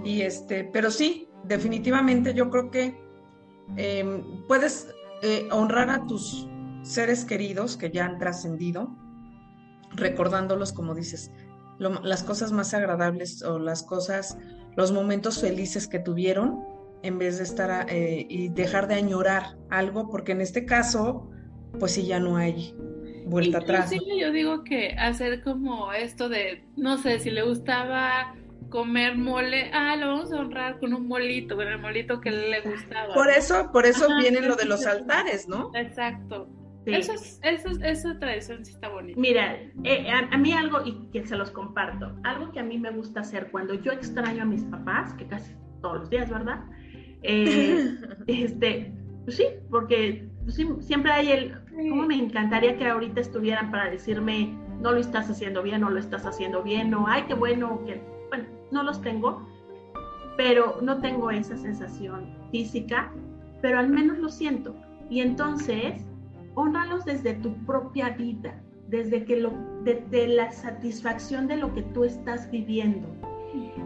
[0.03, 2.99] Y este, pero sí, definitivamente yo creo que
[3.77, 4.87] em, puedes
[5.21, 6.47] eh, honrar a tus
[6.83, 8.95] seres queridos que ya han trascendido,
[9.95, 11.31] recordándolos, como dices,
[11.79, 14.37] las cosas más agradables o las cosas,
[14.75, 16.63] los momentos felices que tuvieron,
[17.03, 21.29] en vez de estar eh, y dejar de añorar algo, porque en este caso,
[21.79, 22.73] pues sí ya no hay
[23.25, 23.91] vuelta atrás.
[23.91, 28.35] Yo digo que hacer como esto de, no sé, si le gustaba
[28.69, 32.61] comer mole, ah, lo vamos a honrar con un molito, con el molito que le
[32.61, 33.13] gustaba.
[33.13, 35.71] Por eso, por eso viene lo de los altares, ¿no?
[35.73, 36.49] Exacto.
[36.85, 39.19] Eso es, eso, esa tradición sí está bonita.
[39.19, 42.91] Mira, eh, a, mí algo, y que se los comparto, algo que a mí me
[42.91, 46.63] gusta hacer cuando yo extraño a mis papás, que casi todos los días, ¿verdad?
[47.23, 47.93] Eh,
[48.27, 48.93] este,
[49.25, 51.55] pues sí, porque siempre hay el,
[51.89, 55.99] ¿cómo me encantaría que ahorita estuvieran para decirme, no lo estás haciendo bien, no lo
[55.99, 59.45] estás haciendo bien, o ay, qué bueno, que, bueno, no los tengo,
[60.37, 63.11] pero no tengo esa sensación física,
[63.61, 64.75] pero al menos lo siento.
[65.09, 66.05] Y entonces,
[66.55, 69.51] honralos desde tu propia vida, desde que lo,
[69.83, 73.07] desde la satisfacción de lo que tú estás viviendo.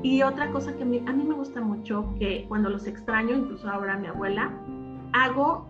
[0.03, 3.93] Y otra cosa que a mí, me gusta mucho, que cuando los extraño, incluso ahora
[3.93, 4.51] a mi abuela,
[5.13, 5.69] hago,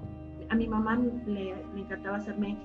[0.52, 2.58] a mi mamá le, encantaba hacerme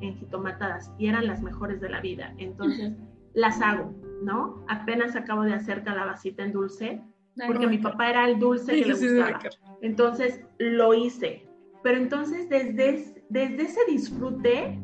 [0.00, 2.34] enjitomatadas y eran las mejores de la vida.
[2.36, 2.94] Entonces,
[3.32, 4.64] las hago, ¿no?
[4.66, 7.00] Apenas acabo de hacer calabacita en dulce,
[7.46, 9.38] porque mi papá era el dulce que le gustaba.
[9.82, 11.46] Entonces, lo hice.
[11.84, 14.76] Pero entonces, desde, desde ese disfrute,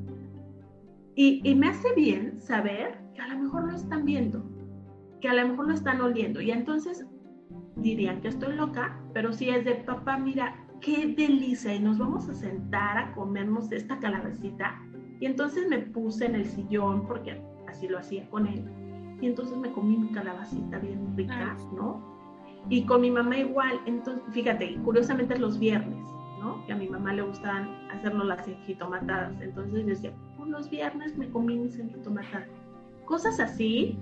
[1.17, 4.45] y, y me hace bien saber que a lo mejor lo están viendo,
[5.21, 6.41] que a lo mejor lo están oliendo.
[6.41, 7.05] Y entonces
[7.75, 11.75] dirían que estoy loca, pero si es de papá, mira, qué delicia.
[11.75, 14.81] Y nos vamos a sentar a comernos esta calabacita.
[15.21, 18.65] Y entonces me puse en el sillón, porque así lo hacía con él.
[19.21, 22.03] Y entonces me comí mi calabacita bien rica, ¿no?
[22.69, 23.81] Y con mi mamá igual.
[23.87, 26.05] Entonces, fíjate, curiosamente los viernes,
[26.41, 26.65] ¿no?
[26.67, 29.41] Que a mi mamá le gustaban hacernos las enjitomatadas.
[29.41, 32.49] Entonces decía, por los viernes me comí mis enjitomatadas.
[33.07, 33.99] Cosas así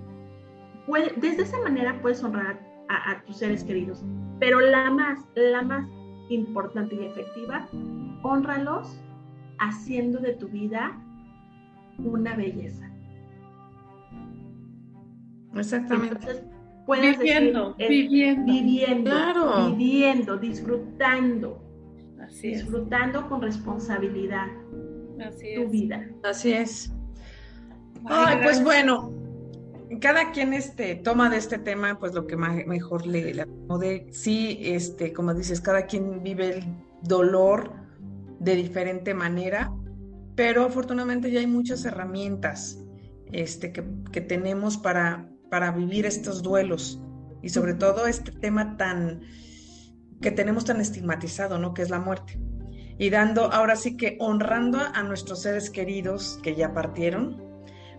[1.16, 2.58] desde esa manera puedes honrar
[2.88, 4.04] a, tus seres queridos.
[4.40, 5.86] Pero la más, la más
[6.30, 7.68] importante y efectiva,
[8.22, 9.00] honralos
[9.58, 10.96] haciendo de tu vida
[11.98, 12.90] una belleza.
[15.54, 16.14] Exactamente.
[16.14, 16.44] Entonces,
[16.86, 21.62] puedes viviendo, viviendo, viviendo, viviendo, disfrutando,
[22.42, 24.46] disfrutando con responsabilidad
[25.20, 26.08] Así tu vida.
[26.22, 26.92] Así es.
[28.06, 29.12] Ay, pues bueno,
[29.98, 34.06] cada quien este, toma de este tema pues lo que mejor le, le acomode.
[34.12, 36.64] Sí, este, como dices, cada quien vive el
[37.02, 37.72] dolor
[38.38, 39.72] de diferente manera,
[40.36, 42.78] pero afortunadamente ya hay muchas herramientas
[43.32, 47.02] este, que, que tenemos para, para vivir estos duelos
[47.42, 49.22] y sobre todo este tema tan
[50.20, 51.72] que tenemos tan estigmatizado, ¿no?
[51.72, 52.38] Que es la muerte.
[52.98, 57.49] Y dando, ahora sí que honrando a nuestros seres queridos que ya partieron,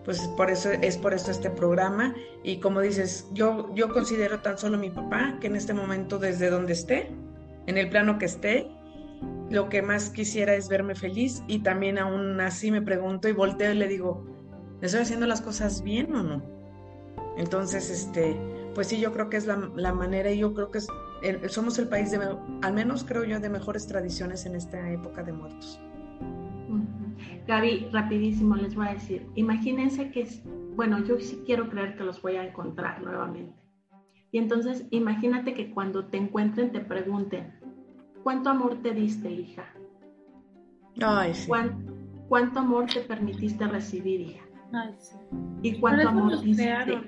[0.03, 4.57] pues por eso es por eso este programa y como dices, yo yo considero tan
[4.57, 7.11] solo mi papá que en este momento desde donde esté,
[7.67, 8.71] en el plano que esté,
[9.49, 13.71] lo que más quisiera es verme feliz y también aún así me pregunto y volteo
[13.71, 14.25] y le digo,
[14.81, 16.41] ¿estoy haciendo las cosas bien o no?
[17.37, 18.35] Entonces, este,
[18.73, 20.79] pues sí, yo creo que es la, la manera y yo creo que
[21.49, 22.19] somos el país de,
[22.61, 25.79] al menos creo yo, de mejores tradiciones en esta época de muertos.
[27.47, 30.27] Gaby, rapidísimo les voy a decir, imagínense que,
[30.75, 33.55] bueno, yo sí quiero creer que los voy a encontrar nuevamente.
[34.31, 37.53] Y entonces, imagínate que cuando te encuentren te pregunten,
[38.23, 39.65] ¿cuánto amor te diste, hija?
[41.01, 41.49] Ay, sí.
[42.27, 44.45] ¿Cuánto, amor te permitiste recibir, hija?
[44.71, 45.15] Ay, sí.
[45.63, 47.01] ¿Y cuánto amor diste?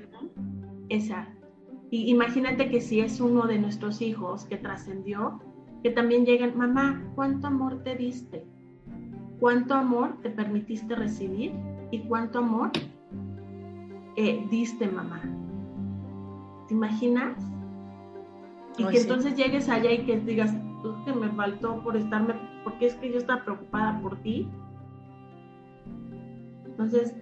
[0.89, 1.47] Exacto.
[1.91, 5.39] Y imagínate que si es uno de nuestros hijos que trascendió,
[5.83, 8.45] que también lleguen, mamá, ¿cuánto amor te diste?
[9.43, 11.51] Cuánto amor te permitiste recibir
[11.91, 12.71] y cuánto amor
[14.15, 15.21] eh, diste, mamá.
[16.69, 17.37] ¿Te imaginas?
[18.77, 20.55] Y que entonces llegues allá y que digas,
[21.03, 24.47] que me faltó por estarme, porque es que yo estaba preocupada por ti.
[26.65, 27.13] Entonces,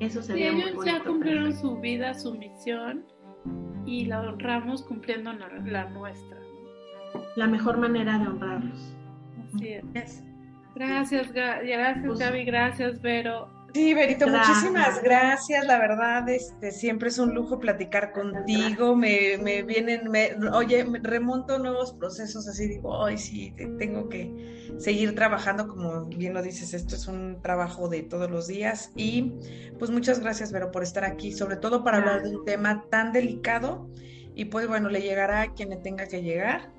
[0.00, 3.04] eso sería sí, ellos ya cumplieron su vida, su misión,
[3.84, 6.38] y la honramos cumpliendo la, nuestra.
[7.36, 8.96] La mejor manera de honrarlos.
[9.54, 10.24] Así es.
[10.76, 13.48] Gracias, gracias pues Gaby, gracias Vero.
[13.72, 15.66] Sí, Verito, muchísimas gracias.
[15.66, 18.96] La verdad, este, siempre es un lujo platicar contigo.
[18.96, 24.72] Me, me vienen, me, oye, me remonto nuevos procesos, así digo, ay, sí, tengo que
[24.78, 28.92] seguir trabajando, como bien lo dices, esto es un trabajo de todos los días.
[28.96, 29.34] Y
[29.78, 33.12] pues muchas gracias, Vero, por estar aquí, sobre todo para hablar de un tema tan
[33.12, 33.90] delicado.
[34.34, 36.70] Y pues bueno, le llegará a quien le tenga que llegar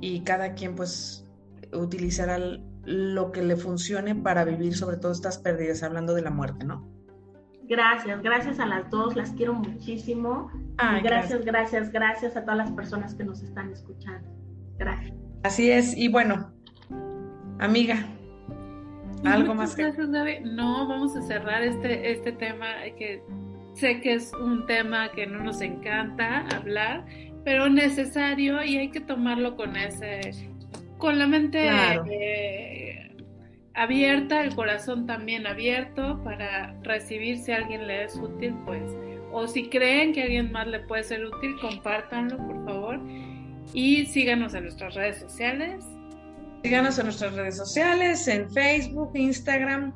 [0.00, 1.26] y cada quien pues
[1.72, 6.30] utilizará el lo que le funcione para vivir sobre todo estas pérdidas, hablando de la
[6.30, 6.88] muerte, ¿no?
[7.66, 10.50] Gracias, gracias a las dos, las quiero muchísimo.
[11.02, 14.28] gracias, gracias, gracias, a todas las personas que nos están escuchando.
[14.78, 15.14] Gracias.
[15.42, 16.52] Así es, y bueno,
[17.58, 17.96] amiga,
[19.24, 19.74] algo más.
[19.76, 22.66] Gracias, No, vamos a cerrar este, este tema
[22.98, 23.22] que
[23.74, 27.06] sé que es un tema que no nos encanta hablar,
[27.44, 30.20] pero necesario y hay que tomarlo con ese
[31.04, 31.68] con la mente
[33.74, 38.82] abierta, el corazón también abierto para recibir si a alguien le es útil, pues,
[39.30, 43.00] o si creen que a alguien más le puede ser útil, compártanlo, por favor.
[43.74, 45.84] Y síganos en nuestras redes sociales.
[46.62, 49.92] Síganos en nuestras redes sociales, en Facebook, Instagram,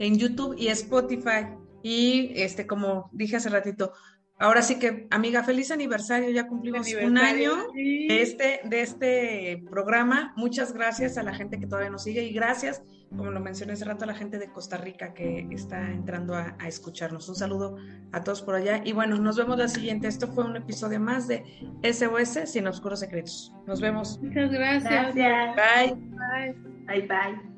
[0.00, 1.46] en YouTube y Spotify.
[1.82, 3.94] Y este, como dije hace ratito,
[4.42, 10.32] ahora sí que, amiga, feliz aniversario, ya cumplimos un año de este, de este programa.
[10.36, 12.82] Muchas gracias a la gente que todavía nos sigue y gracias,
[13.16, 16.56] como lo mencioné hace rato, a la gente de Costa Rica que está entrando a,
[16.66, 17.28] escucharnos.
[17.28, 17.76] Un saludo
[18.10, 18.82] a todos por allá.
[18.84, 20.08] Y bueno, nos vemos la siguiente.
[20.08, 21.44] Esto fue un episodio más de
[21.82, 23.52] SOS Sin Oscuros Secretos.
[23.66, 24.18] Nos vemos.
[24.20, 25.14] Muchas gracias.
[25.14, 25.56] Gracias.
[25.56, 25.94] Bye.
[25.94, 26.52] Bye.
[26.86, 27.51] Bye, bye.